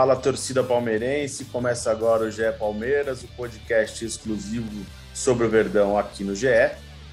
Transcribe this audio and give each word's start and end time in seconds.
Fala 0.00 0.16
torcida 0.16 0.64
palmeirense, 0.64 1.44
começa 1.44 1.90
agora 1.90 2.24
o 2.24 2.30
GE 2.30 2.50
Palmeiras, 2.58 3.22
o 3.22 3.28
podcast 3.36 4.02
exclusivo 4.02 4.86
sobre 5.12 5.46
o 5.46 5.50
Verdão 5.50 5.98
aqui 5.98 6.24
no 6.24 6.34
GE. 6.34 6.46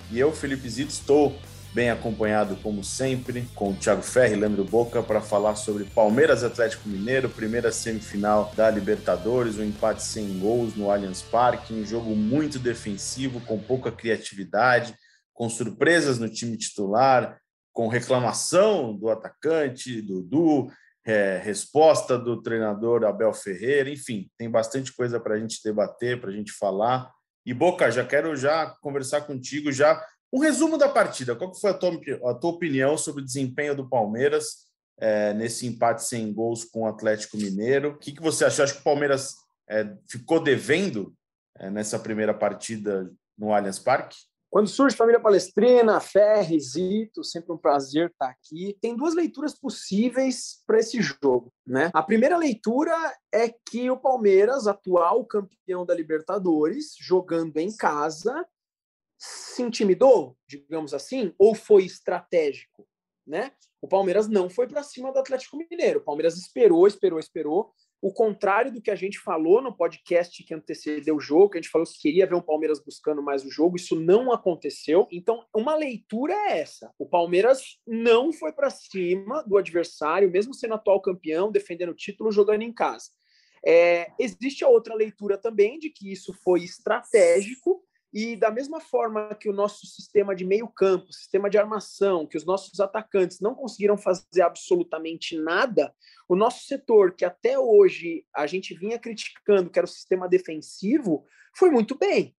E 0.10 0.18
eu, 0.18 0.32
Felipe 0.32 0.70
Zito, 0.70 0.92
estou 0.92 1.38
bem 1.74 1.90
acompanhado 1.90 2.56
como 2.64 2.86
sempre 2.86 3.46
com 3.54 3.72
o 3.72 3.76
Thiago 3.76 4.02
Ferri 4.02 4.38
Leandro 4.38 4.64
Boca 4.64 5.04
para 5.04 5.20
falar 5.20 5.56
sobre 5.56 5.84
Palmeiras 5.84 6.46
Atlético 6.46 6.88
Mineiro, 6.88 7.28
primeira 7.28 7.74
semifinal 7.74 8.54
da 8.56 8.72
Libertadores, 8.72 9.58
um 9.58 9.66
empate 9.66 10.02
sem 10.02 10.40
gols 10.40 10.74
no 10.74 10.90
Allianz 10.90 11.22
Parque, 11.22 11.74
um 11.74 11.86
jogo 11.86 12.16
muito 12.16 12.58
defensivo, 12.58 13.42
com 13.42 13.60
pouca 13.60 13.92
criatividade, 13.92 14.96
com 15.34 15.50
surpresas 15.50 16.20
no 16.20 16.30
time 16.30 16.56
titular, 16.56 17.38
com 17.74 17.90
reclamação 17.90 18.96
do 18.98 19.10
atacante, 19.10 20.02
Dudu, 20.02 20.72
é, 21.08 21.38
resposta 21.38 22.20
do 22.20 22.42
treinador 22.42 23.06
Abel 23.06 23.34
Ferreira, 23.34 23.90
enfim, 23.90 24.30
tem 24.38 24.50
bastante 24.50 24.94
coisa 24.94 25.20
para 25.20 25.36
a 25.36 25.40
gente 25.40 25.64
debater, 25.64 26.20
para 26.20 26.30
a 26.30 26.34
gente 26.34 26.52
falar. 26.52 27.10
E 27.46 27.54
Boca, 27.54 27.90
já 27.90 28.06
quero 28.06 28.36
já 28.36 28.76
conversar 28.82 29.22
contigo 29.22 29.72
já 29.72 30.06
um 30.34 30.40
resumo 30.40 30.78
da 30.78 30.90
partida. 30.90 31.34
Qual 31.34 31.56
foi 31.56 31.70
a 31.72 31.74
tua, 31.74 31.92
a 32.26 32.34
tua 32.34 32.52
opinião 32.52 32.98
sobre 32.98 33.22
o 33.22 33.26
desempenho 33.26 33.74
do 33.74 33.88
Palmeiras 33.88 34.68
é, 35.00 35.34
nesse 35.34 35.66
empate 35.66 36.04
sem 36.04 36.34
gols 36.34 36.66
com 36.66 36.82
o 36.82 36.88
Atlético 36.88 37.38
Mineiro? 37.38 37.92
O 37.92 37.98
que, 37.98 38.12
que 38.12 38.22
você 38.22 38.44
achou? 38.44 38.66
Acho 38.66 38.74
que 38.74 38.82
o 38.82 38.84
Palmeiras 38.84 39.34
é, 39.70 39.90
ficou 40.10 40.44
devendo 40.44 41.16
é, 41.58 41.70
nessa 41.70 41.98
primeira 41.98 42.34
partida 42.34 43.10
no 43.38 43.54
Allianz 43.54 43.80
Parque? 43.80 44.18
Quando 44.50 44.70
surge 44.70 44.96
Família 44.96 45.20
Palestrina, 45.20 46.00
Ferri, 46.00 46.60
Zito, 46.60 47.24
sempre 47.24 47.52
um 47.52 47.58
prazer 47.58 48.10
estar 48.10 48.30
aqui. 48.30 48.78
Tem 48.82 48.96
duas 48.96 49.14
leituras 49.14 49.54
possíveis 49.54 50.64
para 50.66 50.80
esse 50.80 51.02
jogo. 51.02 51.54
Né? 51.66 51.92
A 51.94 52.02
primeira 52.02 52.38
leitura 52.38 52.96
é 53.32 53.50
que 53.50 53.92
o 53.92 53.98
Palmeiras, 53.98 54.66
atual 54.66 55.26
campeão 55.26 55.86
da 55.86 55.94
Libertadores, 55.94 56.96
jogando 56.98 57.58
em 57.58 57.76
casa, 57.76 58.46
se 59.18 59.62
intimidou, 59.64 60.38
digamos 60.48 60.94
assim, 60.94 61.34
ou 61.38 61.54
foi 61.54 61.84
estratégico. 61.86 62.88
Né? 63.26 63.52
O 63.82 63.88
Palmeiras 63.88 64.30
não 64.30 64.50
foi 64.50 64.66
para 64.68 64.82
cima 64.82 65.12
do 65.12 65.20
Atlético 65.20 65.58
Mineiro. 65.58 66.00
O 66.00 66.04
Palmeiras 66.04 66.38
esperou, 66.38 66.88
esperou, 66.88 67.20
esperou. 67.20 67.74
O 68.00 68.14
contrário 68.14 68.72
do 68.72 68.82
que 68.82 68.92
a 68.92 68.96
gente 68.96 69.20
falou 69.20 69.62
no 69.62 69.76
podcast 69.76 70.44
que 70.44 70.54
antecedeu 70.54 71.16
o 71.16 71.20
jogo, 71.20 71.50
que 71.50 71.58
a 71.58 71.62
gente 71.62 71.72
falou 71.72 71.88
que 71.88 72.00
queria 72.00 72.28
ver 72.28 72.36
um 72.36 72.42
Palmeiras 72.42 72.80
buscando 72.80 73.24
mais 73.24 73.44
o 73.44 73.50
jogo, 73.50 73.76
isso 73.76 73.96
não 73.96 74.32
aconteceu. 74.32 75.08
Então, 75.12 75.44
uma 75.56 75.76
leitura 75.76 76.34
é 76.34 76.60
essa: 76.60 76.94
o 77.00 77.08
Palmeiras 77.08 77.80
não 77.88 78.32
foi 78.32 78.54
para 78.54 78.70
cima 78.70 79.44
do 79.44 79.58
adversário, 79.58 80.30
mesmo 80.30 80.54
sendo 80.54 80.76
atual 80.76 81.02
campeão, 81.02 81.52
defendendo 81.52 81.90
o 81.90 81.96
título, 81.96 82.32
jogando 82.32 82.62
em 82.62 82.74
casa. 82.74 83.10
É, 83.66 84.12
existe 84.20 84.64
a 84.64 84.70
outra 84.70 84.94
leitura 84.94 85.38
também 85.38 85.80
de 85.80 85.90
que 85.90 86.12
isso 86.12 86.34
foi 86.44 86.64
estratégico 86.64 87.84
e 88.20 88.36
da 88.36 88.50
mesma 88.50 88.80
forma 88.80 89.36
que 89.36 89.48
o 89.48 89.54
nosso 89.54 89.86
sistema 89.86 90.36
de 90.36 90.44
meio 90.44 90.68
campo, 90.68 91.14
sistema 91.14 91.52
de 91.52 91.58
armação, 91.60 92.26
que 92.26 92.36
os 92.36 92.44
nossos 92.44 92.80
atacantes 92.80 93.40
não 93.40 93.54
conseguiram 93.54 93.96
fazer 93.96 94.42
absolutamente 94.42 95.38
nada, 95.38 95.94
o 96.28 96.36
nosso 96.36 96.66
setor, 96.66 97.14
que 97.14 97.24
até 97.24 97.60
hoje 97.60 98.26
a 98.36 98.48
gente 98.48 98.74
vinha 98.74 98.98
criticando, 98.98 99.70
que 99.70 99.78
era 99.78 99.86
o 99.86 99.88
sistema 99.88 100.28
defensivo, 100.28 101.28
foi 101.56 101.70
muito 101.70 101.96
bem. 101.96 102.36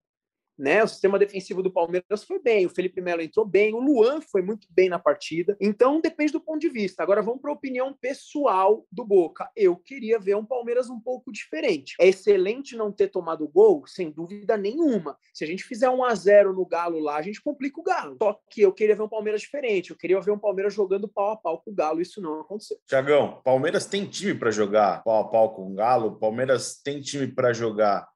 Né? 0.59 0.83
O 0.83 0.89
sistema 0.89 1.19
defensivo 1.19 1.63
do 1.63 1.71
Palmeiras 1.71 2.25
foi 2.25 2.41
bem, 2.41 2.67
o 2.67 2.71
Felipe 2.71 3.01
Melo 3.01 3.23
entrou 3.23 3.47
bem, 3.47 3.75
o 3.75 3.79
Luan 3.79 4.21
foi 4.21 4.43
muito 4.43 4.67
bem 4.71 4.89
na 4.89 4.99
partida. 4.99 5.57
Então 5.61 6.01
depende 6.01 6.33
do 6.33 6.41
ponto 6.41 6.59
de 6.59 6.69
vista. 6.69 7.03
Agora 7.03 7.23
vamos 7.23 7.41
para 7.41 7.51
a 7.51 7.55
opinião 7.55 7.95
pessoal 7.95 8.85
do 8.91 9.05
Boca. 9.05 9.49
Eu 9.55 9.77
queria 9.77 10.19
ver 10.19 10.35
um 10.35 10.45
Palmeiras 10.45 10.91
um 10.91 10.99
pouco 10.99 11.31
diferente. 11.31 11.95
É 12.01 12.09
excelente 12.09 12.77
não 12.77 12.91
ter 12.91 13.09
tomado 13.09 13.47
gol, 13.47 13.87
sem 13.87 14.11
dúvida 14.11 14.57
nenhuma. 14.57 15.17
Se 15.33 15.45
a 15.45 15.47
gente 15.47 15.63
fizer 15.63 15.89
um 15.89 16.05
a 16.05 16.15
0 16.15 16.53
no 16.53 16.67
Galo 16.67 16.99
lá, 16.99 17.17
a 17.17 17.23
gente 17.23 17.41
complica 17.41 17.81
o 17.81 17.85
Galo. 17.85 18.17
Só 18.21 18.39
que 18.51 18.63
eu 18.63 18.73
queria 18.73 18.97
ver 18.97 19.03
um 19.03 19.09
Palmeiras 19.09 19.41
diferente. 19.41 19.91
Eu 19.91 19.97
queria 19.97 20.21
ver 20.21 20.33
um 20.33 20.39
Palmeiras 20.39 20.75
jogando 20.75 21.09
pau 21.09 21.31
a 21.31 21.37
pau 21.37 21.61
com 21.61 21.71
o 21.71 21.75
Galo. 21.75 22.01
Isso 22.01 22.21
não 22.21 22.41
aconteceu. 22.41 22.79
Tiagão, 22.87 23.41
Palmeiras 23.45 23.87
tem 23.87 24.05
time 24.07 24.35
para 24.35 24.51
jogar 24.51 25.03
pau 25.05 25.21
a 25.21 25.29
pau 25.29 25.55
com 25.55 25.71
o 25.71 25.75
Galo. 25.75 26.19
Palmeiras 26.19 26.81
tem 26.83 27.01
time 27.01 27.27
para 27.27 27.53
jogar 27.53 28.09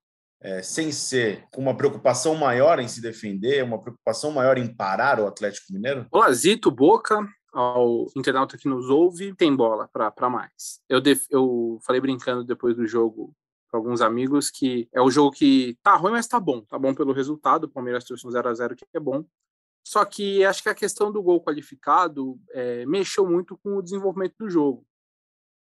é, 0.42 0.60
sem 0.60 0.90
ser 0.90 1.46
com 1.52 1.62
uma 1.62 1.76
preocupação 1.76 2.34
maior 2.34 2.80
em 2.80 2.88
se 2.88 3.00
defender, 3.00 3.62
uma 3.62 3.80
preocupação 3.80 4.32
maior 4.32 4.58
em 4.58 4.74
parar 4.74 5.20
o 5.20 5.26
Atlético 5.26 5.72
Mineiro? 5.72 6.06
Olá, 6.10 6.32
Zito, 6.32 6.70
Boca, 6.70 7.26
ao 7.52 8.06
internauta 8.16 8.58
que 8.58 8.68
nos 8.68 8.90
ouve, 8.90 9.34
tem 9.36 9.54
bola 9.54 9.88
para 9.88 10.28
mais. 10.28 10.80
Eu, 10.88 11.00
def, 11.00 11.26
eu 11.30 11.78
falei 11.86 12.00
brincando 12.00 12.44
depois 12.44 12.74
do 12.74 12.86
jogo 12.86 13.32
para 13.70 13.78
alguns 13.78 14.00
amigos 14.00 14.50
que 14.50 14.88
é 14.92 15.00
o 15.00 15.10
jogo 15.10 15.30
que 15.30 15.78
tá 15.82 15.94
ruim, 15.94 16.12
mas 16.12 16.26
tá 16.26 16.40
bom. 16.40 16.62
Tá 16.62 16.78
bom 16.78 16.92
pelo 16.92 17.12
resultado, 17.12 17.64
o 17.64 17.70
Palmeiras 17.70 18.04
trouxe 18.04 18.26
um 18.26 18.30
0x0 18.30 18.74
que 18.74 18.84
é 18.92 19.00
bom. 19.00 19.24
Só 19.86 20.04
que 20.04 20.44
acho 20.44 20.62
que 20.62 20.68
a 20.68 20.74
questão 20.74 21.10
do 21.12 21.22
gol 21.22 21.42
qualificado 21.42 22.38
é, 22.50 22.84
mexeu 22.86 23.26
muito 23.26 23.56
com 23.58 23.76
o 23.76 23.82
desenvolvimento 23.82 24.34
do 24.38 24.50
jogo. 24.50 24.84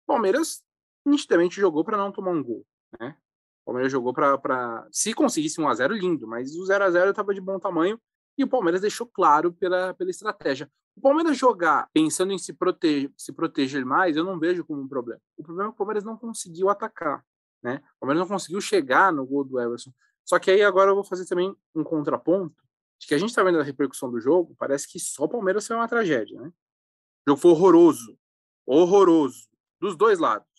O 0.03 0.13
Palmeiras 0.13 0.63
nitidamente 1.05 1.59
jogou 1.59 1.83
para 1.83 1.97
não 1.97 2.11
tomar 2.11 2.31
um 2.31 2.43
gol, 2.43 2.65
né? 2.99 3.15
O 3.63 3.65
Palmeiras 3.65 3.91
jogou 3.91 4.13
para. 4.13 4.87
Se 4.91 5.13
conseguisse 5.13 5.61
um 5.61 5.67
a 5.67 5.73
0 5.73 5.93
lindo, 5.95 6.27
mas 6.27 6.55
o 6.55 6.65
0 6.65 6.83
a 6.83 6.91
0 6.91 7.09
estava 7.11 7.33
de 7.33 7.41
bom 7.41 7.59
tamanho 7.59 7.99
e 8.37 8.43
o 8.43 8.47
Palmeiras 8.47 8.81
deixou 8.81 9.07
claro 9.07 9.53
pela, 9.53 9.93
pela 9.93 10.09
estratégia. 10.09 10.69
O 10.95 11.01
Palmeiras 11.01 11.37
jogar 11.37 11.89
pensando 11.93 12.33
em 12.33 12.37
se 12.37 12.53
proteger, 12.53 13.11
se 13.15 13.31
proteger 13.31 13.85
mais, 13.85 14.17
eu 14.17 14.23
não 14.23 14.39
vejo 14.39 14.65
como 14.65 14.81
um 14.81 14.87
problema. 14.87 15.21
O 15.37 15.43
problema 15.43 15.69
é 15.69 15.71
que 15.71 15.75
o 15.75 15.77
Palmeiras 15.77 16.03
não 16.03 16.17
conseguiu 16.17 16.69
atacar. 16.69 17.23
Né? 17.63 17.81
O 17.97 17.99
Palmeiras 18.01 18.27
não 18.27 18.35
conseguiu 18.35 18.59
chegar 18.59 19.13
no 19.13 19.25
gol 19.25 19.43
do 19.43 19.59
Everson. 19.59 19.93
Só 20.25 20.39
que 20.39 20.51
aí 20.51 20.61
agora 20.61 20.91
eu 20.91 20.95
vou 20.95 21.03
fazer 21.03 21.25
também 21.25 21.55
um 21.75 21.83
contraponto 21.83 22.61
de 22.99 23.07
que 23.07 23.15
a 23.15 23.17
gente 23.17 23.29
está 23.29 23.43
vendo 23.43 23.59
a 23.59 23.63
repercussão 23.63 24.11
do 24.11 24.19
jogo, 24.19 24.55
parece 24.57 24.87
que 24.87 24.99
só 24.99 25.23
o 25.23 25.29
Palmeiras 25.29 25.65
foi 25.65 25.75
uma 25.75 25.87
tragédia. 25.87 26.39
Né? 26.39 26.47
O 26.47 27.31
jogo 27.31 27.41
foi 27.41 27.51
horroroso. 27.51 28.17
Horroroso. 28.65 29.49
Dos 29.79 29.95
dois 29.95 30.19
lados. 30.19 30.50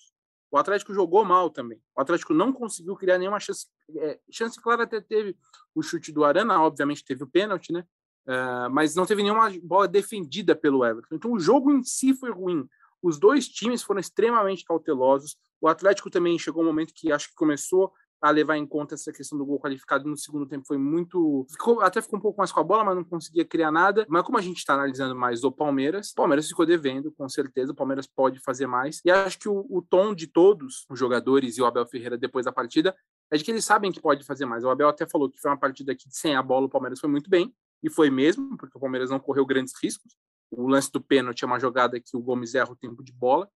O 0.53 0.59
Atlético 0.59 0.93
jogou 0.93 1.25
mal 1.25 1.49
também. 1.49 1.81
O 1.97 2.01
Atlético 2.03 2.35
não 2.35 2.53
conseguiu 2.53 2.95
criar 2.95 3.17
nenhuma 3.17 3.41
chance. 3.41 3.67
É, 3.97 4.21
chance 4.31 4.61
clara 4.61 4.83
até 4.83 5.01
teve 5.01 5.35
o 5.75 5.83
chute 5.83 6.13
do 6.13 6.25
Arana, 6.25 6.61
obviamente 6.61 7.03
teve 7.03 7.25
o 7.25 7.27
pênalti, 7.27 7.73
né? 7.73 7.87
Uh, 8.27 8.71
mas 8.71 8.95
não 8.95 9.07
teve 9.07 9.23
nenhuma 9.23 9.51
bola 9.63 9.89
defendida 9.89 10.55
pelo 10.55 10.85
Everton. 10.85 11.17
Então 11.17 11.33
o 11.33 11.41
jogo 11.41 11.73
em 11.73 11.83
si 11.83 12.13
foi 12.13 12.31
ruim. 12.31 12.69
Os 13.03 13.19
dois 13.19 13.49
times 13.49 13.83
foram 13.83 13.99
extremamente 13.99 14.63
cautelosos. 14.63 15.37
O 15.59 15.67
Atlético 15.67 16.11
também 16.11 16.39
chegou 16.39 16.63
um 16.63 16.67
momento 16.67 16.93
que 16.95 17.11
acho 17.11 17.31
que 17.31 17.35
começou 17.35 17.91
a 18.23 18.31
levar 18.31 18.57
em 18.57 18.65
conta 18.65 18.95
essa 18.95 19.13
questão 19.13 19.37
do 19.37 19.45
gol 19.45 19.59
qualificado 19.59 20.09
no 20.09 20.17
segundo 20.17 20.47
tempo 20.47 20.65
foi 20.65 20.79
muito. 20.79 21.45
Ficou, 21.51 21.81
até 21.81 22.01
ficou 22.01 22.21
um 22.21 22.23
pouco 22.23 22.39
mais 22.39 22.53
com 22.53 22.61
a 22.61 22.63
bola, 22.63 22.85
mas 22.85 22.95
não 22.95 23.03
conseguia 23.03 23.45
criar 23.45 23.73
nada. 23.73 24.07
Mas 24.09 24.23
como 24.23 24.39
a 24.39 24.41
gente 24.41 24.59
está 24.59 24.75
analisando 24.75 25.17
mais 25.17 25.43
o 25.43 25.51
Palmeiras, 25.51 26.13
o 26.13 26.15
Palmeiras 26.15 26.47
ficou 26.47 26.65
devendo, 26.65 27.11
com 27.11 27.29
certeza. 27.29 27.73
O 27.73 27.75
Palmeiras 27.75 28.07
pode 28.07 28.39
fazer 28.39 28.69
mais. 28.69 29.01
E 29.05 29.11
acho 29.11 29.41
que 29.41 29.49
o, 29.49 29.67
o 29.69 29.83
tom 29.83 30.15
de 30.15 30.29
todos 30.29 30.87
os 30.89 30.97
jogadores 30.97 31.59
e 31.59 31.63
o 31.63 31.67
Abel 31.67 31.85
Ferreira 31.85 32.17
depois 32.17 32.45
da 32.45 32.53
partida 32.53 32.95
é 33.29 33.37
de 33.37 33.43
que 33.43 33.51
eles 33.51 33.65
sabem 33.65 33.91
que 33.91 34.01
pode 34.01 34.25
fazer 34.25 34.47
mais. 34.47 34.63
O 34.63 34.71
Abel 34.71 34.89
até 34.89 35.05
falou 35.05 35.29
que 35.29 35.41
foi 35.41 35.51
uma 35.51 35.59
partida 35.59 35.93
que 35.93 36.05
sem 36.09 36.37
a 36.37 36.43
bola 36.43 36.67
o 36.67 36.71
Palmeiras 36.71 37.01
foi 37.01 37.11
muito 37.11 37.29
bem. 37.29 37.53
E 37.83 37.91
foi 37.91 38.09
mesmo, 38.09 38.57
porque 38.57 38.79
o 38.79 38.81
Palmeiras 38.81 39.11
não 39.11 39.19
correu 39.19 39.45
grandes 39.45 39.75
riscos. 39.83 40.15
O 40.49 40.69
lance 40.69 40.93
do 40.93 41.01
pênalti 41.01 41.43
é 41.43 41.47
uma 41.47 41.59
jogada 41.59 41.99
que 41.99 42.17
o 42.17 42.21
Gomes 42.21 42.55
erra 42.55 42.71
o 42.71 42.77
tempo 42.77 43.03
de 43.03 43.13
bola. 43.13 43.51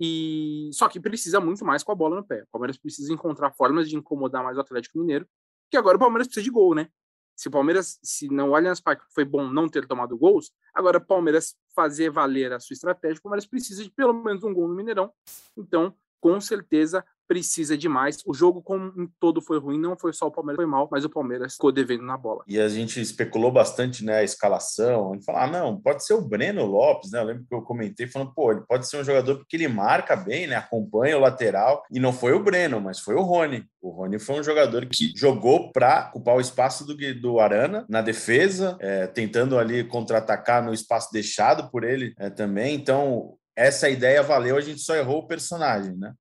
E 0.00 0.70
só 0.72 0.88
que 0.88 0.98
precisa 0.98 1.40
muito 1.40 1.64
mais 1.64 1.84
com 1.84 1.92
a 1.92 1.94
bola 1.94 2.16
no 2.16 2.24
pé. 2.24 2.42
O 2.42 2.46
Palmeiras 2.52 2.78
precisa 2.78 3.12
encontrar 3.12 3.52
formas 3.52 3.88
de 3.88 3.96
incomodar 3.96 4.42
mais 4.42 4.56
o 4.56 4.60
Atlético 4.60 4.98
Mineiro, 4.98 5.28
que 5.70 5.76
agora 5.76 5.96
o 5.96 6.00
Palmeiras 6.00 6.26
precisa 6.26 6.44
de 6.44 6.50
gol, 6.50 6.74
né? 6.74 6.88
Se 7.36 7.48
o 7.48 7.50
Palmeiras, 7.50 7.98
se 8.02 8.28
não 8.28 8.50
o 8.50 8.54
Allianz 8.54 8.80
Parque 8.80 9.04
foi 9.14 9.24
bom 9.24 9.48
não 9.48 9.68
ter 9.68 9.86
tomado 9.86 10.16
gols, 10.16 10.52
agora 10.74 10.98
o 10.98 11.04
Palmeiras 11.04 11.54
fazer 11.74 12.10
valer 12.10 12.52
a 12.52 12.60
sua 12.60 12.74
estratégia, 12.74 13.18
o 13.18 13.22
Palmeiras 13.22 13.46
precisa 13.46 13.82
de 13.82 13.90
pelo 13.90 14.12
menos 14.12 14.42
um 14.42 14.52
gol 14.52 14.68
no 14.68 14.74
Mineirão. 14.74 15.12
Então, 15.56 15.94
com 16.20 16.40
certeza, 16.40 17.04
precisa 17.30 17.78
demais. 17.78 18.18
O 18.26 18.34
jogo 18.34 18.60
como 18.60 18.86
um 18.86 19.08
todo 19.20 19.40
foi 19.40 19.60
ruim, 19.60 19.78
não 19.78 19.96
foi 19.96 20.12
só 20.12 20.26
o 20.26 20.32
Palmeiras 20.32 20.56
foi 20.56 20.66
mal, 20.66 20.88
mas 20.90 21.04
o 21.04 21.08
Palmeiras 21.08 21.52
ficou 21.52 21.70
devendo 21.70 22.02
na 22.02 22.16
bola. 22.16 22.42
E 22.48 22.58
a 22.58 22.68
gente 22.68 23.00
especulou 23.00 23.52
bastante, 23.52 24.04
né, 24.04 24.16
a 24.16 24.24
escalação, 24.24 25.14
gente 25.14 25.24
falou, 25.24 25.42
ah, 25.42 25.46
não, 25.46 25.80
pode 25.80 26.04
ser 26.04 26.14
o 26.14 26.20
Breno 26.20 26.64
Lopes, 26.64 27.12
né? 27.12 27.20
Eu 27.20 27.24
lembro 27.24 27.44
que 27.48 27.54
eu 27.54 27.62
comentei 27.62 28.08
falando, 28.08 28.34
pô, 28.34 28.50
ele 28.50 28.62
pode 28.62 28.88
ser 28.88 28.96
um 28.96 29.04
jogador 29.04 29.36
porque 29.36 29.56
ele 29.56 29.68
marca 29.68 30.16
bem, 30.16 30.48
né? 30.48 30.56
Acompanha 30.56 31.16
o 31.16 31.20
lateral, 31.20 31.84
e 31.88 32.00
não 32.00 32.12
foi 32.12 32.32
o 32.32 32.42
Breno, 32.42 32.80
mas 32.80 32.98
foi 32.98 33.14
o 33.14 33.22
Rony. 33.22 33.64
O 33.80 33.90
Rony 33.90 34.18
foi 34.18 34.40
um 34.40 34.42
jogador 34.42 34.86
que 34.86 35.12
jogou 35.16 35.70
para 35.70 36.10
ocupar 36.10 36.36
o 36.36 36.40
espaço 36.40 36.84
do, 36.84 36.96
do 37.20 37.38
Arana 37.38 37.86
na 37.88 38.02
defesa, 38.02 38.76
é, 38.80 39.06
tentando 39.06 39.56
ali 39.56 39.84
contra-atacar 39.84 40.64
no 40.64 40.74
espaço 40.74 41.12
deixado 41.12 41.70
por 41.70 41.84
ele 41.84 42.12
é, 42.18 42.28
também. 42.28 42.74
Então, 42.74 43.36
essa 43.56 43.88
ideia 43.88 44.22
valeu, 44.22 44.56
a 44.56 44.60
gente 44.60 44.80
só 44.80 44.96
errou 44.96 45.18
o 45.18 45.26
personagem, 45.26 45.96
né? 45.96 46.12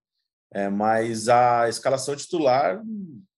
É, 0.51 0.69
mas 0.69 1.30
a 1.30 1.69
escalação 1.69 2.16
titular 2.16 2.81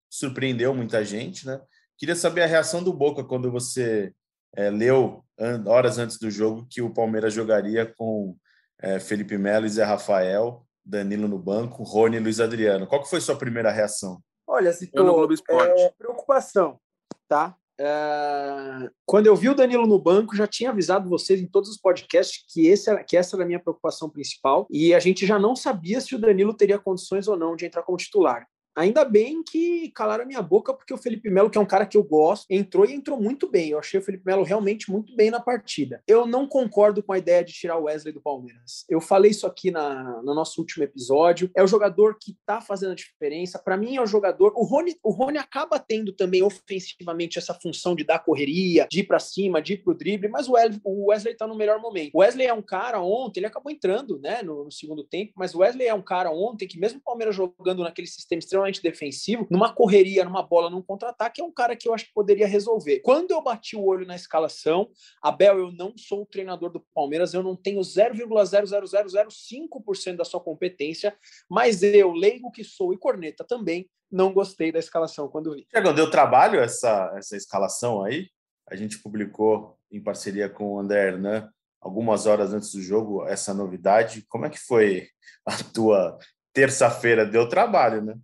surpreendeu 0.10 0.74
muita 0.74 1.04
gente, 1.04 1.46
né? 1.46 1.60
Queria 1.98 2.16
saber 2.16 2.42
a 2.44 2.48
reação 2.48 2.84
do 2.84 2.94
Boca 2.94 3.24
quando 3.24 3.52
você 3.52 4.14
é, 4.56 4.70
leu 4.70 5.24
horas 5.66 5.98
antes 5.98 6.18
do 6.18 6.30
jogo 6.30 6.68
que 6.70 6.82
o 6.82 6.94
Palmeiras 6.94 7.34
jogaria 7.34 7.86
com 7.86 8.36
é, 8.80 9.00
Felipe 9.00 9.38
Melo 9.38 9.66
e 9.66 9.70
Zé 9.70 9.84
Rafael, 9.84 10.66
Danilo 10.84 11.28
no 11.28 11.38
banco, 11.38 11.84
Rony 11.84 12.18
e 12.18 12.20
Luiz 12.20 12.40
Adriano. 12.40 12.88
Qual 12.88 13.02
que 13.02 13.10
foi 13.10 13.22
sua 13.22 13.36
primeira 13.36 13.72
reação? 13.72 14.22
Olha, 14.48 14.74
citou, 14.74 15.26
é, 15.50 15.90
preocupação, 15.98 16.80
tá? 17.28 17.56
É... 17.84 18.90
Quando 19.06 19.26
eu 19.26 19.36
vi 19.36 19.50
o 19.50 19.56
Danilo 19.56 19.88
no 19.88 20.00
banco, 20.00 20.36
já 20.36 20.46
tinha 20.46 20.70
avisado 20.70 21.10
vocês 21.10 21.42
em 21.42 21.48
todos 21.48 21.70
os 21.70 21.78
podcasts 21.78 22.46
que, 22.48 22.68
esse 22.68 22.90
era, 22.90 23.04
que 23.04 23.18
essa 23.18 23.36
era 23.36 23.44
a 23.44 23.48
minha 23.48 23.60
preocupação 23.60 24.08
principal. 24.08 24.68
E 24.70 24.94
a 24.94 25.00
gente 25.00 25.26
já 25.26 25.40
não 25.40 25.56
sabia 25.56 26.00
se 26.00 26.14
o 26.14 26.20
Danilo 26.20 26.54
teria 26.54 26.78
condições 26.78 27.28
ou 27.28 27.36
não 27.36 27.56
de 27.56 27.66
entrar 27.66 27.82
como 27.82 27.98
titular. 27.98 28.46
Ainda 28.76 29.04
bem 29.04 29.44
que 29.44 29.92
calaram 29.92 30.24
a 30.24 30.28
minha 30.28 30.42
boca, 30.42 30.74
porque 30.74 30.94
o 30.94 30.98
Felipe 30.98 31.30
Melo, 31.30 31.50
que 31.50 31.58
é 31.58 31.62
um 31.62 31.66
cara 31.66 31.86
que 31.86 31.98
eu 31.98 32.04
gosto, 32.04 32.46
entrou 32.50 32.86
e 32.86 32.94
entrou 32.94 33.20
muito 33.20 33.50
bem. 33.50 33.70
Eu 33.70 33.80
achei 33.80 34.00
o 34.00 34.04
Felipe 34.04 34.26
Melo 34.26 34.44
realmente 34.44 34.90
muito 34.90 35.16
bem 35.16 35.30
na 35.30 35.40
partida. 35.40 36.02
Eu 36.08 36.26
não 36.26 36.48
concordo 36.48 37.04
com 37.04 37.14
a 37.14 37.18
ideia 37.18 37.44
de 37.44 37.54
tirar 37.54 37.78
o 37.78 37.84
Wesley 37.84 38.14
do 38.14 38.22
Palmeiras. 38.22 38.86
Eu 38.90 39.02
falei 39.02 39.32
isso 39.32 39.46
aqui 39.46 39.72
na, 39.72 40.22
no 40.24 40.34
nosso 40.34 40.62
último 40.62 40.84
episódio. 40.84 41.52
É 41.56 41.64
o 41.64 41.68
jogador 41.68 42.18
que 42.20 42.38
tá 42.46 42.62
fazendo 42.62 42.92
a 42.92 42.96
diferença. 42.96 43.60
Para 43.60 43.78
mim, 43.78 43.98
é 43.98 44.02
o 44.02 44.08
jogador. 44.08 44.54
O 44.56 44.64
Rony, 44.64 44.96
o 45.04 45.12
Rony 45.12 45.38
acaba 45.38 45.78
tendo 45.78 46.14
também 46.14 46.42
ofensivamente 46.42 47.38
essa 47.38 47.54
função 47.54 47.96
de 47.96 48.04
dar 48.04 48.20
correria, 48.20 48.88
de 48.90 49.02
ir 49.02 49.04
para 49.04 49.20
cima, 49.20 49.62
de 49.62 49.74
ir 49.74 49.84
pro 49.84 49.94
drible, 49.94 50.30
mas 50.30 50.48
o 50.48 50.54
Wesley, 50.54 50.82
o 50.84 51.10
Wesley 51.10 51.36
tá 51.36 51.46
no 51.46 51.56
melhor 51.56 51.80
momento. 51.80 52.12
O 52.14 52.20
Wesley 52.20 52.48
é 52.48 52.54
um 52.54 52.62
cara 52.62 53.02
ontem, 53.02 53.40
ele 53.40 53.48
acabou 53.48 53.72
entrando 53.72 54.20
né, 54.20 54.42
no, 54.42 54.66
no 54.66 54.72
segundo 54.72 55.04
tempo, 55.04 55.34
mas 55.36 55.54
o 55.54 55.60
Wesley 55.60 55.88
é 55.88 55.94
um 55.94 56.02
cara 56.02 56.32
ontem 56.32 56.68
que, 56.68 56.80
mesmo 56.80 57.00
o 57.00 57.04
Palmeiras 57.04 57.36
jogando 57.36 57.84
naquele 57.84 58.08
sistema 58.08 58.40
extremamente 58.40 58.61
extremamente 58.70 58.82
defensivo, 58.82 59.46
numa 59.50 59.74
correria, 59.74 60.24
numa 60.24 60.44
bola, 60.44 60.70
num 60.70 60.82
contra-ataque, 60.82 61.42
é 61.42 61.44
um 61.44 61.52
cara 61.52 61.76
que 61.76 61.86
eu 61.88 61.94
acho 61.94 62.06
que 62.06 62.14
poderia 62.14 62.48
resolver. 62.48 63.00
Quando 63.00 63.32
eu 63.32 63.42
bati 63.42 63.76
o 63.76 63.84
olho 63.84 64.06
na 64.06 64.16
escalação, 64.16 64.90
Abel, 65.22 65.60
eu 65.60 65.70
não 65.72 65.94
sou 65.98 66.24
o 66.24 66.26
treinador 66.26 66.72
do 66.72 66.80
Palmeiras, 66.94 67.34
eu 67.34 67.44
não 67.44 67.56
tenho 67.56 67.82
0,00005% 67.82 70.16
da 70.16 70.24
sua 70.24 70.40
competência, 70.40 71.14
mas 71.50 71.84
eu, 71.84 72.12
leigo 72.12 72.52
que 72.52 72.64
sou 72.64 72.94
e 72.94 72.98
corneta 72.98 73.44
também, 73.44 73.90
não 74.12 74.34
gostei 74.34 74.72
da 74.72 74.80
escalação 74.80 75.28
quando 75.28 75.54
vi. 75.54 75.68
Tiago, 75.70 75.94
deu 75.94 76.10
trabalho 76.10 76.60
essa, 76.60 77.14
essa 77.16 77.38
escalação 77.38 78.04
aí? 78.04 78.28
A 78.70 78.76
gente 78.76 79.00
publicou 79.00 79.78
em 79.92 80.02
parceria 80.02 80.50
com 80.50 80.74
o 80.74 80.80
André 80.80 81.08
Hernan 81.08 81.50
algumas 81.80 82.26
horas 82.28 82.54
antes 82.54 82.74
do 82.74 82.82
jogo 82.82 83.26
essa 83.26 83.54
novidade. 83.54 84.26
Como 84.30 84.46
é 84.46 84.50
que 84.50 84.60
foi 84.60 85.08
a 85.46 85.58
tua 85.74 86.18
terça-feira? 86.54 87.26
Deu 87.26 87.50
trabalho, 87.50 88.02
né? 88.02 88.16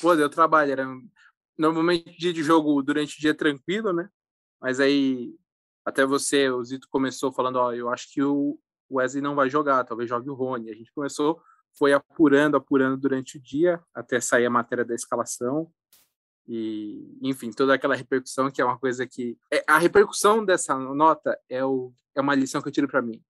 Pô, 0.00 0.14
deu 0.14 0.28
trabalho. 0.28 0.72
Era 0.72 0.86
normalmente 1.58 2.16
dia 2.18 2.32
de 2.32 2.42
jogo 2.42 2.82
durante 2.82 3.16
o 3.16 3.20
dia 3.20 3.34
tranquilo, 3.34 3.92
né? 3.92 4.08
Mas 4.60 4.80
aí 4.80 5.34
até 5.84 6.04
você, 6.04 6.50
o 6.50 6.62
Zito 6.64 6.88
começou 6.88 7.32
falando, 7.32 7.56
ó, 7.56 7.72
eu 7.72 7.88
acho 7.88 8.12
que 8.12 8.22
o 8.22 8.58
Wesley 8.90 9.22
não 9.22 9.34
vai 9.34 9.48
jogar, 9.48 9.84
talvez 9.84 10.08
jogue 10.08 10.28
o 10.30 10.34
Rony. 10.34 10.70
A 10.70 10.74
gente 10.74 10.92
começou, 10.92 11.40
foi 11.76 11.92
apurando, 11.92 12.56
apurando 12.56 12.96
durante 12.96 13.38
o 13.38 13.40
dia 13.40 13.82
até 13.94 14.20
sair 14.20 14.46
a 14.46 14.50
matéria 14.50 14.84
da 14.84 14.94
escalação. 14.94 15.72
E, 16.46 17.16
enfim, 17.22 17.50
toda 17.52 17.74
aquela 17.74 17.94
repercussão 17.94 18.50
que 18.50 18.60
é 18.60 18.64
uma 18.64 18.78
coisa 18.78 19.06
que 19.06 19.38
é, 19.52 19.62
a 19.66 19.78
repercussão 19.78 20.44
dessa 20.44 20.76
nota 20.76 21.38
é 21.48 21.64
o 21.64 21.92
é 22.14 22.20
uma 22.20 22.34
lição 22.34 22.60
que 22.60 22.68
eu 22.68 22.72
tiro 22.72 22.88
para 22.88 23.00
mim. 23.00 23.22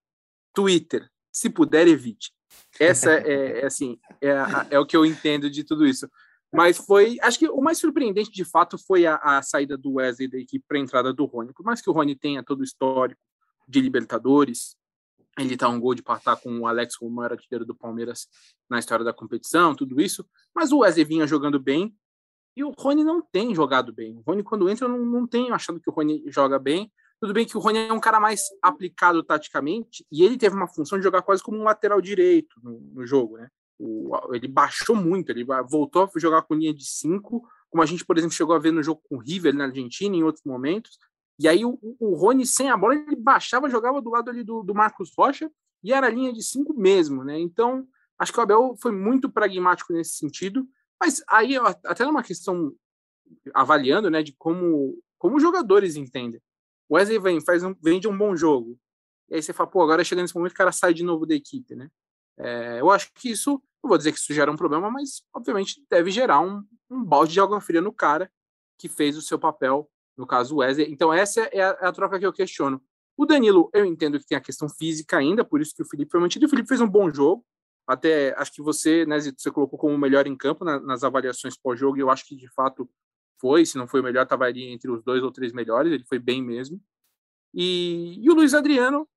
Twitter, 0.53 1.07
se 1.31 1.49
puder 1.49 1.87
evite. 1.87 2.33
Essa 2.79 3.11
é, 3.13 3.61
é 3.61 3.65
assim, 3.65 3.99
é, 4.21 4.31
é, 4.71 4.79
o 4.79 4.85
que 4.85 4.95
eu 4.95 5.05
entendo 5.05 5.49
de 5.49 5.63
tudo 5.63 5.85
isso. 5.85 6.09
Mas 6.53 6.77
foi, 6.77 7.17
acho 7.21 7.39
que 7.39 7.47
o 7.49 7.61
mais 7.61 7.77
surpreendente 7.77 8.31
de 8.31 8.43
fato 8.43 8.77
foi 8.77 9.05
a, 9.05 9.15
a 9.15 9.41
saída 9.41 9.77
do 9.77 9.93
Wesley 9.93 10.27
da 10.27 10.37
equipe 10.37 10.65
para 10.67 10.77
a 10.77 10.81
entrada 10.81 11.13
do 11.13 11.25
Rony. 11.25 11.53
Por 11.53 11.65
mais 11.65 11.81
que 11.81 11.89
o 11.89 11.93
Rony 11.93 12.15
tenha 12.15 12.43
todo 12.43 12.59
o 12.59 12.63
histórico 12.63 13.21
de 13.67 13.79
Libertadores, 13.79 14.75
ele 15.39 15.55
tá 15.55 15.69
um 15.69 15.79
gol 15.79 15.95
de 15.95 16.03
partar 16.03 16.35
com 16.35 16.59
o 16.59 16.67
Alex 16.67 16.95
maior 17.03 17.31
artilheiro 17.31 17.65
do 17.65 17.73
Palmeiras 17.73 18.27
na 18.69 18.79
história 18.79 19.05
da 19.05 19.13
competição, 19.13 19.73
tudo 19.73 20.01
isso. 20.01 20.25
Mas 20.53 20.71
o 20.71 20.79
Wesley 20.79 21.05
vinha 21.05 21.25
jogando 21.25 21.57
bem 21.57 21.95
e 22.55 22.63
o 22.63 22.73
Rony 22.77 23.03
não 23.03 23.21
tem 23.21 23.55
jogado 23.55 23.93
bem. 23.93 24.17
O 24.17 24.21
Rony, 24.21 24.43
quando 24.43 24.69
entra, 24.69 24.85
eu 24.85 24.89
não, 24.89 25.05
não 25.05 25.27
tenho 25.27 25.53
achando 25.53 25.79
que 25.79 25.89
o 25.89 25.93
Rony 25.93 26.23
joga 26.27 26.59
bem. 26.59 26.91
Tudo 27.21 27.33
bem 27.33 27.45
que 27.45 27.55
o 27.55 27.59
Rony 27.59 27.77
é 27.77 27.93
um 27.93 27.99
cara 27.99 28.19
mais 28.19 28.45
aplicado 28.63 29.21
taticamente 29.21 30.03
e 30.11 30.23
ele 30.23 30.39
teve 30.39 30.55
uma 30.55 30.67
função 30.67 30.97
de 30.97 31.03
jogar 31.03 31.21
quase 31.21 31.43
como 31.43 31.55
um 31.55 31.63
lateral 31.63 32.01
direito 32.01 32.59
no, 32.63 32.79
no 32.79 33.05
jogo, 33.05 33.37
né? 33.37 33.47
O, 33.77 34.33
ele 34.33 34.47
baixou 34.47 34.95
muito, 34.95 35.29
ele 35.29 35.45
voltou 35.69 36.03
a 36.03 36.19
jogar 36.19 36.41
com 36.41 36.55
linha 36.55 36.73
de 36.73 36.83
cinco, 36.83 37.47
como 37.69 37.83
a 37.83 37.85
gente, 37.85 38.03
por 38.03 38.17
exemplo, 38.17 38.35
chegou 38.35 38.55
a 38.55 38.59
ver 38.59 38.71
no 38.71 38.81
jogo 38.81 39.03
com 39.07 39.17
o 39.17 39.19
River 39.19 39.53
na 39.53 39.65
Argentina 39.65 40.15
em 40.15 40.23
outros 40.23 40.43
momentos. 40.43 40.97
E 41.37 41.47
aí 41.47 41.63
o, 41.63 41.77
o 41.99 42.15
Rony, 42.15 42.43
sem 42.43 42.71
a 42.71 42.75
bola, 42.77 42.95
ele 42.95 43.15
baixava, 43.15 43.69
jogava 43.69 44.01
do 44.01 44.09
lado 44.09 44.31
ali 44.31 44.43
do, 44.43 44.63
do 44.63 44.73
Marcos 44.73 45.11
Rocha 45.15 45.47
e 45.83 45.93
era 45.93 46.09
linha 46.09 46.33
de 46.33 46.41
cinco 46.41 46.73
mesmo, 46.73 47.23
né? 47.23 47.39
Então, 47.39 47.87
acho 48.17 48.33
que 48.33 48.39
o 48.39 48.41
Abel 48.41 48.75
foi 48.81 48.91
muito 48.91 49.29
pragmático 49.29 49.93
nesse 49.93 50.15
sentido. 50.15 50.67
Mas 50.99 51.23
aí, 51.27 51.55
até 51.85 52.03
numa 52.03 52.23
questão 52.23 52.73
avaliando, 53.53 54.09
né, 54.09 54.23
de 54.23 54.33
como, 54.33 54.97
como 55.19 55.37
os 55.37 55.41
jogadores 55.41 55.95
entendem. 55.95 56.41
O 56.91 56.95
Wesley 56.95 57.19
vem, 57.19 57.39
faz 57.39 57.63
um, 57.63 57.73
vende 57.81 58.05
um 58.05 58.17
bom 58.17 58.35
jogo. 58.35 58.77
E 59.29 59.35
aí 59.35 59.41
você 59.41 59.53
fala, 59.53 59.69
pô, 59.69 59.81
agora 59.81 60.03
chega 60.03 60.21
nesse 60.21 60.35
momento 60.35 60.51
o 60.51 60.55
cara 60.55 60.73
sai 60.73 60.93
de 60.93 61.05
novo 61.05 61.25
da 61.25 61.33
equipe, 61.33 61.73
né? 61.73 61.89
É, 62.37 62.81
eu 62.81 62.91
acho 62.91 63.09
que 63.13 63.31
isso, 63.31 63.51
não 63.81 63.87
vou 63.87 63.97
dizer 63.97 64.11
que 64.11 64.17
isso 64.17 64.33
gera 64.33 64.51
um 64.51 64.57
problema, 64.57 64.91
mas 64.91 65.23
obviamente 65.33 65.81
deve 65.89 66.11
gerar 66.11 66.41
um, 66.41 66.61
um 66.89 67.01
balde 67.01 67.31
de 67.31 67.39
água 67.39 67.61
fria 67.61 67.79
no 67.79 67.93
cara 67.93 68.29
que 68.77 68.89
fez 68.89 69.15
o 69.15 69.21
seu 69.21 69.39
papel, 69.39 69.89
no 70.17 70.27
caso 70.27 70.55
o 70.55 70.57
Wesley. 70.57 70.91
Então 70.91 71.13
essa 71.13 71.43
é 71.53 71.61
a, 71.61 71.77
é 71.79 71.87
a 71.87 71.93
troca 71.93 72.19
que 72.19 72.25
eu 72.25 72.33
questiono. 72.33 72.83
O 73.15 73.25
Danilo, 73.25 73.69
eu 73.73 73.85
entendo 73.85 74.19
que 74.19 74.25
tem 74.25 74.37
a 74.37 74.41
questão 74.41 74.67
física 74.67 75.17
ainda, 75.17 75.45
por 75.45 75.61
isso 75.61 75.73
que 75.73 75.83
o 75.83 75.85
Felipe 75.85 76.11
foi 76.11 76.19
mantido. 76.19 76.45
O 76.45 76.49
Felipe 76.49 76.67
fez 76.67 76.81
um 76.81 76.89
bom 76.89 77.09
jogo. 77.09 77.45
Até 77.87 78.35
acho 78.37 78.51
que 78.51 78.61
você, 78.61 79.05
né, 79.05 79.17
Zito, 79.17 79.41
você 79.41 79.49
colocou 79.49 79.79
como 79.79 79.95
o 79.95 79.97
melhor 79.97 80.27
em 80.27 80.35
campo 80.35 80.65
na, 80.65 80.77
nas 80.77 81.05
avaliações 81.05 81.55
pós-jogo, 81.55 81.97
e 81.97 82.01
eu 82.01 82.09
acho 82.09 82.25
que 82.25 82.35
de 82.35 82.49
fato 82.49 82.89
foi, 83.41 83.65
se 83.65 83.77
não 83.77 83.87
foi 83.87 83.99
o 83.99 84.03
melhor, 84.03 84.23
estava 84.23 84.45
ali 84.45 84.67
entre 84.67 84.89
os 84.91 85.03
dois 85.03 85.23
ou 85.23 85.31
três 85.31 85.51
melhores, 85.51 85.91
ele 85.91 86.05
foi 86.05 86.19
bem 86.19 86.41
mesmo. 86.43 86.79
E, 87.53 88.19
e 88.23 88.29
o 88.29 88.35
Luiz 88.35 88.53
Adriano, 88.53 89.07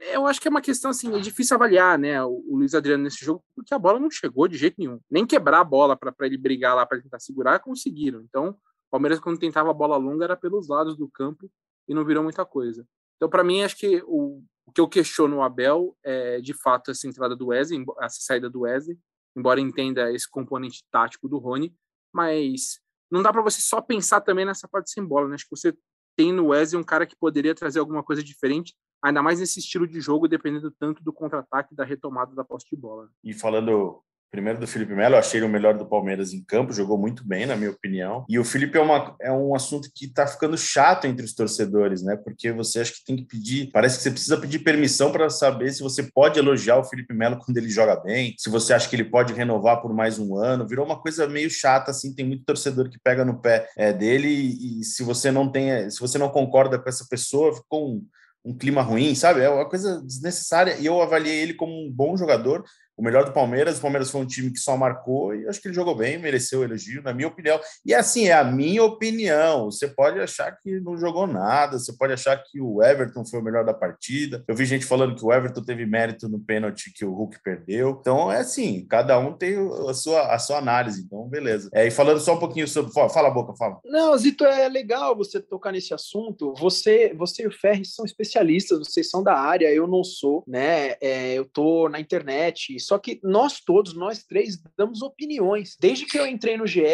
eu 0.00 0.26
acho 0.26 0.40
que 0.40 0.48
é 0.48 0.50
uma 0.50 0.62
questão 0.62 0.90
assim, 0.90 1.14
é 1.14 1.20
difícil 1.20 1.54
avaliar, 1.54 1.98
né, 1.98 2.22
o, 2.24 2.42
o 2.48 2.56
Luiz 2.56 2.74
Adriano 2.74 3.04
nesse 3.04 3.24
jogo, 3.24 3.44
porque 3.54 3.74
a 3.74 3.78
bola 3.78 4.00
não 4.00 4.10
chegou 4.10 4.48
de 4.48 4.56
jeito 4.56 4.76
nenhum. 4.78 4.98
Nem 5.10 5.26
quebrar 5.26 5.60
a 5.60 5.64
bola 5.64 5.96
para 5.96 6.14
ele 6.22 6.38
brigar 6.38 6.74
lá 6.74 6.86
para 6.86 7.00
tentar 7.00 7.20
segurar, 7.20 7.60
conseguiram. 7.60 8.22
Então, 8.22 8.50
o 8.50 8.90
Palmeiras, 8.90 9.20
quando 9.20 9.38
tentava 9.38 9.70
a 9.70 9.74
bola 9.74 9.96
longa, 9.96 10.24
era 10.24 10.36
pelos 10.36 10.68
lados 10.68 10.96
do 10.96 11.08
campo 11.08 11.50
e 11.86 11.94
não 11.94 12.04
virou 12.04 12.22
muita 12.22 12.44
coisa. 12.44 12.86
Então, 13.16 13.28
para 13.28 13.44
mim, 13.44 13.62
acho 13.62 13.76
que 13.76 14.02
o, 14.06 14.42
o, 14.66 14.72
que 14.72 14.80
eu 14.80 14.88
questiono 14.88 15.36
o 15.36 15.42
Abel 15.42 15.96
é, 16.02 16.40
de 16.40 16.54
fato, 16.54 16.90
essa 16.90 17.06
entrada 17.06 17.36
do 17.36 17.48
Wesley, 17.48 17.84
essa 18.00 18.18
saída 18.20 18.50
do 18.50 18.60
Wesley, 18.60 18.98
embora 19.36 19.60
entenda 19.60 20.12
esse 20.12 20.28
componente 20.28 20.84
tático 20.90 21.28
do 21.28 21.38
Rony, 21.38 21.74
mas 22.12 22.80
não 23.10 23.22
dá 23.22 23.32
para 23.32 23.42
você 23.42 23.60
só 23.60 23.80
pensar 23.80 24.20
também 24.20 24.44
nessa 24.44 24.68
parte 24.68 24.90
sem 24.90 25.04
bola, 25.04 25.28
né? 25.28 25.34
Acho 25.34 25.44
que 25.44 25.56
você 25.56 25.76
tem 26.16 26.32
no 26.32 26.48
Wesley 26.48 26.80
um 26.80 26.84
cara 26.84 27.06
que 27.06 27.16
poderia 27.16 27.54
trazer 27.54 27.78
alguma 27.78 28.02
coisa 28.02 28.22
diferente, 28.22 28.74
ainda 29.02 29.22
mais 29.22 29.38
nesse 29.38 29.60
estilo 29.60 29.86
de 29.86 30.00
jogo, 30.00 30.26
dependendo 30.26 30.70
tanto 30.70 31.02
do 31.02 31.12
contra-ataque 31.12 31.74
da 31.74 31.84
retomada 31.84 32.34
da 32.34 32.44
posse 32.44 32.66
de 32.70 32.76
bola. 32.76 33.08
E 33.22 33.34
falando 33.34 34.02
Primeiro 34.36 34.60
do 34.60 34.66
Felipe 34.66 34.94
Melo, 34.94 35.14
eu 35.14 35.18
achei 35.18 35.40
ele 35.40 35.46
o 35.46 35.48
melhor 35.48 35.72
do 35.78 35.86
Palmeiras 35.86 36.34
em 36.34 36.44
campo, 36.44 36.70
jogou 36.70 36.98
muito 36.98 37.26
bem, 37.26 37.46
na 37.46 37.56
minha 37.56 37.70
opinião. 37.70 38.26
E 38.28 38.38
o 38.38 38.44
Felipe 38.44 38.76
é, 38.76 38.80
uma, 38.82 39.16
é 39.18 39.32
um 39.32 39.54
assunto 39.54 39.88
que 39.94 40.04
está 40.04 40.26
ficando 40.26 40.58
chato 40.58 41.06
entre 41.06 41.24
os 41.24 41.34
torcedores, 41.34 42.02
né? 42.02 42.16
Porque 42.22 42.52
você 42.52 42.80
acha 42.80 42.92
que 42.92 43.02
tem 43.02 43.16
que 43.16 43.24
pedir, 43.24 43.70
parece 43.72 43.96
que 43.96 44.02
você 44.02 44.10
precisa 44.10 44.36
pedir 44.36 44.58
permissão 44.58 45.10
para 45.10 45.30
saber 45.30 45.72
se 45.72 45.82
você 45.82 46.02
pode 46.02 46.38
elogiar 46.38 46.76
o 46.76 46.84
Felipe 46.84 47.14
Melo 47.14 47.38
quando 47.38 47.56
ele 47.56 47.70
joga 47.70 47.96
bem, 47.96 48.34
se 48.36 48.50
você 48.50 48.74
acha 48.74 48.90
que 48.90 48.94
ele 48.94 49.04
pode 49.04 49.32
renovar 49.32 49.80
por 49.80 49.94
mais 49.94 50.18
um 50.18 50.36
ano. 50.36 50.68
Virou 50.68 50.84
uma 50.84 51.00
coisa 51.00 51.26
meio 51.26 51.48
chata, 51.48 51.90
assim, 51.90 52.14
tem 52.14 52.26
muito 52.26 52.44
torcedor 52.44 52.90
que 52.90 52.98
pega 53.02 53.24
no 53.24 53.40
pé 53.40 53.66
é, 53.74 53.90
dele 53.90 54.28
e, 54.28 54.80
e 54.80 54.84
se 54.84 55.02
você 55.02 55.30
não 55.30 55.50
tem, 55.50 55.88
se 55.88 55.98
você 55.98 56.18
não 56.18 56.28
concorda 56.28 56.78
com 56.78 56.90
essa 56.90 57.06
pessoa, 57.08 57.56
ficou 57.56 57.90
um 57.90 58.06
um 58.46 58.56
clima 58.56 58.80
ruim, 58.80 59.12
sabe? 59.16 59.40
É 59.40 59.48
uma 59.48 59.68
coisa 59.68 60.00
desnecessária. 60.02 60.76
E 60.78 60.86
eu 60.86 61.02
avaliei 61.02 61.40
ele 61.40 61.54
como 61.54 61.72
um 61.72 61.90
bom 61.90 62.16
jogador, 62.16 62.64
o 62.96 63.02
melhor 63.02 63.24
do 63.24 63.32
Palmeiras. 63.32 63.78
O 63.78 63.82
Palmeiras 63.82 64.10
foi 64.10 64.20
um 64.20 64.26
time 64.26 64.50
que 64.50 64.58
só 64.58 64.76
marcou 64.76 65.34
e 65.34 65.46
acho 65.48 65.60
que 65.60 65.68
ele 65.68 65.74
jogou 65.74 65.94
bem, 65.94 66.18
mereceu 66.18 66.60
o 66.60 66.64
elogio, 66.64 67.02
na 67.02 67.12
minha 67.12 67.28
opinião. 67.28 67.60
E 67.84 67.94
assim, 67.94 68.28
é 68.28 68.32
a 68.32 68.44
minha 68.44 68.82
opinião. 68.82 69.70
Você 69.70 69.88
pode 69.88 70.18
achar 70.18 70.50
que 70.52 70.80
não 70.80 70.96
jogou 70.96 71.26
nada, 71.26 71.78
você 71.78 71.92
pode 71.92 72.12
achar 72.12 72.36
que 72.42 72.60
o 72.60 72.82
Everton 72.82 73.24
foi 73.24 73.40
o 73.40 73.42
melhor 73.42 73.64
da 73.64 73.74
partida. 73.74 74.42
Eu 74.48 74.54
vi 74.54 74.64
gente 74.64 74.86
falando 74.86 75.14
que 75.14 75.24
o 75.24 75.32
Everton 75.32 75.62
teve 75.62 75.84
mérito 75.84 76.28
no 76.28 76.38
pênalti 76.38 76.92
que 76.92 77.04
o 77.04 77.12
Hulk 77.12 77.42
perdeu. 77.42 77.98
Então, 78.00 78.32
é 78.32 78.38
assim, 78.38 78.86
cada 78.88 79.18
um 79.18 79.32
tem 79.32 79.56
a 79.88 79.94
sua, 79.94 80.34
a 80.34 80.38
sua 80.38 80.58
análise. 80.58 81.02
Então, 81.02 81.28
beleza. 81.28 81.68
É, 81.74 81.86
e 81.86 81.90
falando 81.90 82.20
só 82.20 82.34
um 82.34 82.38
pouquinho 82.38 82.66
sobre. 82.66 82.92
Fala 82.92 83.28
a 83.28 83.30
boca, 83.30 83.54
fala. 83.56 83.78
Não, 83.84 84.16
Zito, 84.16 84.44
é 84.44 84.68
legal 84.68 85.16
você 85.16 85.40
tocar 85.40 85.72
nesse 85.72 85.92
assunto. 85.92 86.54
Você, 86.58 87.14
você 87.14 87.42
e 87.42 87.46
o 87.46 87.52
Ferri 87.52 87.84
são 87.84 88.04
especialistas, 88.04 88.78
vocês 88.78 89.10
são 89.10 89.22
da 89.22 89.34
área, 89.34 89.72
eu 89.72 89.86
não 89.86 90.02
sou, 90.02 90.42
né? 90.46 90.94
É, 91.00 91.34
eu 91.34 91.44
tô 91.44 91.88
na 91.88 92.00
internet. 92.00 92.78
Só 92.86 92.98
que 92.98 93.18
nós 93.20 93.60
todos, 93.60 93.94
nós 93.94 94.22
três, 94.22 94.62
damos 94.76 95.02
opiniões. 95.02 95.76
Desde 95.80 96.06
que 96.06 96.16
eu 96.16 96.24
entrei 96.24 96.56
no 96.56 96.68
GE, 96.68 96.84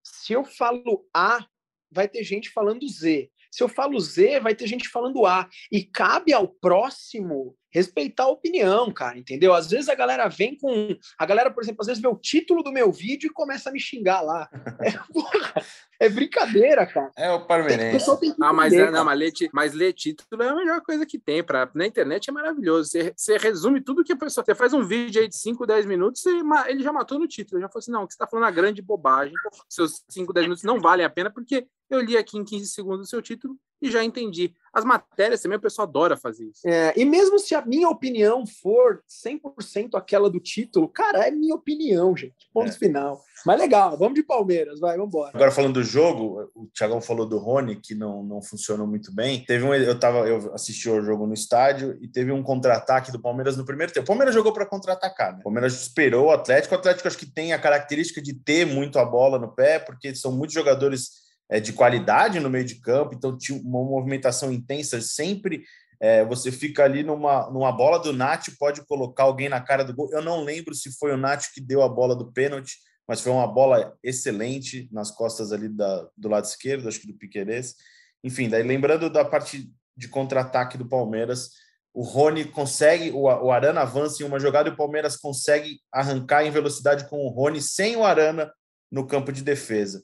se 0.00 0.32
eu 0.32 0.44
falo 0.44 1.04
A, 1.12 1.44
vai 1.90 2.08
ter 2.08 2.22
gente 2.22 2.50
falando 2.50 2.88
Z. 2.88 3.28
Se 3.50 3.60
eu 3.60 3.68
falo 3.68 3.98
Z, 3.98 4.38
vai 4.38 4.54
ter 4.54 4.68
gente 4.68 4.88
falando 4.88 5.26
A. 5.26 5.48
E 5.72 5.82
cabe 5.84 6.32
ao 6.32 6.46
próximo 6.46 7.56
respeitar 7.70 8.24
a 8.24 8.28
opinião, 8.28 8.92
cara, 8.92 9.18
entendeu? 9.18 9.54
Às 9.54 9.70
vezes 9.70 9.88
a 9.88 9.94
galera 9.94 10.28
vem 10.28 10.56
com. 10.56 10.96
A 11.18 11.24
galera, 11.24 11.50
por 11.50 11.62
exemplo, 11.62 11.80
às 11.80 11.86
vezes 11.86 12.02
vê 12.02 12.08
o 12.08 12.16
título 12.16 12.62
do 12.62 12.72
meu 12.72 12.90
vídeo 12.90 13.28
e 13.28 13.32
começa 13.32 13.70
a 13.70 13.72
me 13.72 13.80
xingar 13.80 14.20
lá. 14.20 14.48
É, 14.80 14.92
porra, 15.12 15.62
é 16.00 16.08
brincadeira, 16.08 16.86
cara. 16.86 17.10
É 17.16 17.30
o 17.30 17.46
parmeirense. 17.46 18.10
Ah, 18.40 18.52
mas, 18.52 18.72
é, 18.72 18.90
não, 18.90 19.04
mas, 19.04 19.18
ler, 19.18 19.32
mas 19.52 19.74
ler 19.74 19.92
título 19.92 20.42
é 20.42 20.48
a 20.48 20.54
melhor 20.54 20.80
coisa 20.80 21.04
que 21.04 21.18
tem. 21.18 21.44
Pra, 21.44 21.70
na 21.74 21.86
internet 21.86 22.30
é 22.30 22.32
maravilhoso. 22.32 22.88
Você, 22.88 23.12
você 23.14 23.36
resume 23.36 23.82
tudo 23.82 24.02
que 24.02 24.12
a 24.12 24.16
pessoa. 24.16 24.42
Você 24.44 24.54
faz 24.54 24.72
um 24.72 24.82
vídeo 24.82 25.20
aí 25.20 25.28
de 25.28 25.36
5, 25.36 25.66
10 25.66 25.86
minutos, 25.86 26.22
você, 26.22 26.30
ele 26.68 26.82
já 26.82 26.92
matou 26.92 27.18
no 27.18 27.28
título. 27.28 27.60
Já 27.60 27.68
falou 27.68 27.80
assim: 27.80 27.92
não, 27.92 28.06
que 28.06 28.14
você 28.14 28.18
tá 28.18 28.26
falando 28.26 28.44
uma 28.44 28.50
grande 28.50 28.80
bobagem. 28.80 29.34
Seus 29.68 30.02
5, 30.08 30.32
10 30.32 30.46
minutos 30.46 30.64
não 30.64 30.80
valem 30.80 31.04
a 31.04 31.10
pena, 31.10 31.30
porque 31.30 31.66
eu 31.90 32.00
li 32.00 32.16
aqui 32.16 32.38
em 32.38 32.44
15 32.44 32.68
segundos 32.68 33.06
o 33.06 33.10
seu 33.10 33.20
título 33.20 33.56
e 33.80 33.90
já 33.90 34.04
entendi. 34.04 34.54
As 34.72 34.84
matérias 34.84 35.42
também, 35.42 35.58
o 35.58 35.60
pessoal 35.60 35.88
adora 35.88 36.16
fazer 36.16 36.44
isso. 36.44 36.66
É, 36.66 36.92
e 36.96 37.04
mesmo 37.04 37.38
se 37.38 37.54
a 37.54 37.64
minha 37.64 37.88
opinião 37.88 38.46
for 38.46 39.02
100% 39.08 39.94
aquela 39.94 40.30
do 40.30 40.38
título, 40.38 40.88
cara, 40.88 41.26
é 41.26 41.30
minha 41.30 41.54
opinião, 41.54 42.16
gente. 42.16 42.48
Ponto 42.52 42.68
é. 42.68 42.72
final. 42.72 43.20
Mas 43.44 43.58
legal, 43.58 43.96
vamos 43.96 44.14
de 44.14 44.22
Palmeiras, 44.22 44.78
vai, 44.78 44.96
vamos 44.96 45.08
embora. 45.08 45.32
Agora 45.34 45.50
falando 45.50 45.74
do 45.74 45.82
jogo, 45.82 46.48
o 46.54 46.66
Thiagão 46.66 47.00
falou 47.00 47.26
do 47.26 47.38
Rony, 47.38 47.76
que 47.76 47.94
não, 47.94 48.22
não 48.22 48.42
funcionou 48.42 48.86
muito 48.86 49.12
bem. 49.12 49.44
Teve 49.44 49.64
um, 49.64 49.74
eu 49.74 49.98
tava, 49.98 50.28
eu 50.28 50.54
assisti 50.54 50.88
o 50.88 51.02
jogo 51.02 51.26
no 51.26 51.34
estádio 51.34 51.98
e 52.00 52.06
teve 52.06 52.30
um 52.30 52.42
contra-ataque 52.42 53.10
do 53.10 53.20
Palmeiras 53.20 53.56
no 53.56 53.64
primeiro 53.64 53.92
tempo. 53.92 54.04
O 54.04 54.06
Palmeiras 54.06 54.34
jogou 54.34 54.52
para 54.52 54.66
contra-atacar, 54.66 55.32
né? 55.32 55.40
O 55.40 55.44
Palmeiras 55.44 55.80
esperou 55.80 56.26
o 56.26 56.30
Atlético. 56.30 56.74
O 56.74 56.78
Atlético 56.78 57.08
acho 57.08 57.18
que 57.18 57.26
tem 57.26 57.52
a 57.52 57.58
característica 57.58 58.20
de 58.20 58.34
ter 58.34 58.66
muito 58.66 58.98
a 58.98 59.04
bola 59.04 59.38
no 59.38 59.52
pé, 59.52 59.78
porque 59.78 60.14
são 60.14 60.32
muitos 60.32 60.54
jogadores 60.54 61.29
de 61.58 61.72
qualidade 61.72 62.38
no 62.38 62.48
meio 62.48 62.64
de 62.64 62.76
campo, 62.76 63.14
então 63.14 63.36
tinha 63.36 63.60
uma 63.60 63.82
movimentação 63.82 64.52
intensa, 64.52 65.00
sempre 65.00 65.64
é, 66.00 66.24
você 66.24 66.52
fica 66.52 66.84
ali 66.84 67.02
numa, 67.02 67.50
numa 67.50 67.72
bola 67.72 67.98
do 67.98 68.12
Nath, 68.12 68.46
pode 68.58 68.86
colocar 68.86 69.24
alguém 69.24 69.48
na 69.48 69.60
cara 69.60 69.84
do 69.84 69.92
gol. 69.92 70.08
Eu 70.12 70.22
não 70.22 70.42
lembro 70.42 70.74
se 70.74 70.96
foi 70.96 71.12
o 71.12 71.16
Nath 71.16 71.46
que 71.52 71.60
deu 71.60 71.82
a 71.82 71.88
bola 71.88 72.14
do 72.14 72.32
pênalti, 72.32 72.78
mas 73.06 73.20
foi 73.20 73.32
uma 73.32 73.46
bola 73.46 73.94
excelente 74.02 74.88
nas 74.92 75.10
costas 75.10 75.52
ali 75.52 75.68
da, 75.68 76.08
do 76.16 76.28
lado 76.28 76.44
esquerdo, 76.44 76.88
acho 76.88 77.00
que 77.00 77.08
do 77.08 77.18
Piqueires. 77.18 77.74
Enfim, 78.22 78.48
daí 78.48 78.62
lembrando 78.62 79.10
da 79.10 79.24
parte 79.24 79.68
de 79.96 80.08
contra-ataque 80.08 80.78
do 80.78 80.88
Palmeiras, 80.88 81.50
o 81.92 82.02
Rony 82.02 82.44
consegue, 82.44 83.10
o, 83.10 83.22
o 83.22 83.50
Arana 83.50 83.80
avança 83.80 84.22
em 84.22 84.26
uma 84.26 84.38
jogada 84.38 84.68
e 84.68 84.72
o 84.72 84.76
Palmeiras 84.76 85.16
consegue 85.16 85.80
arrancar 85.92 86.44
em 86.44 86.50
velocidade 86.52 87.08
com 87.10 87.18
o 87.18 87.28
Rony 87.28 87.60
sem 87.60 87.96
o 87.96 88.04
Arana 88.04 88.50
no 88.90 89.04
campo 89.06 89.32
de 89.32 89.42
defesa 89.42 90.02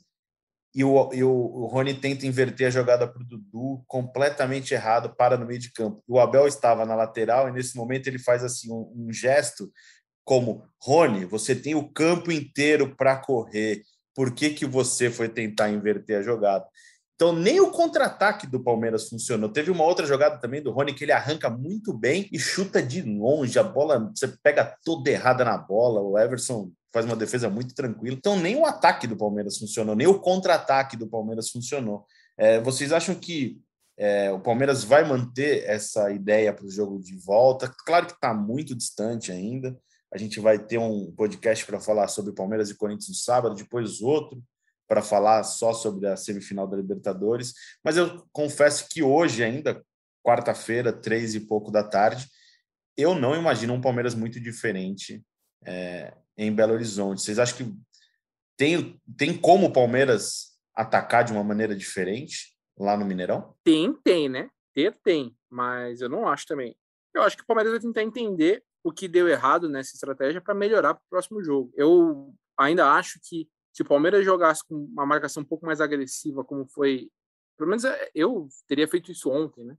e 0.77 0.85
o, 0.85 1.11
e 1.15 1.25
o, 1.25 1.67
Rony 1.67 1.95
tenta 1.95 2.27
inverter 2.27 2.67
a 2.67 2.71
jogada 2.71 3.09
para 3.09 3.23
o 3.23 3.25
Dudu, 3.25 3.83
completamente 3.87 4.75
errado, 4.75 5.15
para 5.17 5.39
no 5.39 5.47
meio 5.47 5.59
de 5.59 5.73
campo. 5.73 6.05
O 6.07 6.21
Abel 6.21 6.47
estava 6.47 6.85
na 6.85 6.95
lateral 6.95 7.49
e 7.49 7.53
nesse 7.53 7.75
momento 7.75 8.09
ele 8.09 8.19
faz 8.19 8.45
assim 8.45 8.71
um, 8.71 8.93
um 8.95 9.11
gesto 9.11 9.73
como 10.23 10.65
Rony, 10.83 11.25
você 11.25 11.55
tem 11.55 11.75
o 11.75 11.89
campo 11.89 12.31
inteiro 12.31 12.95
para 12.95 13.17
correr. 13.17 13.81
Por 14.15 14.35
que, 14.35 14.51
que 14.51 14.67
você 14.67 15.09
foi 15.09 15.31
tentar 15.31 15.71
inverter 15.71 16.19
a 16.19 16.23
jogada? 16.23 16.67
Então, 17.15 17.33
nem 17.33 17.59
o 17.59 17.71
contra-ataque 17.71 18.47
do 18.47 18.63
Palmeiras 18.63 19.09
funcionou. 19.09 19.49
Teve 19.49 19.71
uma 19.71 19.85
outra 19.85 20.05
jogada 20.05 20.39
também 20.39 20.63
do 20.63 20.73
Rony 20.73 20.93
que 20.93 21.05
ele 21.05 21.13
arranca 21.13 21.49
muito 21.49 21.95
bem 21.95 22.29
e 22.31 22.39
chuta 22.39 22.83
de 22.83 23.01
longe. 23.01 23.59
A 23.59 23.63
bola, 23.63 24.13
você 24.15 24.29
pega 24.43 24.77
toda 24.85 25.11
errada 25.11 25.43
na 25.43 25.57
bola. 25.57 26.03
O 26.03 26.19
Everson 26.19 26.71
faz 26.97 27.05
uma 27.05 27.15
defesa 27.15 27.51
muito 27.51 27.75
tranquila. 27.75 28.17
Então, 28.17 28.41
nem 28.41 28.57
o 28.57 28.65
ataque 28.65 29.07
do 29.07 29.19
Palmeiras 29.19 29.59
funcionou, 29.59 29.95
nem 29.95 30.07
o 30.07 30.19
contra-ataque 30.19 30.97
do 30.97 31.07
Palmeiras 31.07 31.51
funcionou. 31.51 32.07
É, 32.39 32.59
vocês 32.59 32.91
acham 32.91 33.15
que 33.15 33.61
é, 33.99 34.33
o 34.33 34.41
Palmeiras 34.41 34.83
vai 34.83 35.07
manter 35.07 35.65
essa 35.69 36.11
ideia 36.11 36.55
para 36.55 36.65
o 36.65 36.71
jogo 36.71 36.99
de 36.99 37.15
volta? 37.19 37.71
Claro 37.85 38.07
que 38.07 38.15
está 38.15 38.33
muito 38.33 38.75
distante 38.75 39.31
ainda. 39.31 39.77
A 40.11 40.17
gente 40.17 40.41
vai 40.41 40.59
ter 40.59 40.79
um 40.79 41.13
podcast 41.13 41.67
para 41.67 41.79
falar 41.79 42.09
sobre 42.09 42.33
Palmeiras 42.33 42.71
e 42.71 42.75
Corinthians 42.75 43.09
no 43.09 43.15
sábado, 43.15 43.55
depois 43.55 44.01
outro 44.01 44.43
para 44.89 45.03
falar 45.03 45.43
só 45.43 45.75
sobre 45.75 46.09
a 46.09 46.17
semifinal 46.17 46.67
da 46.67 46.79
Libertadores. 46.79 47.53
Mas 47.85 47.99
eu 47.99 48.27
confesso 48.33 48.87
que 48.89 49.03
hoje, 49.03 49.45
ainda, 49.45 49.85
quarta-feira, 50.25 50.95
três 50.95 51.35
e 51.35 51.41
pouco 51.41 51.71
da 51.71 51.85
tarde, 51.85 52.27
eu 52.97 53.15
não 53.15 53.35
imagino 53.35 53.75
um 53.75 53.83
Palmeiras 53.83 54.15
muito 54.15 54.41
diferente 54.41 55.23
é, 55.67 56.15
em 56.37 56.55
Belo 56.55 56.75
Horizonte. 56.75 57.23
Vocês 57.23 57.39
acham 57.39 57.57
que 57.57 57.75
tem, 58.57 59.01
tem 59.17 59.37
como 59.37 59.67
o 59.67 59.73
Palmeiras 59.73 60.57
atacar 60.75 61.25
de 61.25 61.33
uma 61.33 61.45
maneira 61.45 61.75
diferente 61.75 62.57
lá 62.79 62.97
no 62.97 63.05
Mineirão? 63.05 63.55
Tem, 63.65 63.93
tem, 64.03 64.29
né? 64.29 64.51
Ter 64.75 64.95
tem, 65.03 65.37
mas 65.51 66.01
eu 66.01 66.09
não 66.09 66.29
acho 66.29 66.47
também. 66.47 66.77
Eu 67.15 67.23
acho 67.23 67.37
que 67.37 67.43
o 67.43 67.47
Palmeiras 67.47 67.73
vai 67.73 67.81
tentar 67.81 68.03
entender 68.03 68.63
o 68.85 68.93
que 68.93 69.09
deu 69.09 69.27
errado 69.27 69.69
nessa 69.69 69.95
estratégia 69.95 70.41
para 70.41 70.55
melhorar 70.55 70.95
para 70.95 71.03
o 71.03 71.11
próximo 71.11 71.43
jogo. 71.43 71.73
Eu 71.75 72.35
ainda 72.59 72.93
acho 72.93 73.19
que 73.23 73.49
se 73.73 73.83
o 73.83 73.87
Palmeiras 73.87 74.25
jogasse 74.25 74.63
com 74.67 74.75
uma 74.75 75.05
marcação 75.05 75.43
um 75.43 75.47
pouco 75.47 75.67
mais 75.67 75.81
agressiva, 75.81 76.45
como 76.45 76.67
foi. 76.67 77.11
Pelo 77.59 77.71
menos 77.71 77.85
é, 77.85 78.11
eu 78.15 78.49
teria 78.67 78.87
feito 78.87 79.11
isso 79.11 79.31
ontem, 79.31 79.65
né? 79.65 79.77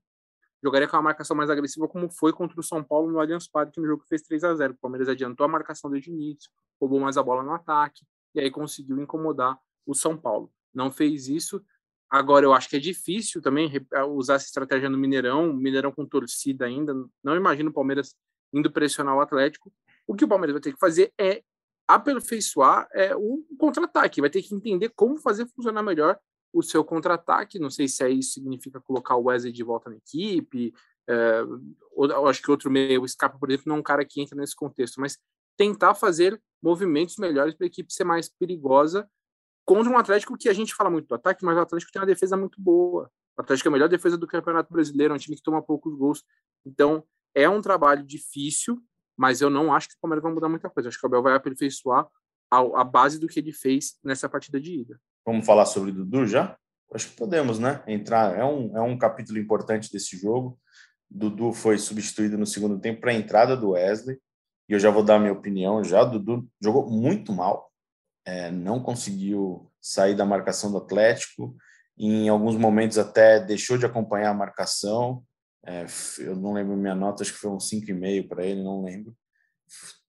Jogaria 0.68 0.88
com 0.88 0.98
uma 0.98 1.04
marcação 1.04 1.36
mais 1.36 1.50
agressiva, 1.50 1.88
como 1.88 2.10
foi 2.10 2.34
contra 2.34 2.60
o 2.60 2.64
São 2.64 2.84
Paulo 2.84 3.10
no 3.10 3.20
Allianz 3.20 3.48
Parque, 3.48 3.80
no 3.80 3.88
jogo 3.88 4.04
que 4.04 4.10
fez 4.10 4.22
3 4.22 4.44
a 4.44 4.56
0 4.56 4.74
O 4.74 4.78
Palmeiras 4.78 5.08
adiantou 5.08 5.46
a 5.46 5.48
marcação 5.48 5.90
desde 5.90 6.12
o 6.12 6.14
início, 6.14 6.50
roubou 6.80 7.00
mais 7.00 7.18
a 7.18 7.24
bola 7.24 7.42
no 7.42 7.54
ataque, 7.54 8.06
e 8.36 8.40
aí 8.40 8.52
conseguiu 8.52 9.00
incomodar 9.00 9.58
o 9.86 9.96
São 9.96 10.18
Paulo. 10.18 10.52
Não 10.74 10.92
fez 10.92 11.28
isso. 11.28 11.64
Agora, 12.10 12.46
eu 12.46 12.54
acho 12.54 12.70
que 12.70 12.76
é 12.76 12.80
difícil 12.80 13.42
também 13.42 13.72
usar 14.16 14.36
essa 14.36 14.46
estratégia 14.46 14.90
no 14.90 14.98
Mineirão, 14.98 15.54
Mineirão 15.54 15.92
com 15.92 16.06
torcida 16.06 16.66
ainda. 16.66 16.94
Não 17.24 17.36
imagino 17.36 17.70
o 17.70 17.74
Palmeiras 17.74 18.16
indo 18.54 18.72
pressionar 18.72 19.16
o 19.16 19.22
Atlético. 19.22 19.74
O 20.06 20.16
que 20.16 20.24
o 20.24 20.28
Palmeiras 20.28 20.54
vai 20.54 20.62
ter 20.62 20.74
que 20.74 20.80
fazer 20.80 21.12
é 21.18 21.44
aperfeiçoar 21.88 22.88
é, 22.94 23.16
um 23.16 23.44
contra-ataque, 23.58 24.20
vai 24.20 24.30
ter 24.30 24.42
que 24.42 24.54
entender 24.54 24.90
como 24.90 25.18
fazer 25.18 25.48
funcionar 25.48 25.82
melhor 25.82 26.20
o 26.54 26.62
seu 26.62 26.84
contra-ataque. 26.84 27.60
Não 27.60 27.70
sei 27.70 27.88
se 27.88 28.04
aí 28.04 28.22
significa 28.24 28.80
colocar 28.82 29.16
o 29.16 29.26
Wesley 29.26 29.52
de 29.52 29.64
volta 29.64 29.90
na 29.90 29.98
equipe. 29.98 30.74
É, 31.10 31.42
ou, 31.92 32.28
acho 32.28 32.42
que 32.42 32.52
outro 32.52 32.70
meio, 32.70 33.08
Scarpa, 33.08 33.38
por 33.40 33.50
exemplo, 33.50 33.70
não 33.70 33.78
é 33.78 33.80
um 33.80 33.84
cara 33.84 34.04
que 34.06 34.22
entra 34.22 34.38
nesse 34.38 34.56
contexto, 34.56 35.00
mas 35.00 35.18
tentar 35.58 35.96
fazer 35.96 36.42
movimentos 36.62 37.18
melhores 37.18 37.56
para 37.56 37.66
a 37.66 37.68
equipe 37.68 37.94
ser 37.94 38.04
mais 38.04 38.30
perigosa 38.30 39.10
contra 39.66 39.92
um 39.92 39.98
Atlético 39.98 40.38
que 40.38 40.48
a 40.48 40.54
gente 40.54 40.74
fala 40.74 40.90
muito 40.90 41.08
do 41.08 41.16
ataque, 41.16 41.44
mas 41.44 41.58
o 41.58 41.62
Atlético 41.62 41.92
tem 41.92 42.02
uma 42.02 42.06
defesa 42.06 42.38
muito 42.38 42.62
boa. 42.62 43.12
O 43.38 43.42
Atlético 43.42 43.68
é 43.68 43.70
a 43.70 43.74
melhor 43.74 43.90
defesa 43.90 44.18
do 44.18 44.26
Campeonato 44.26 44.72
Brasileiro, 44.72 45.14
é 45.14 45.16
um 45.16 45.20
time 45.20 45.36
que 45.36 45.44
toma 45.44 45.62
poucos 45.62 45.94
gols. 45.94 46.24
Então, 46.66 47.04
é 47.36 47.50
um 47.50 47.62
trabalho 47.62 48.04
difícil, 48.04 48.82
mas 49.18 49.42
eu 49.42 49.50
não 49.50 49.74
acho 49.74 49.90
que 49.90 49.96
o 49.96 50.00
Palmeiras 50.00 50.24
vai 50.24 50.34
mudar 50.34 50.50
muita 50.50 50.70
coisa. 50.70 50.90
Acho 50.90 51.00
que 51.00 51.06
o 51.06 51.08
Abel 51.08 51.22
vai 51.22 51.36
aperfeiçoar 51.36 52.08
a 52.50 52.84
base 52.84 53.20
do 53.20 53.28
que 53.28 53.40
ele 53.40 53.52
fez 53.52 54.00
nessa 54.04 54.30
partida 54.30 54.60
de 54.60 54.80
ida. 54.80 55.02
Vamos 55.28 55.46
falar 55.46 55.66
sobre 55.66 55.92
Dudu 55.92 56.26
já? 56.26 56.58
Acho 56.94 57.10
que 57.10 57.18
podemos, 57.18 57.60
né? 57.60 57.84
Entrar. 57.86 58.40
É 58.40 58.46
um, 58.46 58.78
é 58.78 58.82
um 58.82 58.98
capítulo 58.98 59.38
importante 59.38 59.92
desse 59.92 60.16
jogo. 60.16 60.58
Dudu 61.12 61.52
foi 61.52 61.78
substituído 61.78 62.38
no 62.38 62.46
segundo 62.46 62.80
tempo 62.80 63.02
para 63.02 63.12
a 63.12 63.14
entrada 63.14 63.58
do 63.58 63.72
Wesley. 63.72 64.18
E 64.70 64.74
eu 64.74 64.80
já 64.80 64.90
vou 64.90 65.04
dar 65.04 65.20
minha 65.20 65.34
opinião 65.34 65.84
já. 65.84 66.06
Dudu 66.06 66.48
jogou 66.64 66.90
muito 66.90 67.34
mal. 67.34 67.70
É, 68.26 68.50
não 68.50 68.82
conseguiu 68.82 69.70
sair 69.82 70.16
da 70.16 70.24
marcação 70.24 70.72
do 70.72 70.78
Atlético. 70.78 71.54
Em 71.98 72.30
alguns 72.30 72.56
momentos 72.56 72.98
até 72.98 73.38
deixou 73.38 73.78
de 73.78 73.86
acompanhar 73.86 74.30
a 74.30 74.34
marcação. 74.34 75.26
É, 75.66 75.86
eu 76.20 76.38
não 76.38 76.54
lembro 76.54 76.78
minha 76.78 76.96
nota, 76.96 77.22
acho 77.22 77.34
que 77.34 77.40
foi 77.40 77.52
um 77.52 77.58
5,5 77.58 78.30
para 78.30 78.46
ele, 78.46 78.64
não 78.64 78.82
lembro. 78.82 79.14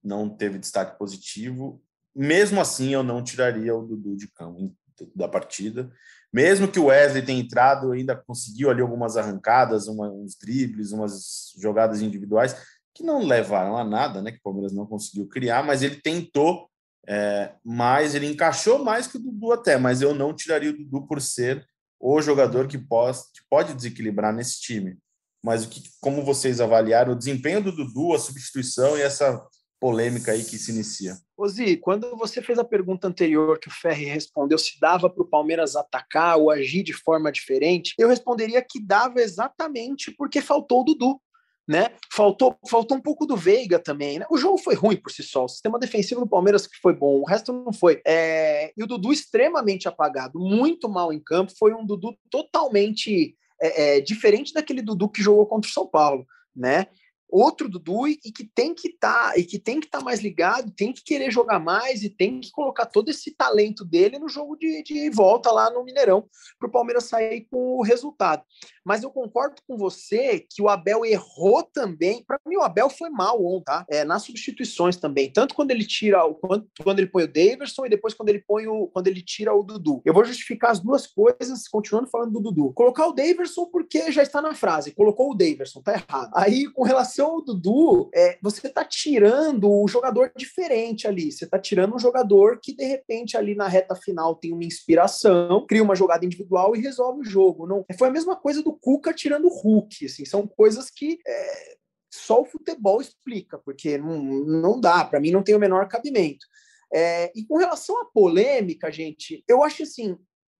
Não 0.01 0.29
teve 0.29 0.57
destaque 0.57 0.97
positivo. 0.97 1.83
Mesmo 2.15 2.61
assim, 2.61 2.93
eu 2.93 3.03
não 3.03 3.21
tiraria 3.21 3.75
o 3.75 3.85
Dudu 3.85 4.15
de 4.15 4.31
campo 4.31 4.73
da 5.15 5.27
partida. 5.27 5.91
Mesmo 6.31 6.67
que 6.67 6.79
o 6.79 6.85
Wesley 6.85 7.23
tenha 7.23 7.41
entrado, 7.41 7.91
ainda 7.91 8.15
conseguiu 8.15 8.69
ali 8.69 8.81
algumas 8.81 9.17
arrancadas, 9.17 9.87
uma, 9.87 10.09
uns 10.09 10.35
dribles, 10.35 10.91
umas 10.91 11.53
jogadas 11.57 12.01
individuais 12.01 12.55
que 12.93 13.03
não 13.03 13.25
levaram 13.25 13.77
a 13.77 13.83
nada, 13.83 14.21
né? 14.21 14.31
Que 14.31 14.37
o 14.39 14.43
Palmeiras 14.43 14.73
não 14.73 14.85
conseguiu 14.85 15.27
criar, 15.27 15.63
mas 15.63 15.81
ele 15.81 15.95
tentou 15.95 16.69
é, 17.07 17.53
mais, 17.63 18.13
ele 18.13 18.27
encaixou 18.27 18.83
mais 18.83 19.07
que 19.07 19.17
o 19.17 19.19
Dudu 19.19 19.51
até, 19.51 19.77
mas 19.77 20.01
eu 20.01 20.13
não 20.13 20.33
tiraria 20.33 20.69
o 20.69 20.77
Dudu 20.77 21.07
por 21.07 21.21
ser 21.21 21.65
o 21.99 22.21
jogador 22.21 22.67
que 22.67 22.77
pode, 22.77 23.19
que 23.33 23.41
pode 23.49 23.73
desequilibrar 23.73 24.33
nesse 24.33 24.59
time. 24.59 24.97
Mas 25.43 25.65
o 25.65 25.69
que, 25.69 25.81
como 26.01 26.23
vocês 26.23 26.59
avaliaram 26.61 27.13
o 27.13 27.17
desempenho 27.17 27.63
do 27.63 27.71
Dudu, 27.71 28.13
a 28.13 28.19
substituição 28.19 28.97
e 28.97 29.01
essa 29.01 29.41
polêmica 29.79 30.31
aí 30.31 30.43
que 30.43 30.57
se 30.57 30.71
inicia? 30.71 31.17
Ozi, 31.37 31.77
quando 31.77 32.15
você 32.17 32.41
fez 32.41 32.59
a 32.59 32.63
pergunta 32.63 33.07
anterior 33.07 33.59
que 33.59 33.67
o 33.67 33.71
Ferri 33.71 34.05
respondeu 34.05 34.57
se 34.57 34.79
dava 34.79 35.09
para 35.09 35.23
o 35.23 35.27
Palmeiras 35.27 35.75
atacar 35.75 36.37
ou 36.37 36.51
agir 36.51 36.83
de 36.83 36.93
forma 36.93 37.31
diferente, 37.31 37.93
eu 37.97 38.09
responderia 38.09 38.61
que 38.61 38.83
dava 38.83 39.21
exatamente 39.21 40.13
porque 40.17 40.41
faltou 40.41 40.81
o 40.81 40.83
Dudu 40.83 41.21
né? 41.69 41.91
Faltou, 42.11 42.57
faltou 42.67 42.97
um 42.97 43.01
pouco 43.01 43.27
do 43.27 43.37
Veiga 43.37 43.77
também, 43.77 44.17
né? 44.17 44.25
O 44.31 44.39
jogo 44.39 44.57
foi 44.57 44.73
ruim 44.73 44.97
por 44.97 45.11
si 45.11 45.21
só. 45.21 45.45
O 45.45 45.47
sistema 45.47 45.77
defensivo 45.77 46.21
do 46.21 46.27
Palmeiras 46.27 46.65
que 46.65 46.75
foi 46.81 46.95
bom, 46.95 47.19
o 47.19 47.23
resto 47.23 47.53
não 47.53 47.71
foi. 47.71 48.01
É... 48.07 48.73
E 48.75 48.83
o 48.83 48.87
Dudu 48.87 49.13
extremamente 49.13 49.87
apagado, 49.87 50.39
muito 50.39 50.89
mal 50.89 51.13
em 51.13 51.19
campo. 51.19 51.53
Foi 51.59 51.71
um 51.75 51.85
Dudu 51.85 52.17
totalmente 52.31 53.35
é, 53.61 53.97
é, 53.97 54.01
diferente 54.01 54.51
daquele 54.51 54.81
Dudu 54.81 55.07
que 55.09 55.21
jogou 55.21 55.45
contra 55.45 55.69
o 55.69 55.71
São 55.71 55.85
Paulo, 55.85 56.25
né? 56.55 56.87
Outro 57.29 57.69
Dudu 57.69 58.07
e 58.07 58.17
que 58.17 58.43
tem 58.43 58.73
que 58.73 58.89
estar 58.89 59.31
tá, 59.31 59.37
e 59.37 59.43
que 59.43 59.59
tem 59.59 59.79
que 59.79 59.85
estar 59.85 59.99
tá 59.99 60.03
mais 60.03 60.19
ligado, 60.19 60.71
tem 60.71 60.91
que 60.91 61.03
querer 61.03 61.31
jogar 61.31 61.59
mais 61.59 62.03
e 62.03 62.09
tem 62.09 62.39
que 62.39 62.51
colocar 62.51 62.85
todo 62.85 63.09
esse 63.09 63.31
talento 63.35 63.85
dele 63.85 64.19
no 64.19 64.27
jogo 64.27 64.55
de, 64.55 64.83
de 64.83 65.09
volta 65.09 65.51
lá 65.51 65.69
no 65.69 65.83
Mineirão 65.83 66.27
para 66.57 66.67
o 66.67 66.71
Palmeiras 66.71 67.05
sair 67.05 67.47
com 67.49 67.77
o 67.77 67.81
resultado. 67.81 68.43
Mas 68.85 69.03
eu 69.03 69.11
concordo 69.11 69.61
com 69.67 69.77
você 69.77 70.39
que 70.39 70.61
o 70.61 70.69
Abel 70.69 71.05
errou 71.05 71.61
também. 71.61 72.23
Para 72.25 72.39
mim, 72.45 72.57
o 72.57 72.63
Abel 72.63 72.89
foi 72.89 73.09
mal 73.09 73.43
ontem, 73.43 73.65
tá? 73.65 73.85
É, 73.89 74.03
nas 74.03 74.23
substituições 74.23 74.97
também. 74.97 75.31
Tanto 75.31 75.53
quando 75.53 75.69
ele 75.71 75.85
tira 75.85 76.25
o 76.25 76.33
quando, 76.33 76.67
quando 76.83 76.99
ele 76.99 77.07
põe 77.07 77.23
o 77.23 77.27
Daverson 77.27 77.85
e 77.85 77.89
depois 77.89 78.13
quando 78.13 78.29
ele 78.29 78.43
põe 78.47 78.65
o 78.67 78.87
quando 78.87 79.07
ele 79.07 79.21
tira 79.21 79.53
o 79.53 79.61
Dudu. 79.61 80.01
Eu 80.03 80.13
vou 80.13 80.25
justificar 80.25 80.71
as 80.71 80.79
duas 80.79 81.05
coisas, 81.05 81.67
continuando 81.67 82.09
falando 82.09 82.31
do 82.31 82.39
Dudu. 82.39 82.73
Colocar 82.73 83.05
o 83.07 83.13
Daverson 83.13 83.65
porque 83.67 84.11
já 84.11 84.23
está 84.23 84.41
na 84.41 84.55
frase. 84.55 84.91
Colocou 84.91 85.31
o 85.31 85.35
Daverson, 85.35 85.81
tá 85.81 85.93
errado. 85.93 86.31
Aí, 86.33 86.65
com 86.71 86.83
relação 86.83 87.18
ao 87.25 87.41
Dudu, 87.41 88.09
é, 88.13 88.37
você 88.41 88.67
está 88.67 88.83
tirando 88.83 89.69
o 89.71 89.87
jogador 89.87 90.31
diferente 90.35 91.07
ali. 91.07 91.31
Você 91.31 91.45
está 91.45 91.59
tirando 91.59 91.95
um 91.95 91.99
jogador 91.99 92.59
que, 92.61 92.75
de 92.75 92.85
repente, 92.85 93.37
ali 93.37 93.55
na 93.55 93.67
reta 93.67 93.95
final 93.95 94.35
tem 94.35 94.53
uma 94.53 94.63
inspiração, 94.63 95.65
cria 95.67 95.83
uma 95.83 95.95
jogada 95.95 96.25
individual 96.25 96.75
e 96.75 96.81
resolve 96.81 97.21
o 97.21 97.29
jogo. 97.29 97.67
Não, 97.67 97.85
foi 97.97 98.07
a 98.07 98.11
mesma 98.11 98.35
coisa 98.35 98.61
do 98.63 98.73
Cuca 98.73 99.13
tirando 99.13 99.45
o 99.45 99.53
Hulk. 99.53 100.05
Assim, 100.05 100.25
são 100.25 100.47
coisas 100.47 100.89
que 100.89 101.19
é, 101.25 101.75
só 102.11 102.41
o 102.41 102.45
futebol 102.45 103.01
explica, 103.01 103.57
porque 103.57 103.97
não, 103.97 104.21
não 104.21 104.79
dá, 104.79 105.05
para 105.05 105.19
mim 105.19 105.31
não 105.31 105.43
tem 105.43 105.55
o 105.55 105.59
menor 105.59 105.87
cabimento. 105.87 106.45
É, 106.91 107.31
e 107.35 107.45
com 107.45 107.57
relação 107.57 108.01
à 108.01 108.05
polêmica, 108.05 108.91
gente, 108.91 109.43
eu 109.47 109.63
acho 109.63 109.83
assim, 109.83 110.17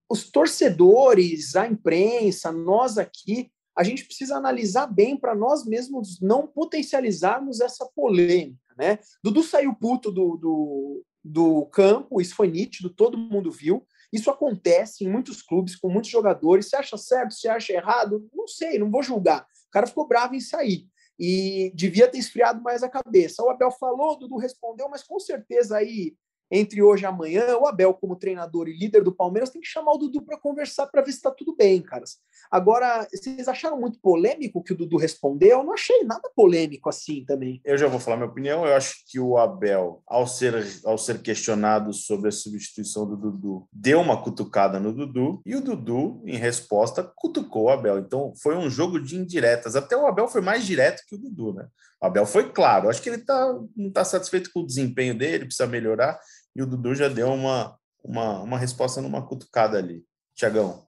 os 0.10 0.30
torcedores, 0.30 1.56
a 1.56 1.68
imprensa, 1.68 2.51
nós 2.51 2.98
aqui, 2.98 3.51
a 3.78 3.84
gente 3.84 4.06
precisa 4.06 4.36
analisar 4.36 4.88
bem 4.88 5.18
para 5.18 5.36
nós 5.36 5.66
mesmos 5.66 6.20
não 6.22 6.48
potencializarmos 6.48 7.62
essa 7.62 7.86
polêmica, 7.86 8.60
né? 8.78 9.00
Dudu 9.24 9.44
saiu 9.44 9.74
puto 9.74 10.12
do, 10.12 10.38
do, 10.38 11.06
do 11.24 11.66
campo, 11.68 12.22
isso 12.22 12.36
foi 12.36 12.48
nítido, 12.48 12.90
todo 12.90 13.18
mundo 13.18 13.52
viu. 13.52 13.86
Isso 14.12 14.30
acontece 14.30 15.06
em 15.06 15.10
muitos 15.10 15.42
clubes, 15.42 15.76
com 15.76 15.90
muitos 15.90 16.10
jogadores. 16.10 16.68
Você 16.68 16.76
acha 16.76 16.98
certo, 16.98 17.34
você 17.34 17.48
acha 17.48 17.74
errado? 17.74 18.28
Não 18.34 18.48
sei, 18.48 18.80
não 18.80 18.90
vou 18.90 19.04
julgar. 19.04 19.46
O 19.68 19.72
cara 19.72 19.86
ficou 19.86 20.08
bravo 20.08 20.34
em 20.34 20.40
sair. 20.40 20.88
E 21.20 21.72
devia 21.76 22.08
ter 22.08 22.18
esfriado 22.18 22.62
mais 22.62 22.82
a 22.82 22.90
cabeça. 22.90 23.44
O 23.44 23.50
Abel 23.50 23.72
falou, 23.72 24.14
o 24.14 24.16
Dudu 24.16 24.38
respondeu, 24.38 24.90
mas 24.90 25.04
com 25.04 25.20
certeza 25.20 25.78
aí 25.78 26.16
entre 26.51 26.82
hoje 26.82 27.03
e 27.03 27.06
amanhã, 27.06 27.58
o 27.58 27.68
Abel, 27.68 27.94
como 27.94 28.15
treinador 28.15 28.68
e 28.68 28.77
líder 28.77 29.03
do 29.03 29.12
Palmeiras, 29.12 29.50
tem 29.50 29.62
que 29.62 29.68
chamar 29.68 29.91
o 29.94 29.98
Dudu 29.98 30.22
para 30.22 30.38
conversar 30.38 30.88
para 30.88 31.01
ver 31.01 31.12
se 31.12 31.18
está 31.18 31.32
tudo 31.32 31.56
bem, 31.56 31.82
caras. 31.82 32.18
Agora, 32.50 33.08
vocês 33.12 33.48
acharam 33.48 33.79
muito 33.79 34.00
polêmico 34.00 34.63
que 34.63 34.74
o 34.74 34.75
Dudu 34.75 34.98
respondeu? 34.98 35.60
Eu 35.60 35.63
não 35.63 35.74
achei 35.74 36.03
nada 36.03 36.29
polêmico 36.35 36.90
assim 36.90 37.24
também. 37.25 37.62
Eu 37.64 37.77
já 37.77 37.88
vou 37.88 38.00
falar 38.00 38.18
minha 38.18 38.29
opinião. 38.29 38.66
Eu 38.66 38.75
acho 38.75 39.03
que 39.07 39.20
o 39.20 39.38
Abel, 39.38 40.01
ao 40.07 40.25
ser, 40.25 40.66
ao 40.83 40.98
ser 40.98 41.22
questionado 41.22 41.94
sobre 41.94 42.29
a 42.29 42.31
substituição 42.31 43.07
do 43.07 43.16
Dudu, 43.16 43.68
deu 43.72 44.00
uma 44.00 44.22
cutucada 44.22 44.79
no 44.79 44.94
Dudu 44.94 45.42
e 45.46 45.55
o 45.55 45.62
Dudu, 45.62 46.22
em 46.25 46.38
resposta, 46.38 47.03
cutucou 47.16 47.66
o 47.66 47.70
Abel. 47.70 48.00
Então, 48.00 48.33
foi 48.42 48.55
um 48.55 48.70
jogo 48.70 49.00
de 49.00 49.16
indiretas. 49.16 49.75
Até 49.75 49.96
o 49.96 50.07
Abel 50.07 50.27
foi 50.27 50.42
mais 50.42 50.66
direto 50.66 51.03
que 51.07 51.16
o 51.16 51.20
Dudu, 51.20 51.53
né? 51.53 51.68
O 52.01 52.05
Abel 52.05 52.25
foi 52.25 52.50
claro. 52.51 52.90
Acho 52.90 53.01
que 53.01 53.09
ele 53.09 53.20
tá, 53.20 53.53
não 53.75 53.90
está 53.90 54.03
satisfeito 54.05 54.50
com 54.53 54.62
o 54.62 54.66
desempenho 54.66 55.18
dele, 55.18 55.46
precisa 55.46 55.68
melhorar 55.68 56.20
e 56.55 56.62
o 56.62 56.66
Dudu 56.66 56.96
já 56.96 57.07
deu 57.07 57.27
uma, 57.29 57.77
uma, 58.03 58.40
uma 58.42 58.57
resposta 58.57 59.01
numa 59.01 59.25
cutucada 59.25 59.77
ali. 59.77 60.05
Tiagão, 60.35 60.88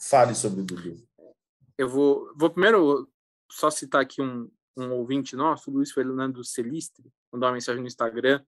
fale 0.00 0.34
sobre 0.34 0.60
o 0.60 0.64
Dudu. 0.64 1.02
Eu 1.76 1.88
vou, 1.88 2.32
vou 2.36 2.50
primeiro 2.50 3.08
só 3.50 3.70
citar 3.70 4.02
aqui 4.02 4.22
um, 4.22 4.50
um 4.76 4.92
ouvinte 4.92 5.36
nosso, 5.36 5.70
o 5.70 5.74
Luiz 5.74 5.92
Fernando 5.92 6.44
Celistre, 6.44 7.12
mandou 7.32 7.48
uma 7.48 7.54
mensagem 7.54 7.80
no 7.80 7.86
Instagram 7.86 8.42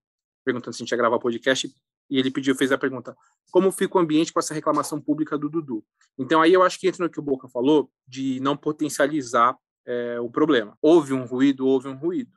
perguntando 0.45 0.75
se 0.75 0.83
a 0.83 0.85
gente 0.85 0.91
ia 0.91 0.99
gravar 0.99 1.19
podcast 1.19 1.75
e 2.11 2.19
ele 2.19 2.31
pediu, 2.31 2.55
fez 2.55 2.71
a 2.71 2.79
pergunta: 2.79 3.17
como 3.51 3.73
fica 3.73 3.97
o 3.97 4.01
ambiente 4.01 4.33
com 4.33 4.39
essa 4.39 4.55
reclamação 4.55 5.01
pública 5.01 5.39
do 5.39 5.49
Dudu? 5.49 5.85
Então 6.19 6.41
aí 6.41 6.53
eu 6.53 6.63
acho 6.63 6.79
que 6.79 6.87
entra 6.87 7.05
no 7.05 7.11
que 7.11 7.19
o 7.19 7.23
Boca 7.23 7.49
falou 7.49 7.91
de 8.07 8.39
não 8.41 8.57
potencializar 8.57 9.57
é, 9.87 10.21
o 10.21 10.31
problema. 10.31 10.77
Houve 10.81 11.13
um 11.13 11.25
ruído, 11.25 11.67
houve 11.67 11.89
um 11.89 11.97
ruído. 11.97 12.33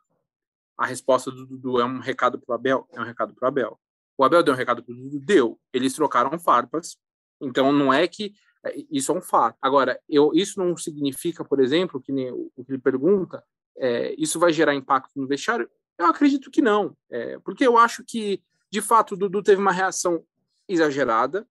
A 0.78 0.86
resposta 0.86 1.32
do 1.32 1.46
Dudu 1.46 1.82
é 1.82 1.86
um 1.86 2.00
recado 2.00 2.40
para 2.40 2.54
o 2.54 2.56
Abel, 2.56 2.88
é 2.94 3.02
um 3.02 3.04
recado 3.04 3.34
para 3.34 3.46
o 3.46 3.48
Abel. 3.48 3.80
O 4.18 4.24
Abel 4.24 4.42
deu 4.42 4.54
um 4.54 4.58
recado 4.58 4.84
para 4.84 4.94
o 4.94 4.96
Dudu? 4.96 5.20
Deu. 5.20 5.60
Eles 5.72 5.94
trocaram 5.94 6.38
farpas. 6.40 6.98
Então, 7.40 7.72
não 7.72 7.94
é 7.94 8.08
que 8.08 8.34
é, 8.66 8.74
isso 8.92 9.12
é 9.12 9.16
um 9.16 9.22
fato. 9.22 9.58
Agora, 9.62 10.00
eu, 10.10 10.32
isso 10.34 10.60
não 10.60 10.76
significa, 10.76 11.46
por 11.46 11.60
exemplo, 11.60 12.02
que 12.02 12.12
nem 12.12 12.32
o, 12.32 12.52
que 12.66 12.72
ele 12.72 12.80
pergunta, 12.80 13.44
é, 13.78 14.16
isso 14.18 14.40
vai 14.40 14.52
gerar 14.52 14.74
impacto 14.74 15.12
no 15.16 15.28
vestiário? 15.28 15.70
Eu 15.98 16.08
acredito 16.08 16.50
que 16.50 16.62
não. 16.62 16.96
É, 17.10 17.38
porque 17.40 17.66
eu 17.66 17.78
acho 17.78 18.04
que, 18.04 18.42
de 18.72 18.82
fato, 18.82 19.14
o 19.14 19.18
Dudu 19.18 19.44
teve 19.44 19.62
uma 19.62 19.72
reação 19.72 20.24
exagerada. 20.68 21.48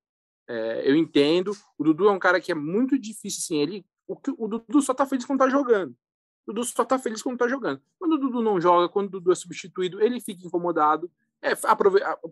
É, 0.48 0.90
eu 0.90 0.96
entendo. 0.96 1.52
O 1.78 1.84
Dudu 1.84 2.08
é 2.08 2.12
um 2.12 2.18
cara 2.18 2.40
que 2.40 2.52
é 2.52 2.54
muito 2.54 2.98
difícil, 2.98 3.40
assim, 3.42 3.58
ele. 3.58 3.86
O, 4.06 4.16
o 4.38 4.48
Dudu 4.48 4.82
só 4.82 4.94
tá 4.94 5.06
feliz 5.06 5.24
quando 5.24 5.40
tá 5.40 5.48
jogando. 5.48 5.96
O 6.46 6.52
Dudu 6.52 6.64
só 6.64 6.84
tá 6.84 6.98
feliz 6.98 7.22
quando 7.22 7.38
tá 7.38 7.48
jogando. 7.48 7.80
Quando 7.98 8.12
o 8.12 8.18
Dudu 8.18 8.40
não 8.40 8.60
joga, 8.60 8.88
quando 8.88 9.06
o 9.06 9.10
Dudu 9.10 9.32
é 9.32 9.34
substituído, 9.34 10.00
ele 10.00 10.20
fica 10.20 10.46
incomodado 10.46 11.10
é, 11.42 11.54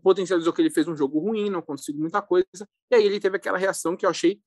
potencializou 0.03 0.53
que 0.53 0.63
ele 0.63 0.71
fez 0.71 0.89
um 0.89 0.97
jogo 0.97 1.19
ruim, 1.19 1.51
não 1.51 1.63
conseguiu 1.63 2.01
muita 2.01 2.23
coisa, 2.23 2.47
e 2.91 2.95
aí 2.95 3.05
ele 3.05 3.21
teve 3.21 3.37
aquela 3.37 3.59
reação 3.59 3.97
que 3.97 4.07
eu 4.07 4.11
achei 4.11 4.41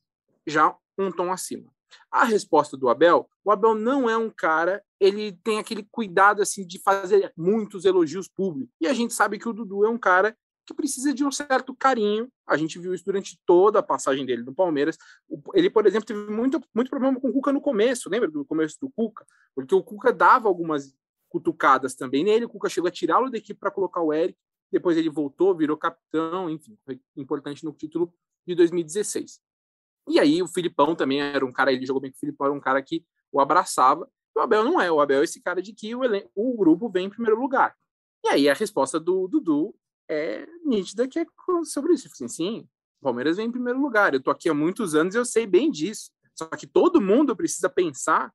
já 0.46 0.76
um 0.98 1.12
tom 1.12 1.32
acima. 1.32 1.72
A 2.12 2.24
resposta 2.24 2.76
do 2.76 2.90
Abel, 2.90 3.30
o 3.44 3.52
Abel 3.52 3.76
não 3.76 4.10
é 4.10 4.18
um 4.18 4.30
cara, 4.30 4.84
ele 5.00 5.32
tem 5.44 5.60
aquele 5.60 5.88
cuidado 5.90 6.42
assim 6.42 6.66
de 6.66 6.80
fazer 6.80 7.32
muitos 7.36 7.86
elogios 7.86 8.28
públicos. 8.28 8.74
E 8.82 8.88
a 8.88 8.94
gente 8.94 9.14
sabe 9.14 9.40
que 9.40 9.48
o 9.48 9.54
Dudu 9.54 9.86
é 9.86 9.90
um 9.90 9.98
cara 9.98 10.36
que 10.66 10.74
precisa 10.74 11.14
de 11.14 11.24
um 11.24 11.32
certo 11.32 11.74
carinho. 11.74 12.30
A 12.46 12.58
gente 12.58 12.78
viu 12.78 12.94
isso 12.94 13.06
durante 13.06 13.40
toda 13.46 13.80
a 13.80 13.84
passagem 13.84 14.26
dele 14.26 14.44
no 14.44 14.54
Palmeiras. 14.54 14.98
Ele, 15.54 15.70
por 15.70 15.86
exemplo, 15.86 16.06
teve 16.06 16.30
muito, 16.30 16.62
muito 16.76 16.90
problema 16.90 17.18
com 17.20 17.30
o 17.30 17.34
Cuca 17.34 17.54
no 17.54 17.62
começo, 17.62 18.10
lembra 18.10 18.30
do 18.30 18.44
começo 18.44 18.78
do 18.82 18.90
Cuca? 18.90 19.26
Porque 19.56 19.74
o 19.74 19.82
Cuca 19.82 20.12
dava 20.12 20.50
algumas 20.50 20.94
cutucadas 21.30 21.96
também 21.96 22.24
nele. 22.24 22.46
O 22.46 22.50
Cuca 22.50 22.68
chegou 22.68 22.90
a 22.90 22.92
tirá-lo 22.92 23.30
da 23.30 23.38
equipe 23.38 23.58
para 23.58 23.72
colocar 23.72 24.02
o 24.02 24.14
Eric 24.14 24.38
depois 24.72 24.98
ele 24.98 25.10
voltou, 25.10 25.56
virou 25.56 25.78
capitão, 25.78 26.50
enfim, 26.50 26.78
foi 26.86 27.00
importante 27.16 27.64
no 27.64 27.72
título 27.72 28.14
de 28.46 28.56
2016. 28.56 29.42
E 30.10 30.20
aí 30.20 30.42
o 30.42 30.48
Filipão 30.48 30.96
também 30.96 31.22
era 31.22 31.46
um 31.46 31.52
cara, 31.52 31.72
ele 31.72 31.86
jogou 31.86 32.02
bem 32.02 32.12
com 32.12 32.18
o 32.18 32.20
Filipão, 32.20 32.48
era 32.48 32.56
um 32.56 32.60
cara 32.60 32.82
que 32.82 33.06
o 33.32 33.40
abraçava. 33.40 34.10
O 34.36 34.40
Abel 34.40 34.64
não 34.64 34.80
é, 34.80 34.92
o 34.92 35.02
Abel 35.02 35.22
é 35.22 35.24
esse 35.24 35.42
cara 35.42 35.62
de 35.62 35.74
que 35.74 35.94
o, 35.96 36.02
o 36.36 36.58
grupo 36.58 36.90
vem 36.90 37.08
em 37.08 37.10
primeiro 37.10 37.40
lugar. 37.40 37.76
E 38.26 38.30
aí 38.30 38.50
a 38.50 38.54
resposta 38.54 39.00
do 39.00 39.28
Dudu 39.28 39.76
é 40.10 40.48
nítida 40.64 41.08
que 41.08 41.20
é 41.20 41.26
sobre 41.66 41.94
isso. 41.94 42.08
Assim, 42.12 42.28
sim, 42.28 42.68
o 43.00 43.04
Palmeiras 43.04 43.38
vem 43.38 43.48
em 43.48 43.52
primeiro 43.52 43.80
lugar. 43.82 44.14
Eu 44.14 44.22
tô 44.22 44.32
aqui 44.32 44.50
há 44.50 44.54
muitos 44.54 44.96
anos 44.96 45.16
e 45.16 45.18
eu 45.18 45.26
sei 45.26 45.46
bem 45.46 45.70
disso. 45.70 46.12
Só 46.34 46.46
que 46.48 46.68
todo 46.68 47.02
mundo 47.02 47.36
precisa 47.36 47.70
pensar 47.70 48.34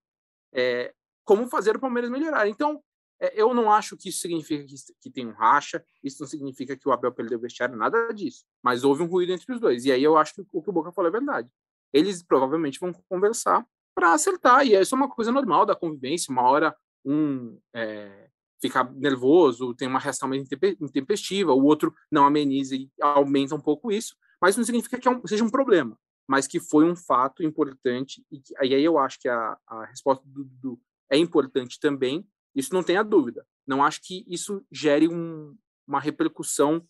é, 0.52 0.92
como 1.24 1.46
fazer 1.46 1.76
o 1.76 1.80
Palmeiras 1.80 2.10
melhorar. 2.10 2.48
Então, 2.48 2.82
eu 3.34 3.54
não 3.54 3.70
acho 3.70 3.96
que 3.96 4.08
isso 4.08 4.20
significa 4.20 4.64
que, 4.64 4.74
que 5.00 5.10
tem 5.10 5.26
um 5.26 5.32
racha, 5.32 5.84
isso 6.02 6.20
não 6.20 6.26
significa 6.26 6.76
que 6.76 6.88
o 6.88 6.92
Abel 6.92 7.12
perdeu 7.12 7.38
o 7.38 7.40
vestiário, 7.40 7.76
nada 7.76 8.12
disso. 8.12 8.44
Mas 8.62 8.84
houve 8.84 9.02
um 9.02 9.06
ruído 9.06 9.32
entre 9.32 9.52
os 9.52 9.60
dois. 9.60 9.84
E 9.84 9.92
aí 9.92 10.02
eu 10.02 10.16
acho 10.16 10.34
que 10.34 10.44
o 10.52 10.62
que 10.62 10.70
o 10.70 10.72
Boca 10.72 10.92
falou 10.92 11.08
é 11.08 11.12
verdade. 11.12 11.48
Eles 11.92 12.22
provavelmente 12.22 12.80
vão 12.80 12.92
conversar 13.08 13.64
para 13.94 14.12
acertar. 14.12 14.66
E 14.66 14.74
isso 14.74 14.94
é 14.94 14.98
uma 14.98 15.08
coisa 15.08 15.30
normal 15.30 15.64
da 15.66 15.76
convivência. 15.76 16.32
Uma 16.32 16.42
hora 16.42 16.76
um 17.04 17.58
é, 17.74 18.28
fica 18.60 18.84
nervoso, 18.94 19.74
tem 19.74 19.88
uma 19.88 19.98
reação 19.98 20.28
mais 20.28 20.42
intempestiva, 20.80 21.52
o 21.52 21.64
outro 21.64 21.92
não 22.10 22.24
ameniza 22.24 22.76
e 22.76 22.88
aumenta 23.00 23.54
um 23.54 23.60
pouco 23.60 23.90
isso. 23.90 24.16
Mas 24.40 24.56
não 24.56 24.64
significa 24.64 24.98
que 24.98 25.08
é 25.08 25.10
um, 25.10 25.26
seja 25.26 25.44
um 25.44 25.50
problema, 25.50 25.98
mas 26.28 26.46
que 26.46 26.60
foi 26.60 26.84
um 26.84 26.96
fato 26.96 27.42
importante. 27.42 28.24
E, 28.30 28.40
que, 28.40 28.54
e 28.54 28.74
aí 28.74 28.84
eu 28.84 28.98
acho 28.98 29.18
que 29.20 29.28
a, 29.28 29.58
a 29.66 29.84
resposta 29.84 30.24
do 30.26 30.44
Dudu 30.44 30.80
é 31.10 31.18
importante 31.18 31.78
também, 31.78 32.26
Isso 32.54 32.72
não 32.74 32.82
tenha 32.82 33.02
dúvida. 33.02 33.46
Não 33.66 33.84
acho 33.84 34.00
que 34.02 34.24
isso 34.28 34.64
gere 34.70 35.08
um, 35.08 35.56
uma 35.86 36.00
repercussão 36.00 36.86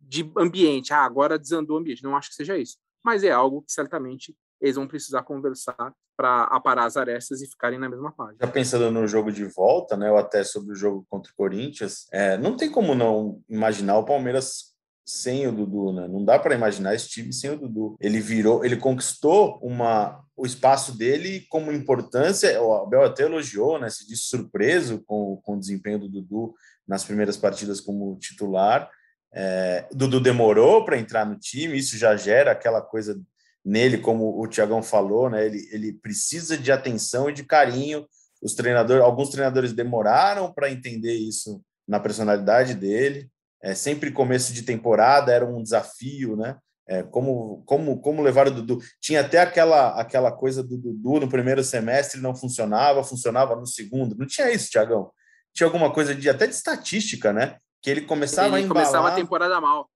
de 0.00 0.30
ambiente. 0.36 0.92
Ah, 0.92 1.04
agora 1.04 1.38
desandou 1.38 1.76
o 1.76 1.80
ambiente. 1.80 2.02
Não 2.02 2.16
acho 2.16 2.30
que 2.30 2.34
seja 2.36 2.56
isso. 2.56 2.76
Mas 3.04 3.24
é 3.24 3.30
algo 3.30 3.62
que 3.62 3.72
certamente 3.72 4.36
eles 4.60 4.76
vão 4.76 4.88
precisar 4.88 5.22
conversar 5.22 5.94
para 6.16 6.42
aparar 6.44 6.84
as 6.84 6.96
arestas 6.96 7.40
e 7.42 7.46
ficarem 7.46 7.78
na 7.78 7.88
mesma 7.88 8.10
página. 8.10 8.38
Já 8.40 8.50
pensando 8.50 8.90
no 8.90 9.06
jogo 9.06 9.30
de 9.30 9.44
volta, 9.44 9.96
né, 9.96 10.10
ou 10.10 10.18
até 10.18 10.42
sobre 10.42 10.72
o 10.72 10.76
jogo 10.76 11.06
contra 11.08 11.30
o 11.30 11.34
Corinthians, 11.36 12.08
é, 12.12 12.36
não 12.36 12.56
tem 12.56 12.68
como 12.68 12.92
não 12.92 13.40
imaginar 13.48 13.98
o 13.98 14.04
Palmeiras 14.04 14.74
sem 15.08 15.46
o 15.46 15.52
Dudu, 15.52 15.90
né? 15.94 16.06
Não 16.06 16.22
dá 16.22 16.38
para 16.38 16.54
imaginar 16.54 16.94
esse 16.94 17.08
time 17.08 17.32
sem 17.32 17.50
o 17.50 17.58
Dudu. 17.58 17.96
Ele 17.98 18.20
virou, 18.20 18.62
ele 18.62 18.76
conquistou 18.76 19.58
uma 19.62 20.22
o 20.36 20.44
espaço 20.44 20.96
dele 20.96 21.46
como 21.48 21.72
importância. 21.72 22.60
O 22.62 22.74
Abel 22.74 23.02
até 23.02 23.22
elogiou, 23.22 23.78
né? 23.78 23.88
Se 23.88 24.06
disse 24.06 24.24
surpreso 24.24 25.02
com, 25.06 25.40
com 25.42 25.56
o 25.56 25.58
desempenho 25.58 25.98
do 25.98 26.10
Dudu 26.10 26.54
nas 26.86 27.04
primeiras 27.04 27.38
partidas 27.38 27.80
como 27.80 28.18
titular. 28.18 28.90
É, 29.32 29.88
Dudu 29.92 30.20
demorou 30.20 30.84
para 30.84 30.98
entrar 30.98 31.24
no 31.24 31.38
time, 31.38 31.78
isso 31.78 31.96
já 31.96 32.14
gera 32.14 32.52
aquela 32.52 32.82
coisa 32.82 33.18
nele, 33.64 33.98
como 33.98 34.38
o 34.38 34.46
Tiagão 34.46 34.82
falou, 34.82 35.30
né? 35.30 35.46
Ele, 35.46 35.66
ele 35.72 35.92
precisa 35.94 36.56
de 36.58 36.70
atenção 36.70 37.30
e 37.30 37.32
de 37.32 37.44
carinho. 37.44 38.06
Os 38.42 38.54
treinadores, 38.54 39.02
alguns 39.02 39.30
treinadores 39.30 39.72
demoraram 39.72 40.52
para 40.52 40.70
entender 40.70 41.14
isso 41.14 41.62
na 41.86 41.98
personalidade 41.98 42.74
dele. 42.74 43.30
É, 43.62 43.74
sempre 43.74 44.12
começo 44.12 44.52
de 44.52 44.62
temporada 44.62 45.32
era 45.32 45.44
um 45.44 45.62
desafio, 45.62 46.36
né? 46.36 46.56
É, 46.86 47.02
como, 47.02 47.62
como, 47.66 48.00
como 48.00 48.22
levar 48.22 48.48
o 48.48 48.50
Dudu. 48.50 48.78
Tinha 49.00 49.20
até 49.20 49.40
aquela, 49.40 50.00
aquela 50.00 50.32
coisa 50.32 50.62
do 50.62 50.78
Dudu 50.78 51.20
no 51.20 51.28
primeiro 51.28 51.62
semestre 51.62 52.20
não 52.20 52.34
funcionava, 52.34 53.04
funcionava 53.04 53.54
no 53.54 53.66
segundo. 53.66 54.16
Não 54.16 54.26
tinha 54.26 54.50
isso, 54.50 54.70
Tiagão. 54.70 55.10
Tinha 55.52 55.66
alguma 55.66 55.92
coisa 55.92 56.14
de 56.14 56.30
até 56.30 56.46
de 56.46 56.54
estatística, 56.54 57.32
né? 57.32 57.58
Que 57.82 57.90
ele 57.90 58.00
começava 58.02 58.48
ele 58.48 58.56
a 58.56 58.60
embalar... 58.60 58.84
começava 58.84 59.08
a 59.08 59.14
temporada 59.14 59.60
mal. 59.60 59.90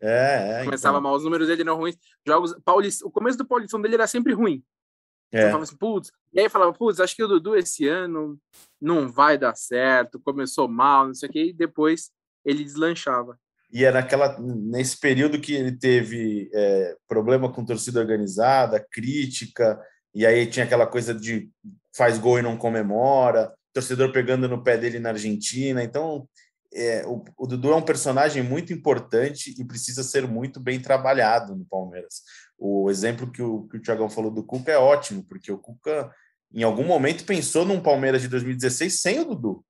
É, 0.00 0.60
é 0.60 0.64
Começava 0.64 0.98
então. 0.98 1.02
mal, 1.02 1.16
os 1.16 1.24
números 1.24 1.48
dele 1.48 1.62
eram 1.62 1.76
ruins. 1.76 1.96
Jogos, 2.26 2.54
Paulista, 2.64 3.06
o 3.06 3.10
começo 3.10 3.38
do 3.38 3.46
Paulistão 3.46 3.80
dele 3.80 3.94
era 3.94 4.06
sempre 4.06 4.34
ruim. 4.34 4.62
É. 5.32 5.46
Falava 5.46 5.64
assim, 5.64 5.76
putz, 5.76 6.12
e 6.32 6.40
aí 6.40 6.48
falava, 6.48 6.72
putz, 6.72 7.00
acho 7.00 7.16
que 7.16 7.22
o 7.22 7.28
Dudu 7.28 7.56
esse 7.56 7.88
ano 7.88 8.38
não 8.80 9.10
vai 9.10 9.36
dar 9.36 9.56
certo, 9.56 10.20
começou 10.20 10.68
mal, 10.68 11.06
não 11.06 11.14
sei 11.14 11.28
o 11.28 11.32
que, 11.32 11.44
e 11.46 11.52
depois 11.52 12.10
ele 12.46 12.64
deslanchava. 12.64 13.36
E 13.72 13.84
era 13.84 14.00
naquela, 14.00 14.38
nesse 14.40 14.98
período 14.98 15.40
que 15.40 15.52
ele 15.52 15.72
teve 15.72 16.48
é, 16.54 16.96
problema 17.08 17.52
com 17.52 17.64
torcida 17.64 17.98
organizada, 17.98 18.84
crítica, 18.90 19.78
e 20.14 20.24
aí 20.24 20.46
tinha 20.46 20.64
aquela 20.64 20.86
coisa 20.86 21.12
de 21.12 21.50
faz 21.94 22.16
gol 22.16 22.38
e 22.38 22.42
não 22.42 22.56
comemora, 22.56 23.52
torcedor 23.74 24.12
pegando 24.12 24.48
no 24.48 24.62
pé 24.62 24.78
dele 24.78 25.00
na 25.00 25.10
Argentina. 25.10 25.82
Então, 25.82 26.28
é, 26.72 27.04
o, 27.06 27.24
o, 27.36 27.46
Dudu 27.46 27.72
é 27.72 27.76
um 27.76 27.82
personagem 27.82 28.42
muito 28.42 28.72
importante 28.72 29.54
e 29.58 29.64
precisa 29.64 30.02
ser 30.02 30.26
muito 30.26 30.60
bem 30.60 30.80
trabalhado 30.80 31.56
no 31.56 31.64
Palmeiras. 31.64 32.22
O 32.56 32.88
exemplo 32.90 33.30
que 33.30 33.42
o, 33.42 33.66
que 33.68 33.78
o 33.78 33.82
Thiagão 33.82 34.08
falou 34.08 34.30
do 34.30 34.44
Cuca 34.44 34.72
é 34.72 34.78
ótimo, 34.78 35.24
porque 35.24 35.50
o 35.50 35.58
Cuca, 35.58 36.10
em 36.54 36.62
algum 36.62 36.84
momento, 36.84 37.24
pensou 37.24 37.64
num 37.64 37.80
Palmeiras 37.80 38.22
de 38.22 38.28
2016 38.28 39.00
sem 39.00 39.20
o 39.20 39.24
Dudu. 39.24 39.64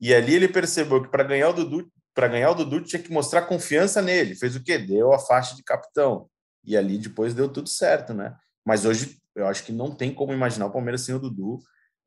E 0.00 0.12
ali 0.12 0.34
ele 0.34 0.48
percebeu 0.48 1.02
que 1.02 1.08
para 1.08 1.24
ganhar 1.24 1.48
o 1.50 1.52
Dudu, 1.52 1.90
para 2.14 2.28
ganhar 2.28 2.50
o 2.50 2.54
Dudu 2.54 2.80
tinha 2.82 3.02
que 3.02 3.12
mostrar 3.12 3.42
confiança 3.42 4.02
nele. 4.02 4.34
Fez 4.34 4.54
o 4.56 4.62
quê? 4.62 4.78
Deu 4.78 5.12
a 5.12 5.18
faixa 5.18 5.56
de 5.56 5.62
capitão. 5.62 6.28
E 6.64 6.76
ali 6.76 6.98
depois 6.98 7.34
deu 7.34 7.48
tudo 7.48 7.68
certo, 7.68 8.14
né? 8.14 8.36
Mas 8.64 8.84
hoje 8.84 9.18
eu 9.34 9.46
acho 9.46 9.64
que 9.64 9.72
não 9.72 9.94
tem 9.94 10.14
como 10.14 10.32
imaginar 10.32 10.66
o 10.66 10.70
Palmeiras 10.70 11.02
sem 11.02 11.14
o 11.14 11.18
Dudu. 11.18 11.58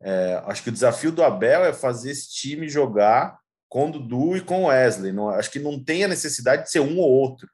É, 0.02 0.42
acho 0.46 0.64
que 0.64 0.70
o 0.70 0.74
desafio 0.74 1.12
do 1.12 1.24
Abel 1.24 1.66
é 1.66 1.74
fazer 1.74 2.12
esse 2.12 2.30
time 2.32 2.70
jogar 2.70 3.38
com 3.68 3.90
o 3.90 3.92
Dudu 3.92 4.38
e 4.38 4.42
com 4.42 4.64
o 4.64 4.68
Wesley. 4.68 5.12
Não, 5.12 5.30
acho 5.30 5.52
que 5.52 5.60
não 5.60 5.84
tem 5.84 6.04
a 6.04 6.08
necessidade 6.08 6.64
de 6.64 6.72
ser 6.72 6.80
um 6.80 7.00
ou 7.00 7.10
outro, 7.10 7.50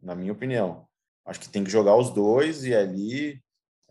na 0.00 0.14
minha 0.14 0.32
opinião. 0.32 0.86
Acho 1.26 1.40
que 1.40 1.48
tem 1.48 1.64
que 1.64 1.70
jogar 1.70 1.96
os 1.96 2.10
dois 2.10 2.64
e 2.64 2.74
ali 2.74 3.42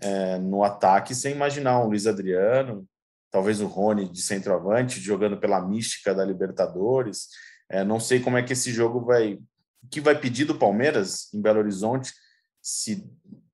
é, 0.01 0.38
no 0.38 0.63
ataque 0.63 1.13
sem 1.13 1.34
imaginar 1.34 1.80
um 1.80 1.88
Luiz 1.88 2.08
Adriano, 2.08 2.88
talvez 3.30 3.60
o 3.60 3.67
Rony 3.67 4.10
de 4.10 4.21
centroavante 4.21 5.01
jogando 5.01 5.38
pela 5.38 5.62
mística 5.62 6.13
da 6.13 6.23
Libertadores. 6.23 7.28
É, 7.69 7.84
não 7.84 7.99
sei 7.99 8.19
como 8.19 8.38
é 8.38 8.43
que 8.43 8.54
esse 8.54 8.71
jogo 8.71 9.01
vai, 9.01 9.39
que 9.89 9.99
vai 9.99 10.19
pedir 10.19 10.45
do 10.45 10.58
Palmeiras 10.58 11.34
em 11.34 11.41
Belo 11.41 11.60
Horizonte, 11.60 12.13
se 12.62 13.08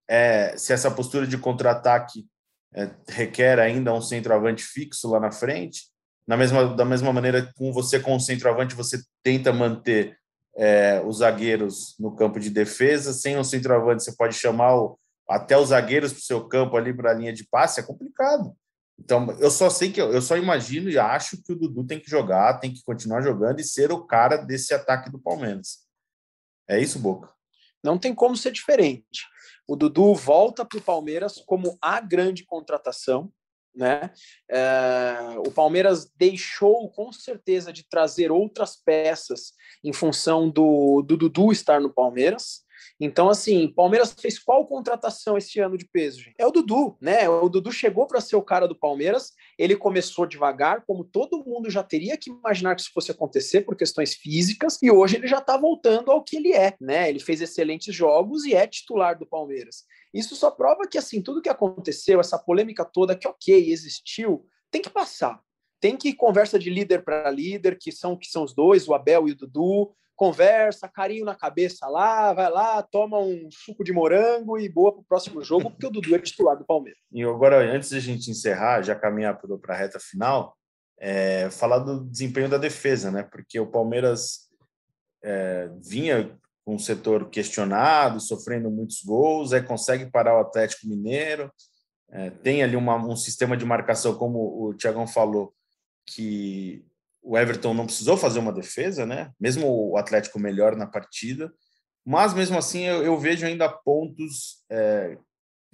é, 0.08 0.58
se 0.58 0.74
essa 0.74 0.92
postura 0.92 1.26
de 1.26 1.38
contra-ataque 1.38 2.28
é, 2.74 2.90
requer 3.08 3.60
ainda 3.60 3.94
um 3.94 4.02
centroavante 4.02 4.62
fixo 4.64 5.10
lá 5.10 5.20
na 5.22 5.32
frente, 5.32 5.84
na 6.28 6.38
mesma, 6.38 6.76
da 6.76 6.86
mesma 6.86 7.12
maneira, 7.12 7.52
com 7.56 7.72
você 7.72 8.00
com 8.00 8.16
o 8.16 8.20
centroavante, 8.20 8.76
você 8.76 9.02
tenta 9.24 9.52
manter 9.52 10.18
é, 10.56 11.02
os 11.06 11.18
zagueiros 11.18 11.96
no 12.00 12.16
campo 12.16 12.40
de 12.40 12.50
defesa. 12.50 13.14
Sem 13.14 13.38
o 13.38 13.44
centroavante, 13.44 14.04
você 14.04 14.16
pode 14.16 14.36
chamar 14.36 14.76
o, 14.76 15.00
até 15.30 15.58
os 15.58 15.70
zagueiros 15.70 16.12
para 16.14 16.20
o 16.20 16.24
seu 16.24 16.48
campo 16.48 16.78
ali 16.78 16.94
para 16.94 17.12
a 17.12 17.14
linha 17.14 17.34
de 17.34 17.46
passe. 17.46 17.80
É 17.80 17.84
complicado. 17.84 18.56
Então, 19.04 19.36
eu 19.40 19.50
só 19.50 19.70
sei 19.70 19.92
que 19.92 20.00
eu, 20.00 20.22
só 20.22 20.38
imagino 20.38 20.90
e 20.90 21.00
acho 21.00 21.42
que 21.42 21.52
o 21.52 21.56
Dudu 21.56 21.86
tem 21.86 22.00
que 22.00 22.10
jogar, 22.10 22.60
tem 22.60 22.72
que 22.72 22.84
continuar 22.84 23.22
jogando 23.22 23.60
e 23.60 23.64
ser 23.64 23.92
o 23.92 24.06
cara 24.06 24.38
desse 24.38 24.74
ataque 24.74 25.10
do 25.10 25.20
Palmeiras. 25.20 25.80
É 26.70 26.80
isso, 26.80 27.00
Boca? 27.00 27.34
Não 27.84 27.98
tem 27.98 28.14
como 28.14 28.38
ser 28.38 28.52
diferente. 28.52 29.26
O 29.68 29.76
Dudu 29.76 30.14
volta 30.14 30.64
para 30.64 30.78
o 30.78 30.84
Palmeiras 30.84 31.42
como 31.48 31.78
a 31.82 32.00
grande 32.00 32.46
contratação 32.46 33.34
né? 33.74 34.12
É, 34.50 35.16
o 35.48 35.52
Palmeiras 35.52 36.12
deixou 36.18 36.90
com 36.90 37.12
certeza 37.12 37.72
de 37.72 37.88
trazer 37.88 38.32
outras 38.32 38.76
peças 38.76 39.54
em 39.84 39.94
função 39.94 40.50
do, 40.50 41.02
do 41.02 41.16
Dudu 41.16 41.52
estar 41.52 41.80
no 41.80 41.90
Palmeiras. 41.90 42.64
Então, 43.04 43.32
assim, 43.32 43.68
Palmeiras 43.68 44.14
fez 44.14 44.38
qual 44.38 44.64
contratação 44.68 45.36
esse 45.36 45.60
ano 45.60 45.76
de 45.76 45.86
peso? 45.86 46.20
Gente? 46.20 46.36
É 46.38 46.46
o 46.46 46.52
Dudu, 46.52 46.96
né? 47.02 47.28
O 47.28 47.50
Dudu 47.50 47.72
chegou 47.72 48.06
para 48.06 48.22
ser 48.22 48.36
o 48.36 48.44
cara 48.44 48.68
do 48.68 48.76
Palmeiras. 48.76 49.34
Ele 49.58 49.76
começou 49.76 50.28
devagar, 50.28 50.86
como 50.86 51.04
todo 51.04 51.44
mundo 51.44 51.68
já 51.68 51.82
teria 51.82 52.16
que 52.16 52.30
imaginar 52.30 52.76
que 52.76 52.82
isso 52.82 52.92
fosse 52.94 53.10
acontecer 53.10 53.62
por 53.62 53.76
questões 53.76 54.14
físicas, 54.14 54.78
e 54.84 54.92
hoje 54.92 55.16
ele 55.16 55.26
já 55.26 55.40
está 55.40 55.58
voltando 55.58 56.12
ao 56.12 56.24
que 56.24 56.38
ele 56.38 56.54
é, 56.54 56.76
né? 56.80 57.10
Ele 57.10 57.20
fez 57.20 57.42
excelentes 57.42 57.96
jogos 57.96 58.46
e 58.46 58.54
é 58.54 58.68
titular 58.68 59.18
do 59.18 59.26
Palmeiras. 59.26 59.84
Isso 60.14 60.36
só 60.36 60.52
prova 60.52 60.88
que, 60.88 61.00
assim, 61.00 61.24
tudo 61.24 61.42
que 61.42 61.50
aconteceu, 61.50 62.20
essa 62.20 62.38
polêmica 62.38 62.86
toda, 62.86 63.16
que 63.16 63.28
ok, 63.28 63.72
existiu, 63.72 64.46
tem 64.70 64.80
que 64.80 64.92
passar. 64.92 65.42
Tem 65.80 65.98
que 65.98 66.14
conversa 66.14 66.60
de 66.60 66.70
líder 66.70 67.04
para 67.04 67.32
líder, 67.32 67.80
que 67.80 67.92
são 67.92 68.16
que 68.16 68.28
são 68.28 68.44
os 68.44 68.54
dois, 68.54 68.88
o 68.88 68.94
Abel 68.94 69.28
e 69.28 69.32
o 69.32 69.36
Dudu, 69.36 69.92
conversa, 70.16 70.88
carinho 70.88 71.26
na 71.26 71.36
cabeça 71.36 71.88
lá, 71.88 72.34
vai 72.34 72.50
lá, 72.50 72.82
toma 72.84 73.20
um 73.20 73.50
suco 73.52 73.84
de 73.84 73.92
morango 73.92 74.60
e 74.60 74.70
boa 74.70 74.92
para 74.92 75.02
o 75.02 75.06
próximo 75.06 75.44
jogo, 75.44 75.72
porque 75.72 75.88
o 75.88 75.90
Dudu 75.90 76.16
é 76.16 76.20
titular 76.20 76.58
do 76.58 76.66
Palmeiras. 76.66 77.00
E 77.12 77.24
agora, 77.24 77.58
antes 77.58 77.90
de 77.90 77.98
a 77.98 78.00
gente 78.00 78.30
encerrar, 78.30 78.82
já 78.82 78.96
caminhar 78.96 79.40
para 79.40 79.74
a 79.74 79.78
reta 79.78 80.00
final, 80.00 80.56
é, 81.00 81.50
falar 81.50 81.80
do 81.80 82.06
desempenho 82.06 82.48
da 82.48 82.58
defesa, 82.58 83.10
né? 83.10 83.24
Porque 83.24 83.60
o 83.60 83.66
Palmeiras 83.66 84.50
é, 85.24 85.70
vinha 85.82 86.38
com 86.64 86.76
um 86.76 86.80
setor 86.80 87.30
questionado, 87.30 88.20
sofrendo 88.20 88.70
muitos 88.70 89.02
gols, 89.04 89.52
aí 89.52 89.64
consegue 89.64 90.12
parar 90.12 90.38
o 90.38 90.42
Atlético 90.42 90.88
Mineiro, 90.88 91.52
é, 92.12 92.30
tem 92.30 92.62
ali 92.62 92.76
uma, 92.76 92.96
um 92.96 93.16
sistema 93.16 93.58
de 93.58 93.66
marcação, 93.66 94.16
como 94.16 94.68
o 94.68 94.74
Tiagão 94.76 95.08
falou, 95.08 95.54
que 96.06 96.86
o 97.22 97.38
Everton 97.38 97.74
não 97.74 97.86
precisou 97.86 98.18
fazer 98.18 98.40
uma 98.40 98.52
defesa, 98.52 99.06
né? 99.06 99.32
Mesmo 99.40 99.68
o 99.92 99.98
Atlético 99.98 100.40
melhor 100.40 100.76
na 100.76 100.88
partida, 100.88 101.52
mas 102.06 102.34
mesmo 102.34 102.58
assim 102.58 102.84
eu, 102.84 103.04
eu 103.04 103.18
vejo 103.20 103.46
ainda 103.46 103.70
pontos 103.70 104.64
é, 104.70 105.18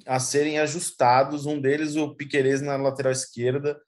a 0.06 0.20
serem 0.20 0.60
ajustados. 0.60 1.46
Um 1.46 1.60
deles, 1.60 1.96
o 1.96 2.16
Piquerez 2.16 2.62
na 2.62 2.76
lateral 2.76 3.12
esquerda. 3.12 3.80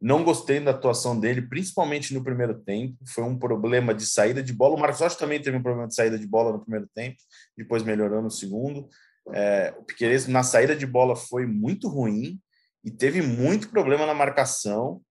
Não 0.00 0.22
gostei 0.22 0.60
da 0.60 0.70
atuação 0.70 1.18
dele, 1.18 1.42
principalmente 1.42 2.14
no 2.14 2.22
primeiro 2.22 2.54
tempo. 2.60 2.96
Foi 3.08 3.24
um 3.24 3.36
problema 3.36 3.92
de 3.92 4.06
saída 4.06 4.40
de 4.40 4.52
bola. 4.52 4.76
O 4.76 4.78
Marcos 4.78 5.00
Rocha 5.00 5.18
também 5.18 5.42
teve 5.42 5.56
um 5.56 5.62
problema 5.62 5.88
de 5.88 5.94
saída 5.94 6.16
de 6.16 6.26
bola 6.26 6.52
no 6.52 6.60
primeiro 6.60 6.88
tempo, 6.94 7.16
depois 7.56 7.82
melhorou 7.82 8.22
no 8.22 8.30
segundo. 8.30 8.88
É, 9.34 9.74
o 9.76 9.82
Piquerez 9.82 10.28
na 10.28 10.44
saída 10.44 10.76
de 10.76 10.86
bola 10.86 11.16
foi 11.16 11.46
muito 11.46 11.88
ruim 11.88 12.38
e 12.84 12.90
teve 12.92 13.20
muito 13.20 13.68
problema 13.70 14.06
na 14.06 14.14
marcação. 14.14 15.02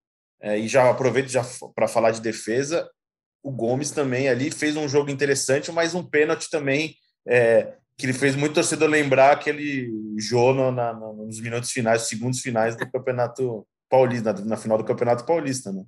É, 0.41 0.57
e 0.57 0.67
já 0.67 0.89
aproveito 0.89 1.29
já 1.29 1.43
para 1.75 1.87
falar 1.87 2.11
de 2.11 2.21
defesa. 2.21 2.89
O 3.43 3.51
Gomes 3.51 3.91
também 3.91 4.29
ali 4.29 4.51
fez 4.51 4.75
um 4.75 4.87
jogo 4.87 5.09
interessante, 5.09 5.71
mas 5.71 5.95
um 5.95 6.03
pênalti 6.03 6.49
também 6.49 6.95
é, 7.27 7.73
que 7.97 8.05
ele 8.05 8.13
fez 8.13 8.35
muito 8.35 8.53
torcedor 8.53 8.87
lembrar 8.87 9.31
aquele 9.31 9.91
jogo 10.17 10.71
na, 10.71 10.93
na, 10.93 10.93
nos 10.93 11.41
minutos 11.41 11.71
finais, 11.71 12.03
segundos 12.03 12.39
finais 12.39 12.75
do 12.75 12.89
Campeonato 12.91 13.65
Paulista, 13.89 14.33
na, 14.33 14.41
na 14.41 14.57
final 14.57 14.77
do 14.77 14.83
Campeonato 14.83 15.25
Paulista, 15.25 15.71
né? 15.71 15.83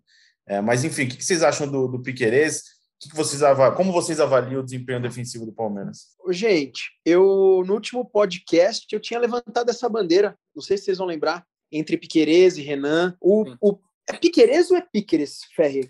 É, 0.48 0.62
mas 0.62 0.84
enfim, 0.84 1.04
o 1.04 1.10
que 1.10 1.24
vocês 1.24 1.44
acham 1.44 1.68
do, 1.68 1.88
do 1.88 2.02
Piquerez? 2.02 2.64
Que 3.00 3.16
vocês 3.16 3.42
como 3.78 3.94
vocês 3.94 4.20
avaliam 4.20 4.60
o 4.60 4.64
desempenho 4.64 5.02
defensivo 5.02 5.46
do 5.46 5.54
Palmeiras? 5.54 6.08
Gente, 6.32 6.90
eu 7.06 7.64
no 7.66 7.76
último 7.76 8.04
podcast 8.04 8.86
eu 8.92 9.00
tinha 9.00 9.20
levantado 9.20 9.70
essa 9.70 9.88
bandeira, 9.88 10.36
não 10.54 10.62
sei 10.62 10.78
se 10.78 10.86
vocês 10.86 10.98
vão 10.98 11.08
lembrar, 11.08 11.46
entre 11.72 11.98
Piquerez 11.98 12.58
e 12.58 12.62
Renan. 12.62 13.16
O, 13.22 13.46
o 13.62 13.80
É 14.10 14.18
Piqueires 14.18 14.72
ou 14.72 14.78
é 14.78 14.82
Piqueres, 14.82 15.42
Ferri? 15.56 15.88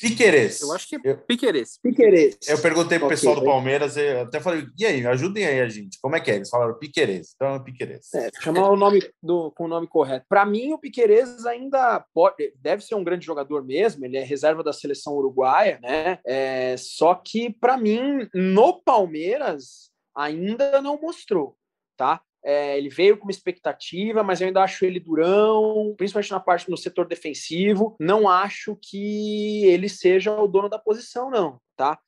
Piqueires. 0.00 0.60
Eu 0.60 0.72
acho 0.72 0.88
que 0.88 0.96
é 0.96 1.14
Piqueires. 1.14 1.78
Piqueres. 1.82 2.36
Eu 2.46 2.60
perguntei 2.60 2.98
pro 2.98 3.08
pessoal 3.08 3.34
do. 3.34 3.44
Palmeiras, 3.44 3.96
eu 3.96 4.20
até 4.20 4.38
falei, 4.38 4.66
e 4.78 4.86
aí, 4.86 5.04
ajudem 5.06 5.44
aí 5.46 5.60
a 5.60 5.68
gente. 5.68 5.98
Como 6.00 6.14
é 6.14 6.20
que 6.20 6.30
é? 6.30 6.36
Eles 6.36 6.50
falaram 6.50 6.78
Piqueires. 6.78 7.32
Então 7.34 7.54
é 7.54 7.58
Piqueires. 7.58 8.12
É, 8.14 8.30
chamar 8.40 8.70
o 8.70 8.76
nome 8.76 9.02
do, 9.22 9.50
com 9.52 9.64
o 9.64 9.68
nome 9.68 9.88
correto. 9.88 10.26
Para 10.28 10.44
mim, 10.46 10.72
o 10.72 10.78
Piqueires 10.78 11.44
ainda 11.46 12.04
pode, 12.14 12.52
deve 12.56 12.84
ser 12.84 12.94
um 12.94 13.02
grande 13.02 13.26
jogador 13.26 13.64
mesmo. 13.64 14.04
Ele 14.04 14.16
é 14.16 14.22
reserva 14.22 14.62
da 14.62 14.72
seleção 14.72 15.14
uruguaia, 15.14 15.80
né? 15.82 16.20
É, 16.24 16.76
só 16.76 17.14
que 17.14 17.50
para 17.50 17.76
mim, 17.76 18.28
no 18.32 18.80
Palmeiras, 18.82 19.90
ainda 20.14 20.80
não 20.80 21.00
mostrou, 21.00 21.56
tá? 21.96 22.20
É, 22.44 22.78
ele 22.78 22.88
veio 22.88 23.16
com 23.16 23.24
uma 23.24 23.30
expectativa, 23.30 24.22
mas 24.22 24.40
eu 24.40 24.46
ainda 24.46 24.62
acho 24.62 24.84
ele 24.84 25.00
durão, 25.00 25.94
principalmente 25.96 26.30
na 26.30 26.40
parte 26.40 26.70
no 26.70 26.76
setor 26.76 27.06
defensivo. 27.06 27.96
Não 28.00 28.28
acho 28.28 28.78
que 28.80 29.64
ele 29.66 29.88
seja 29.88 30.32
o 30.32 30.46
dono 30.46 30.68
da 30.68 30.78
posição, 30.78 31.30
não, 31.30 31.60
tá? 31.76 31.98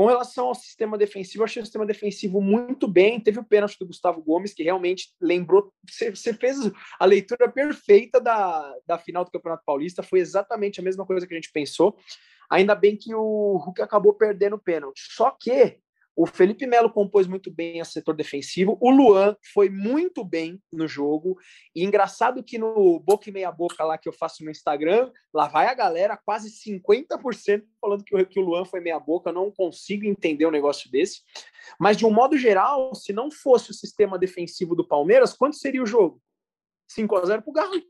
Com 0.00 0.06
relação 0.06 0.46
ao 0.46 0.54
sistema 0.54 0.96
defensivo, 0.96 1.42
eu 1.42 1.44
achei 1.44 1.60
o 1.60 1.64
sistema 1.66 1.84
defensivo 1.84 2.40
muito 2.40 2.88
bem. 2.88 3.20
Teve 3.20 3.38
o 3.38 3.44
pênalti 3.44 3.76
do 3.78 3.86
Gustavo 3.86 4.22
Gomes, 4.22 4.54
que 4.54 4.62
realmente 4.62 5.12
lembrou. 5.20 5.70
Você, 5.86 6.32
fez 6.32 6.56
a 6.98 7.04
leitura 7.04 7.50
perfeita 7.50 8.18
da, 8.18 8.74
da 8.86 8.96
final 8.96 9.26
do 9.26 9.30
Campeonato 9.30 9.62
Paulista, 9.66 10.02
foi 10.02 10.20
exatamente 10.20 10.80
a 10.80 10.82
mesma 10.82 11.04
coisa 11.04 11.26
que 11.26 11.34
a 11.34 11.36
gente 11.36 11.52
pensou. 11.52 11.98
Ainda 12.48 12.74
bem 12.74 12.96
que 12.96 13.14
o 13.14 13.58
Hulk 13.58 13.82
acabou 13.82 14.14
perdendo 14.14 14.56
o 14.56 14.58
pênalti. 14.58 15.02
Só 15.10 15.36
que 15.38 15.78
o 16.16 16.26
Felipe 16.26 16.66
Melo 16.66 16.90
compôs 16.90 17.26
muito 17.26 17.50
bem 17.50 17.78
esse 17.78 17.92
setor 17.92 18.14
defensivo. 18.14 18.76
O 18.80 18.90
Luan 18.90 19.36
foi 19.52 19.70
muito 19.70 20.24
bem 20.24 20.60
no 20.72 20.86
jogo. 20.86 21.38
E 21.74 21.84
engraçado 21.84 22.42
que 22.42 22.58
no 22.58 23.00
Boca 23.00 23.28
e 23.28 23.32
Meia 23.32 23.50
Boca 23.50 23.84
lá 23.84 23.96
que 23.96 24.08
eu 24.08 24.12
faço 24.12 24.44
no 24.44 24.50
Instagram, 24.50 25.10
lá 25.32 25.48
vai 25.48 25.66
a 25.66 25.74
galera, 25.74 26.16
quase 26.16 26.50
50% 26.50 27.64
falando 27.80 28.04
que 28.04 28.14
o, 28.14 28.18
o 28.18 28.44
Luan 28.44 28.64
foi 28.64 28.80
meia 28.80 29.00
boca. 29.00 29.30
Eu 29.30 29.34
não 29.34 29.50
consigo 29.50 30.04
entender 30.04 30.46
um 30.46 30.50
negócio 30.50 30.90
desse. 30.90 31.22
Mas, 31.78 31.96
de 31.96 32.04
um 32.04 32.10
modo 32.10 32.36
geral, 32.36 32.94
se 32.94 33.12
não 33.12 33.30
fosse 33.30 33.70
o 33.70 33.74
sistema 33.74 34.18
defensivo 34.18 34.74
do 34.74 34.86
Palmeiras, 34.86 35.32
quanto 35.32 35.56
seria 35.56 35.82
o 35.82 35.86
jogo? 35.86 36.20
5 36.88 37.16
a 37.16 37.24
0 37.24 37.42
para 37.42 37.50
o 37.50 37.52
Galo. 37.54 37.82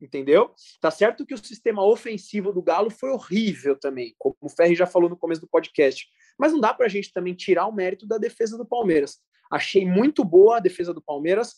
Entendeu? 0.00 0.54
Tá 0.80 0.90
certo 0.90 1.24
que 1.24 1.32
o 1.32 1.38
sistema 1.38 1.82
ofensivo 1.82 2.52
do 2.52 2.62
Galo 2.62 2.90
foi 2.90 3.10
horrível 3.10 3.78
também, 3.78 4.14
como 4.18 4.36
o 4.42 4.48
Ferri 4.48 4.74
já 4.74 4.86
falou 4.86 5.08
no 5.08 5.16
começo 5.16 5.40
do 5.40 5.48
podcast. 5.48 6.06
Mas 6.38 6.52
não 6.52 6.60
dá 6.60 6.74
para 6.74 6.86
a 6.86 6.88
gente 6.88 7.12
também 7.12 7.34
tirar 7.34 7.66
o 7.66 7.72
mérito 7.72 8.06
da 8.06 8.18
defesa 8.18 8.58
do 8.58 8.66
Palmeiras. 8.66 9.18
Achei 9.50 9.86
muito 9.86 10.24
boa 10.24 10.58
a 10.58 10.60
defesa 10.60 10.92
do 10.92 11.00
Palmeiras. 11.00 11.54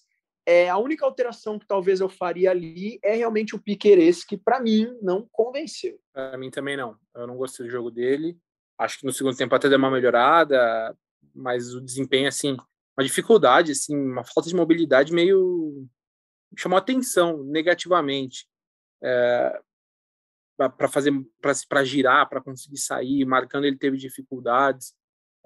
É, 0.46 0.68
a 0.68 0.78
única 0.78 1.04
alteração 1.04 1.58
que 1.58 1.66
talvez 1.66 2.00
eu 2.00 2.08
faria 2.08 2.50
ali 2.50 2.98
é 3.02 3.14
realmente 3.14 3.54
o 3.54 3.58
Piqueires, 3.58 4.24
que 4.24 4.36
para 4.36 4.60
mim 4.60 4.96
não 5.02 5.28
convenceu. 5.30 5.98
Para 6.12 6.38
mim 6.38 6.50
também 6.50 6.76
não. 6.76 6.96
Eu 7.14 7.26
não 7.26 7.36
gostei 7.36 7.66
do 7.66 7.72
jogo 7.72 7.90
dele. 7.90 8.38
Acho 8.78 9.00
que 9.00 9.06
no 9.06 9.12
segundo 9.12 9.36
tempo 9.36 9.54
até 9.54 9.68
deu 9.68 9.78
uma 9.78 9.90
melhorada, 9.90 10.96
mas 11.34 11.74
o 11.74 11.80
desempenho, 11.80 12.28
assim, 12.28 12.56
uma 12.96 13.04
dificuldade, 13.04 13.72
assim, 13.72 13.96
uma 13.96 14.24
falta 14.24 14.48
de 14.48 14.54
mobilidade 14.54 15.12
meio 15.12 15.86
chamou 16.56 16.78
atenção 16.78 17.42
negativamente 17.44 18.46
é, 19.02 19.60
para 20.56 20.88
fazer 20.88 21.12
para 21.40 21.84
girar 21.84 22.28
para 22.28 22.40
conseguir 22.40 22.78
sair 22.78 23.24
marcando 23.24 23.64
ele 23.64 23.76
teve 23.76 23.96
dificuldades. 23.96 24.94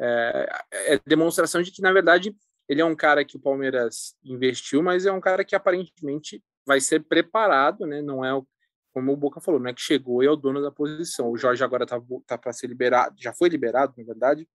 É, 0.00 0.62
é, 0.72 1.00
demonstração 1.06 1.60
de 1.60 1.70
que 1.70 1.82
na 1.82 1.92
verdade 1.92 2.34
ele 2.66 2.80
é 2.80 2.84
um 2.84 2.96
cara 2.96 3.24
que 3.24 3.36
o 3.36 3.40
Palmeiras 3.40 4.16
investiu 4.24 4.82
mas 4.82 5.04
é 5.04 5.12
um 5.12 5.20
cara 5.20 5.44
que 5.44 5.54
aparentemente 5.54 6.42
vai 6.66 6.80
ser 6.80 7.00
preparado 7.04 7.86
né? 7.86 8.00
Não 8.00 8.24
é 8.24 8.32
o, 8.32 8.46
como 8.92 9.12
o 9.12 9.16
Boca 9.16 9.40
falou 9.40 9.60
não 9.60 9.68
é 9.68 9.74
que 9.74 9.82
chegou 9.82 10.22
e 10.22 10.26
é 10.26 10.30
o 10.30 10.36
dono 10.36 10.62
da 10.62 10.70
posição. 10.70 11.30
O 11.30 11.36
Jorge 11.36 11.62
agora 11.62 11.86
tá, 11.86 12.00
tá 12.26 12.38
para 12.38 12.52
ser 12.52 12.68
liberado 12.68 13.14
já 13.18 13.34
foi 13.34 13.48
liberado 13.48 13.94
na 13.98 14.04
verdade. 14.04 14.48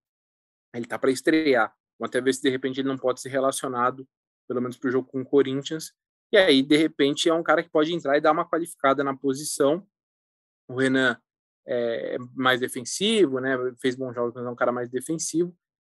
Ele 0.73 0.85
tá 0.85 0.97
para 0.97 1.11
estrear. 1.11 1.73
Vamos 1.99 2.09
até 2.09 2.19
ver 2.19 2.33
se 2.33 2.41
de 2.41 2.49
repente 2.49 2.79
ele 2.79 2.87
não 2.87 2.97
pode 2.97 3.21
ser 3.21 3.29
relacionado 3.29 4.07
pelo 4.47 4.61
menos 4.61 4.77
para 4.77 4.87
o 4.87 4.91
jogo 4.91 5.07
com 5.07 5.21
o 5.21 5.25
Corinthians 5.25 5.93
e 6.31 6.37
aí, 6.37 6.61
de 6.61 6.75
repente, 6.75 7.29
é 7.29 7.33
um 7.33 7.43
cara 7.43 7.63
que 7.63 7.69
pode 7.69 7.93
entrar 7.93 8.17
e 8.17 8.21
dar 8.21 8.31
uma 8.31 8.47
qualificada 8.47 9.03
na 9.03 9.15
posição. 9.15 9.85
O 10.67 10.75
Renan 10.75 11.17
é 11.65 12.17
mais 12.33 12.59
defensivo, 12.59 13.39
né? 13.39 13.57
Fez 13.81 13.95
bons 13.95 14.13
jogos, 14.13 14.33
mas 14.35 14.45
é 14.45 14.49
um 14.49 14.55
cara 14.55 14.71
mais 14.71 14.89
defensivo. 14.89 15.55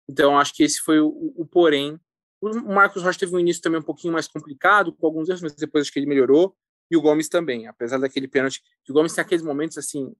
Então, 0.10 0.38
acho 0.38 0.54
que 0.54 0.63
esse 0.63 0.80
foi 0.80 1.00
o, 1.00 1.34
o, 1.36 1.46
porém. 1.46 2.00
O 2.41 2.74
Marcos 2.74 3.04
Rocha 3.04 3.20
teve 3.20 3.36
um 3.36 3.39
início 3.39 3.62
também 3.62 3.80
um 3.80 3.84
pouquinho 3.84 4.13
mais 4.13 4.28
complicado, 4.28 4.94
com 4.94 5.06
alguns 5.06 5.30
erros, 5.30 5.41
mas 5.41 5.54
depois 5.56 5.84
acho 5.84 5.91
que 5.91 6.00
ele 6.00 6.08
melhorou. 6.08 6.56
E 6.89 6.98
o 6.98 7.02
Gomes 7.02 7.30
também, 7.30 7.67
apesar 7.67 7.98
daquele 7.98 8.28
pênalti. 8.28 8.62
O 8.89 8.94
Gomes 8.94 9.13
tem 9.13 9.22
aqueles 9.22 9.44
momentos, 9.44 9.78
assim, 9.78 10.13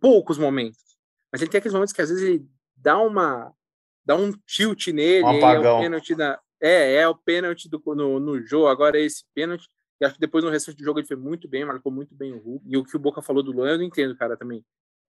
poucos 0.00 0.38
momentos. 0.38 0.78
Mas 1.32 1.40
ele 1.40 1.50
tem 1.50 1.58
aqueles 1.58 1.72
momentos 1.72 1.92
que 1.92 2.02
às 2.02 2.08
vezes 2.08 2.22
ele 2.22 2.46
dá 2.76 2.98
uma. 2.98 3.52
dá 4.04 4.14
um 4.14 4.32
tilt 4.46 4.88
nele. 4.88 5.24
Um 5.24 5.38
apagão. 5.38 5.76
É 5.76 5.78
o 5.78 5.80
pênalti 5.80 6.14
da, 6.14 6.40
é, 6.62 6.94
é 6.94 7.08
o 7.08 7.14
pênalti 7.14 7.68
do, 7.68 7.82
no, 7.84 8.20
no 8.20 8.40
jogo, 8.46 8.68
agora 8.68 8.96
é 8.98 9.02
esse 9.02 9.24
pênalti. 9.34 9.68
E 10.00 10.04
acho 10.04 10.14
que 10.14 10.20
depois 10.20 10.44
no 10.44 10.50
restante 10.50 10.78
do 10.78 10.84
jogo 10.84 11.00
ele 11.00 11.06
foi 11.06 11.16
muito 11.16 11.48
bem, 11.48 11.64
marcou 11.64 11.90
muito 11.90 12.14
bem 12.14 12.32
o 12.32 12.38
Hulk. 12.38 12.64
E 12.68 12.76
o 12.76 12.84
que 12.84 12.96
o 12.96 13.00
Boca 13.00 13.20
falou 13.20 13.42
do 13.42 13.50
Luan, 13.50 13.70
eu 13.70 13.78
não 13.78 13.84
entendo, 13.84 14.16
cara, 14.16 14.36
também. 14.36 14.64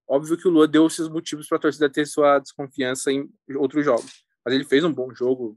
Óbvio 0.07 0.35
que 0.35 0.47
o 0.47 0.51
Luan 0.51 0.67
deu 0.67 0.89
seus 0.89 1.07
motivos 1.09 1.47
para 1.47 1.57
a 1.57 1.61
torcida 1.61 1.89
ter 1.89 2.05
sua 2.05 2.39
desconfiança 2.39 3.11
em 3.11 3.29
outros 3.55 3.85
jogos. 3.85 4.25
Mas 4.43 4.55
ele 4.55 4.65
fez 4.65 4.83
um 4.83 4.91
bom 4.91 5.13
jogo. 5.13 5.55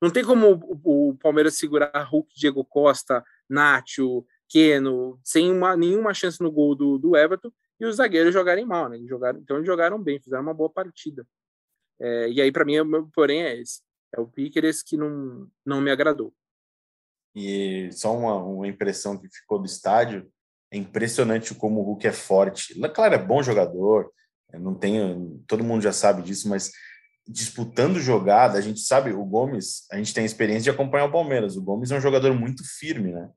Não 0.00 0.10
tem 0.10 0.24
como 0.24 0.80
o, 0.84 1.10
o 1.10 1.16
Palmeiras 1.18 1.56
segurar 1.56 2.02
Hulk, 2.02 2.32
Diego 2.34 2.64
Costa, 2.64 3.24
Nacho, 3.48 4.24
Keno, 4.48 5.18
sem 5.22 5.50
uma, 5.50 5.76
nenhuma 5.76 6.12
chance 6.12 6.40
no 6.40 6.50
gol 6.50 6.74
do, 6.74 6.98
do 6.98 7.16
Everton 7.16 7.50
e 7.80 7.86
os 7.86 7.96
zagueiros 7.96 8.32
jogarem 8.32 8.64
mal, 8.64 8.88
né? 8.88 8.96
Eles 8.96 9.08
jogaram, 9.08 9.38
então 9.40 9.56
eles 9.56 9.66
jogaram 9.66 10.02
bem, 10.02 10.20
fizeram 10.20 10.42
uma 10.42 10.54
boa 10.54 10.70
partida. 10.70 11.26
É, 12.00 12.30
e 12.30 12.40
aí, 12.40 12.52
para 12.52 12.64
mim, 12.64 12.78
o 12.80 12.84
meu 12.84 13.08
porém 13.14 13.42
é 13.42 13.60
esse 13.60 13.80
é 14.14 14.20
o 14.20 14.26
Piqueres 14.26 14.82
que 14.82 14.96
não, 14.96 15.48
não 15.64 15.80
me 15.80 15.90
agradou. 15.90 16.34
E 17.34 17.90
só 17.92 18.16
uma, 18.16 18.36
uma 18.36 18.68
impressão 18.68 19.16
que 19.16 19.28
ficou 19.28 19.58
do 19.58 19.66
estádio, 19.66 20.30
é 20.70 20.76
impressionante 20.76 21.54
como 21.54 21.80
o 21.80 21.84
Hulk 21.84 22.06
é 22.06 22.12
forte. 22.12 22.78
Claro, 22.94 23.14
é 23.14 23.18
bom 23.18 23.42
jogador, 23.42 24.10
não 24.52 24.74
tenho, 24.74 25.42
todo 25.46 25.64
mundo 25.64 25.82
já 25.82 25.92
sabe 25.92 26.22
disso, 26.22 26.48
mas 26.48 26.70
disputando 27.26 28.00
jogada, 28.00 28.58
a 28.58 28.60
gente 28.60 28.80
sabe, 28.80 29.12
o 29.12 29.24
Gomes, 29.24 29.86
a 29.90 29.96
gente 29.96 30.12
tem 30.12 30.22
a 30.22 30.26
experiência 30.26 30.64
de 30.64 30.70
acompanhar 30.70 31.06
o 31.06 31.12
Palmeiras, 31.12 31.56
o 31.56 31.62
Gomes 31.62 31.90
é 31.90 31.96
um 31.96 32.00
jogador 32.00 32.34
muito 32.34 32.62
firme, 32.78 33.12
né? 33.12 33.30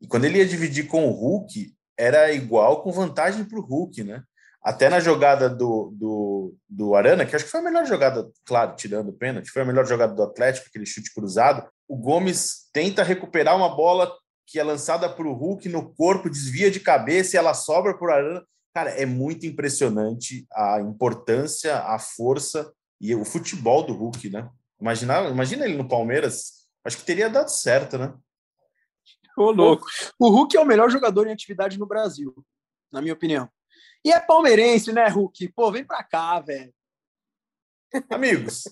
E 0.00 0.06
quando 0.06 0.24
ele 0.24 0.38
ia 0.38 0.46
dividir 0.46 0.86
com 0.86 1.06
o 1.06 1.10
Hulk, 1.10 1.74
era 1.98 2.32
igual 2.32 2.82
com 2.82 2.92
vantagem 2.92 3.44
para 3.44 3.58
o 3.58 3.62
Hulk, 3.62 4.04
né? 4.04 4.22
Até 4.66 4.88
na 4.88 4.98
jogada 4.98 5.48
do, 5.48 5.92
do, 5.94 6.56
do 6.68 6.96
Arana, 6.96 7.24
que 7.24 7.36
acho 7.36 7.44
que 7.44 7.50
foi 7.52 7.60
a 7.60 7.62
melhor 7.62 7.86
jogada, 7.86 8.28
claro, 8.44 8.74
tirando 8.74 9.10
o 9.10 9.12
pênalti, 9.12 9.48
foi 9.48 9.62
a 9.62 9.64
melhor 9.64 9.86
jogada 9.86 10.12
do 10.12 10.24
Atlético, 10.24 10.66
aquele 10.66 10.84
chute 10.84 11.14
cruzado. 11.14 11.64
O 11.86 11.96
Gomes 11.96 12.68
tenta 12.72 13.04
recuperar 13.04 13.56
uma 13.56 13.76
bola 13.76 14.12
que 14.44 14.58
é 14.58 14.64
lançada 14.64 15.08
para 15.08 15.24
o 15.24 15.34
Hulk 15.34 15.68
no 15.68 15.94
corpo, 15.94 16.28
desvia 16.28 16.68
de 16.68 16.80
cabeça 16.80 17.36
e 17.36 17.38
ela 17.38 17.54
sobra 17.54 17.96
para 17.96 18.08
o 18.08 18.10
Arana. 18.10 18.44
Cara, 18.74 18.90
é 18.90 19.06
muito 19.06 19.46
impressionante 19.46 20.44
a 20.52 20.80
importância, 20.80 21.78
a 21.78 22.00
força 22.00 22.68
e 23.00 23.14
o 23.14 23.24
futebol 23.24 23.84
do 23.84 23.92
Hulk, 23.92 24.30
né? 24.30 24.50
Imagina, 24.80 25.28
imagina 25.28 25.64
ele 25.64 25.76
no 25.76 25.86
Palmeiras, 25.86 26.66
acho 26.84 26.96
que 26.96 27.04
teria 27.04 27.30
dado 27.30 27.50
certo, 27.50 27.98
né? 27.98 28.12
Ô, 29.38 29.52
louco. 29.52 29.86
O 30.18 30.28
Hulk 30.28 30.56
é 30.56 30.60
o 30.60 30.66
melhor 30.66 30.90
jogador 30.90 31.28
em 31.28 31.32
atividade 31.32 31.78
no 31.78 31.86
Brasil, 31.86 32.34
na 32.90 33.00
minha 33.00 33.14
opinião. 33.14 33.48
E 34.04 34.12
é 34.12 34.20
palmeirense, 34.20 34.92
né, 34.92 35.08
Hulk? 35.08 35.48
Pô, 35.48 35.70
vem 35.72 35.84
pra 35.84 36.02
cá, 36.02 36.40
velho. 36.40 36.72
Amigos, 38.10 38.64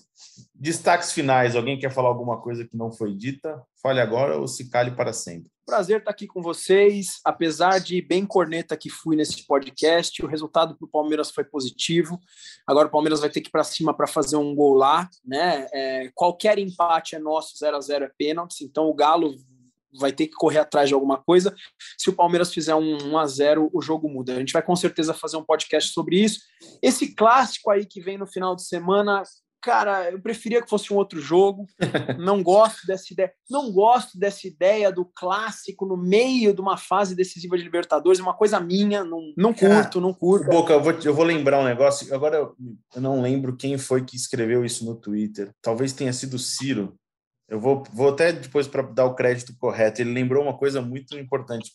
destaques 0.53 1.11
finais. 1.11 1.55
Alguém 1.55 1.79
quer 1.79 1.91
falar 1.91 2.09
alguma 2.09 2.41
coisa 2.41 2.65
que 2.65 2.75
não 2.75 2.91
foi 2.91 3.15
dita? 3.15 3.61
Fale 3.81 3.99
agora 3.99 4.37
ou 4.37 4.47
se 4.47 4.69
cale 4.69 4.91
para 4.91 5.13
sempre. 5.13 5.49
Prazer 5.65 5.99
estar 5.99 6.11
aqui 6.11 6.27
com 6.27 6.41
vocês. 6.41 7.19
Apesar 7.23 7.79
de 7.79 8.01
bem 8.01 8.25
corneta 8.25 8.77
que 8.77 8.89
fui 8.89 9.15
nesse 9.15 9.45
podcast, 9.47 10.23
o 10.23 10.27
resultado 10.27 10.77
para 10.77 10.85
o 10.85 10.89
Palmeiras 10.89 11.31
foi 11.31 11.43
positivo. 11.43 12.19
Agora 12.67 12.87
o 12.87 12.91
Palmeiras 12.91 13.19
vai 13.19 13.29
ter 13.29 13.41
que 13.41 13.47
ir 13.47 13.51
para 13.51 13.63
cima 13.63 13.93
para 13.93 14.05
fazer 14.05 14.35
um 14.35 14.53
gol 14.53 14.75
lá. 14.75 15.09
Né? 15.25 15.67
É, 15.73 16.11
qualquer 16.13 16.59
empate 16.59 17.15
é 17.15 17.19
nosso, 17.19 17.57
0 17.57 17.77
a 17.77 17.81
0 17.81 18.05
é 18.05 18.11
pênalti. 18.15 18.63
Então 18.63 18.87
o 18.87 18.93
Galo 18.93 19.35
vai 19.99 20.11
ter 20.11 20.27
que 20.27 20.35
correr 20.35 20.59
atrás 20.59 20.87
de 20.87 20.93
alguma 20.93 21.17
coisa. 21.17 21.53
Se 21.97 22.09
o 22.09 22.13
Palmeiras 22.13 22.53
fizer 22.53 22.75
um 22.75 22.97
1 23.11 23.17
a 23.17 23.25
0 23.25 23.69
o 23.73 23.81
jogo 23.81 24.09
muda. 24.09 24.33
A 24.33 24.39
gente 24.39 24.53
vai 24.53 24.61
com 24.61 24.75
certeza 24.75 25.13
fazer 25.13 25.37
um 25.37 25.43
podcast 25.43 25.91
sobre 25.91 26.21
isso. 26.21 26.41
Esse 26.81 27.13
clássico 27.13 27.71
aí 27.71 27.85
que 27.85 28.01
vem 28.01 28.17
no 28.17 28.27
final 28.27 28.55
de 28.55 28.65
semana, 28.65 29.23
cara, 29.65 30.11
eu 30.11 30.21
preferia 30.21 30.61
que 30.61 30.69
fosse 30.69 30.93
um 30.93 30.97
outro 30.97 31.19
jogo. 31.19 31.65
Não 32.19 32.43
gosto 32.43 32.85
dessa 32.85 33.11
ideia. 33.11 33.33
Não 33.49 33.71
gosto 33.71 34.17
dessa 34.17 34.47
ideia 34.47 34.91
do 34.91 35.03
clássico 35.05 35.87
no 35.87 35.97
meio 35.97 36.53
de 36.53 36.61
uma 36.61 36.77
fase 36.77 37.15
decisiva 37.15 37.57
de 37.57 37.63
Libertadores, 37.63 38.19
uma 38.19 38.35
coisa 38.35 38.59
minha, 38.59 39.03
não, 39.03 39.33
não 39.35 39.53
curto, 39.53 39.99
não 39.99 40.13
curto. 40.13 40.49
Boca, 40.49 40.73
eu 40.73 40.81
vou, 40.81 40.93
eu 40.93 41.13
vou 41.13 41.25
lembrar 41.25 41.59
um 41.59 41.65
negócio. 41.65 42.13
Agora 42.13 42.37
eu, 42.37 42.55
eu 42.95 43.01
não 43.01 43.21
lembro 43.21 43.55
quem 43.55 43.77
foi 43.77 44.03
que 44.03 44.15
escreveu 44.15 44.63
isso 44.63 44.85
no 44.85 44.95
Twitter. 44.95 45.51
Talvez 45.61 45.93
tenha 45.93 46.13
sido 46.13 46.35
o 46.35 46.39
Ciro. 46.39 46.95
Eu 47.47 47.59
vou, 47.59 47.83
vou 47.93 48.09
até 48.09 48.31
depois 48.31 48.67
para 48.67 48.81
dar 48.81 49.05
o 49.05 49.13
crédito 49.13 49.55
correto. 49.57 50.01
Ele 50.01 50.13
lembrou 50.13 50.43
uma 50.43 50.57
coisa 50.57 50.81
muito 50.81 51.15
importante. 51.17 51.71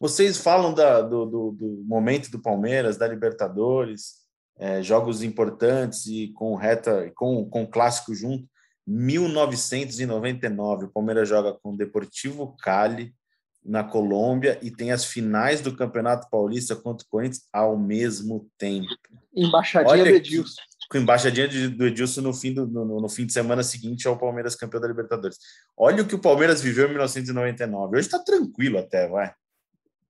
Vocês 0.00 0.38
falam 0.38 0.72
da, 0.72 1.02
do, 1.02 1.26
do, 1.26 1.50
do, 1.52 1.84
momento 1.84 2.30
do 2.30 2.40
Palmeiras, 2.40 2.96
da 2.96 3.06
Libertadores, 3.06 4.20
é, 4.58 4.82
jogos 4.82 5.22
importantes 5.22 6.06
e 6.06 6.32
com 6.32 6.54
reta, 6.54 7.12
com, 7.14 7.44
com 7.44 7.66
clássico 7.66 8.14
junto. 8.14 8.48
1999, 8.86 10.86
o 10.86 10.90
Palmeiras 10.90 11.28
joga 11.28 11.52
com 11.52 11.72
o 11.72 11.76
Deportivo 11.76 12.56
Cali 12.60 13.14
na 13.62 13.84
Colômbia 13.84 14.58
e 14.62 14.70
tem 14.70 14.90
as 14.90 15.04
finais 15.04 15.60
do 15.60 15.76
Campeonato 15.76 16.30
Paulista 16.30 16.74
contra 16.74 17.06
o 17.06 17.10
Corinthians 17.10 17.46
ao 17.52 17.78
mesmo 17.78 18.48
tempo. 18.56 18.88
Embaixadinha 19.34 19.92
Olha 19.92 20.04
do 20.04 20.16
Edilson. 20.16 20.62
Com 20.90 20.98
embaixadinha 20.98 21.46
do 21.68 21.86
Edilson 21.86 22.20
no 22.20 22.34
fim, 22.34 22.52
do, 22.52 22.66
no, 22.66 23.00
no, 23.00 23.08
fim 23.08 23.24
de 23.24 23.32
semana 23.32 23.62
seguinte 23.62 24.08
ao 24.08 24.18
Palmeiras 24.18 24.56
campeão 24.56 24.80
da 24.80 24.88
Libertadores. 24.88 25.38
Olha 25.76 26.02
o 26.02 26.06
que 26.06 26.16
o 26.16 26.20
Palmeiras 26.20 26.60
viveu 26.60 26.86
em 26.86 26.90
1999. 26.90 27.96
Hoje 27.96 28.08
está 28.08 28.18
tranquilo 28.18 28.78
até, 28.78 29.06
vai. 29.06 29.32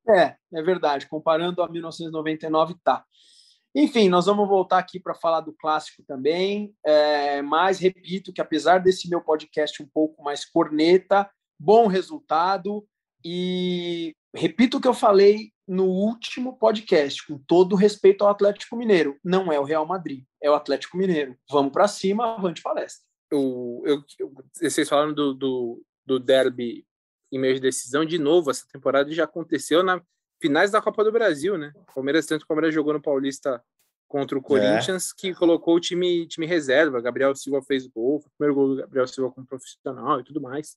É, 0.09 0.37
é 0.55 0.63
verdade. 0.63 1.07
Comparando 1.07 1.63
a 1.63 1.69
1999, 1.69 2.75
tá. 2.83 3.05
Enfim, 3.75 4.09
nós 4.09 4.27
vamos 4.27 4.49
voltar 4.49 4.79
aqui 4.79 4.99
para 4.99 5.15
falar 5.15 5.41
do 5.43 5.53
clássico 5.53 6.03
também. 6.03 6.75
É, 6.85 7.43
mas 7.43 7.79
repito 7.79 8.33
que 8.33 8.41
apesar 8.41 8.79
desse 8.79 9.09
meu 9.09 9.21
podcast 9.21 9.83
um 9.83 9.87
pouco 9.87 10.23
mais 10.23 10.45
corneta, 10.45 11.31
bom 11.59 11.87
resultado. 11.87 12.87
E 13.23 14.15
repito 14.35 14.79
o 14.79 14.81
que 14.81 14.89
eu 14.89 14.95
falei 14.95 15.53
no 15.71 15.85
último 15.85 16.59
podcast, 16.59 17.25
com 17.25 17.39
todo 17.39 17.77
respeito 17.77 18.25
ao 18.25 18.31
Atlético 18.31 18.75
Mineiro. 18.75 19.17
Não 19.23 19.53
é 19.53 19.61
o 19.61 19.63
Real 19.63 19.87
Madrid, 19.87 20.25
é 20.43 20.51
o 20.51 20.55
Atlético 20.55 20.97
Mineiro. 20.97 21.37
Vamos 21.49 21.71
para 21.73 21.87
cima, 21.87 22.35
avante 22.35 22.61
palestra. 22.61 23.07
Eu, 23.31 23.81
eu, 23.87 24.05
vocês 24.61 24.89
falaram 24.89 25.15
do, 25.15 25.33
do, 25.33 25.81
do 26.05 26.19
derby 26.19 26.85
em 27.31 27.39
meio 27.39 27.55
de 27.55 27.61
decisão, 27.61 28.05
de 28.05 28.19
novo, 28.19 28.51
essa 28.51 28.67
temporada 28.73 29.13
já 29.13 29.23
aconteceu 29.23 29.85
na 29.85 30.03
finais 30.43 30.73
da 30.73 30.83
Copa 30.83 31.05
do 31.05 31.13
Brasil, 31.13 31.57
né? 31.57 31.71
O 31.77 31.95
Palmeiras, 31.95 32.27
tanto 32.27 32.41
que 32.41 32.45
o 32.47 32.49
Palmeiras 32.49 32.75
jogou 32.75 32.93
no 32.93 33.01
Paulista 33.01 33.63
contra 34.09 34.37
o 34.37 34.43
Corinthians, 34.43 35.13
é. 35.13 35.15
que 35.17 35.33
colocou 35.33 35.77
o 35.77 35.81
time, 35.81 36.27
time 36.27 36.47
reserva. 36.47 37.01
Gabriel 37.01 37.33
Silva 37.37 37.63
fez 37.63 37.87
gol, 37.87 38.21
foi 38.21 38.29
o 38.29 38.33
primeiro 38.37 38.55
gol 38.57 38.69
do 38.71 38.81
Gabriel 38.81 39.07
Silva 39.07 39.31
como 39.31 39.47
profissional 39.47 40.19
e 40.19 40.25
tudo 40.25 40.41
mais. 40.41 40.77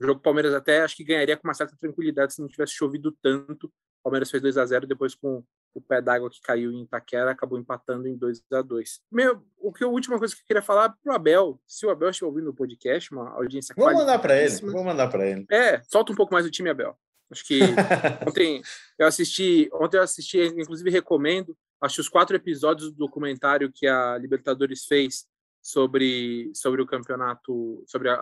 O 0.00 0.06
jogo 0.06 0.20
Palmeiras 0.20 0.54
até 0.54 0.80
acho 0.80 0.96
que 0.96 1.04
ganharia 1.04 1.36
com 1.36 1.46
uma 1.46 1.52
certa 1.52 1.76
tranquilidade 1.76 2.32
se 2.32 2.40
não 2.40 2.48
tivesse 2.48 2.72
chovido 2.72 3.12
tanto. 3.20 3.70
O 4.02 4.10
Palmeiras 4.10 4.30
fez 4.30 4.42
2 4.42 4.58
a 4.58 4.66
0 4.66 4.86
depois 4.86 5.14
com 5.14 5.44
o 5.74 5.80
pé 5.80 6.02
d'água 6.02 6.28
que 6.28 6.40
caiu 6.40 6.70
em 6.70 6.82
Itaquera, 6.82 7.30
acabou 7.30 7.58
empatando 7.58 8.06
em 8.08 8.16
2 8.16 8.42
a 8.52 8.60
2 8.60 9.00
Meu, 9.10 9.42
o 9.58 9.72
que 9.72 9.84
a 9.84 9.88
última 9.88 10.18
coisa 10.18 10.34
que 10.34 10.42
eu 10.42 10.46
queria 10.46 10.62
falar 10.62 10.90
pro 11.02 11.14
Abel, 11.14 11.60
se 11.66 11.86
o 11.86 11.90
Abel 11.90 12.10
estiver 12.10 12.26
ouvindo 12.26 12.50
o 12.50 12.54
podcast, 12.54 13.12
uma 13.12 13.30
audiência 13.30 13.74
Vou 13.76 13.92
mandar 13.92 14.18
para 14.18 14.36
ele, 14.36 14.54
vou 14.60 14.84
mandar 14.84 15.08
para 15.08 15.26
ele. 15.26 15.46
É, 15.50 15.80
solta 15.84 16.12
um 16.12 16.16
pouco 16.16 16.34
mais 16.34 16.44
o 16.44 16.50
time, 16.50 16.68
Abel. 16.68 16.98
Acho 17.30 17.44
que 17.46 17.60
ontem 18.28 18.60
eu 18.98 19.06
assisti, 19.06 19.70
ontem 19.72 19.96
eu 19.96 20.02
assisti, 20.02 20.38
inclusive 20.38 20.90
recomendo, 20.90 21.56
acho 21.80 22.00
os 22.00 22.08
quatro 22.08 22.36
episódios 22.36 22.90
do 22.90 22.98
documentário 22.98 23.72
que 23.72 23.86
a 23.86 24.18
Libertadores 24.18 24.84
fez 24.84 25.26
sobre, 25.62 26.50
sobre 26.54 26.82
o 26.82 26.86
campeonato, 26.86 27.82
sobre 27.86 28.10
a, 28.10 28.14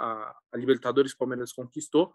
a 0.52 0.56
Libertadores 0.56 1.12
que 1.12 1.16
o 1.16 1.18
Palmeiras 1.18 1.52
conquistou. 1.52 2.12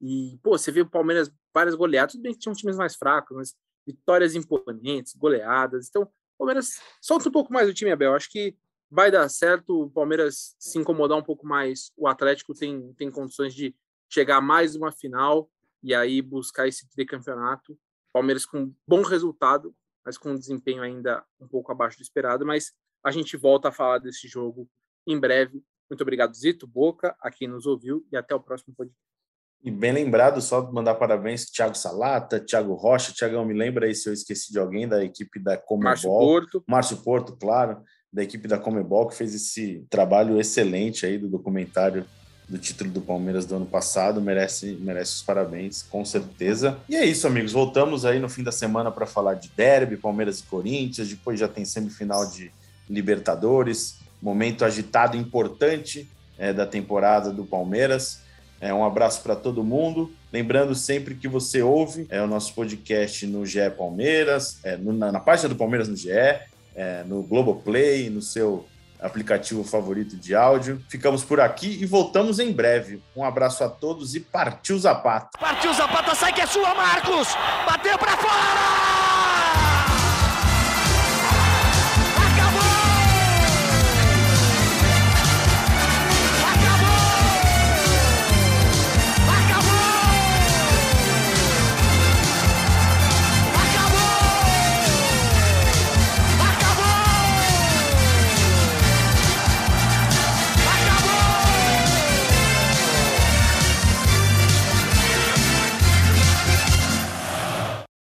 E, 0.00 0.38
pô, 0.42 0.56
você 0.56 0.72
viu 0.72 0.84
o 0.84 0.90
Palmeiras 0.90 1.30
várias 1.52 1.74
goleadas, 1.74 2.12
tudo 2.12 2.22
bem 2.22 2.32
que 2.32 2.38
tinham 2.38 2.54
times 2.54 2.76
mais 2.76 2.96
fracos, 2.96 3.36
mas 3.36 3.54
vitórias 3.86 4.34
imponentes, 4.34 5.14
goleadas. 5.14 5.88
Então, 5.88 6.02
o 6.02 6.08
Palmeiras 6.38 6.80
solta 7.00 7.28
um 7.28 7.32
pouco 7.32 7.52
mais 7.52 7.68
o 7.68 7.74
time, 7.74 7.90
Abel. 7.90 8.14
Acho 8.14 8.30
que 8.30 8.56
vai 8.90 9.10
dar 9.10 9.28
certo. 9.28 9.84
O 9.84 9.90
Palmeiras 9.90 10.54
se 10.58 10.78
incomodar 10.78 11.18
um 11.18 11.22
pouco 11.22 11.46
mais. 11.46 11.92
O 11.96 12.08
Atlético 12.08 12.54
tem, 12.54 12.92
tem 12.94 13.10
condições 13.10 13.54
de 13.54 13.74
chegar 14.08 14.40
mais 14.40 14.74
uma 14.74 14.90
final 14.90 15.50
e 15.82 15.94
aí 15.94 16.20
buscar 16.20 16.66
esse 16.66 16.88
tricampeonato. 16.90 17.78
Palmeiras 18.12 18.44
com 18.44 18.74
bom 18.86 19.02
resultado, 19.02 19.74
mas 20.04 20.18
com 20.18 20.32
um 20.32 20.38
desempenho 20.38 20.82
ainda 20.82 21.24
um 21.38 21.46
pouco 21.46 21.70
abaixo 21.70 21.98
do 21.98 22.02
esperado. 22.02 22.44
Mas 22.44 22.72
a 23.04 23.10
gente 23.10 23.36
volta 23.36 23.68
a 23.68 23.72
falar 23.72 23.98
desse 23.98 24.26
jogo 24.26 24.68
em 25.06 25.18
breve. 25.18 25.62
Muito 25.88 26.02
obrigado, 26.02 26.34
Zito, 26.34 26.66
Boca, 26.66 27.16
a 27.20 27.30
quem 27.30 27.48
nos 27.48 27.66
ouviu, 27.66 28.06
e 28.12 28.16
até 28.16 28.34
o 28.34 28.40
próximo 28.40 28.74
podcast. 28.74 29.09
E 29.62 29.70
bem 29.70 29.92
lembrado, 29.92 30.40
só 30.40 30.70
mandar 30.72 30.94
parabéns 30.94 31.44
Thiago 31.44 31.74
Salata, 31.74 32.40
Thiago 32.40 32.74
Rocha, 32.74 33.12
Thiagão, 33.12 33.44
me 33.44 33.52
lembra 33.52 33.86
aí 33.86 33.94
se 33.94 34.08
eu 34.08 34.12
esqueci 34.12 34.50
de 34.50 34.58
alguém 34.58 34.88
da 34.88 35.04
equipe 35.04 35.38
da 35.38 35.56
Comebol. 35.58 35.84
Márcio 35.84 36.10
Porto. 36.10 36.64
Márcio 36.66 36.96
Porto, 36.98 37.36
claro, 37.36 37.82
da 38.10 38.22
equipe 38.22 38.48
da 38.48 38.58
Comebol, 38.58 39.06
que 39.08 39.16
fez 39.16 39.34
esse 39.34 39.84
trabalho 39.90 40.40
excelente 40.40 41.04
aí 41.04 41.18
do 41.18 41.28
documentário 41.28 42.06
do 42.48 42.58
título 42.58 42.90
do 42.90 43.00
Palmeiras 43.00 43.46
do 43.46 43.54
ano 43.54 43.66
passado, 43.66 44.20
merece, 44.20 44.76
merece 44.80 45.12
os 45.12 45.22
parabéns, 45.22 45.82
com 45.82 46.04
certeza. 46.04 46.78
E 46.88 46.96
é 46.96 47.04
isso, 47.04 47.26
amigos, 47.26 47.52
voltamos 47.52 48.04
aí 48.04 48.18
no 48.18 48.28
fim 48.28 48.42
da 48.42 48.50
semana 48.50 48.90
para 48.90 49.06
falar 49.06 49.34
de 49.34 49.48
derby, 49.56 49.96
Palmeiras 49.96 50.40
e 50.40 50.42
Corinthians, 50.44 51.08
depois 51.08 51.38
já 51.38 51.46
tem 51.46 51.64
semifinal 51.64 52.28
de 52.28 52.50
Libertadores, 52.88 53.98
momento 54.20 54.64
agitado 54.64 55.16
importante 55.16 56.10
é, 56.36 56.52
da 56.52 56.66
temporada 56.66 57.30
do 57.30 57.44
Palmeiras. 57.44 58.22
É, 58.60 58.72
um 58.74 58.84
abraço 58.84 59.22
para 59.22 59.34
todo 59.34 59.64
mundo. 59.64 60.12
Lembrando 60.32 60.74
sempre 60.74 61.14
que 61.14 61.26
você 61.26 61.62
ouve 61.62 62.06
é, 62.10 62.20
o 62.20 62.26
nosso 62.26 62.54
podcast 62.54 63.26
no 63.26 63.46
GE 63.46 63.70
Palmeiras, 63.76 64.60
é, 64.62 64.76
no, 64.76 64.92
na, 64.92 65.10
na, 65.10 65.20
página 65.20 65.48
do 65.48 65.56
Palmeiras 65.56 65.88
no 65.88 65.96
GE, 65.96 66.10
é, 66.10 67.02
no 67.06 67.22
Globoplay, 67.22 68.10
no 68.10 68.20
seu 68.20 68.66
aplicativo 69.00 69.64
favorito 69.64 70.16
de 70.16 70.34
áudio. 70.34 70.80
Ficamos 70.88 71.24
por 71.24 71.40
aqui 71.40 71.78
e 71.80 71.86
voltamos 71.86 72.38
em 72.38 72.52
breve. 72.52 73.02
Um 73.16 73.24
abraço 73.24 73.64
a 73.64 73.68
todos 73.68 74.14
e 74.14 74.20
partiu 74.20 74.78
Zapata. 74.78 75.38
Partiu 75.38 75.72
Zapata, 75.72 76.14
sai 76.14 76.32
que 76.32 76.42
é 76.42 76.46
sua, 76.46 76.74
Marcos! 76.74 77.28
Bateu 77.66 77.98
para 77.98 78.16
fora! 78.18 79.39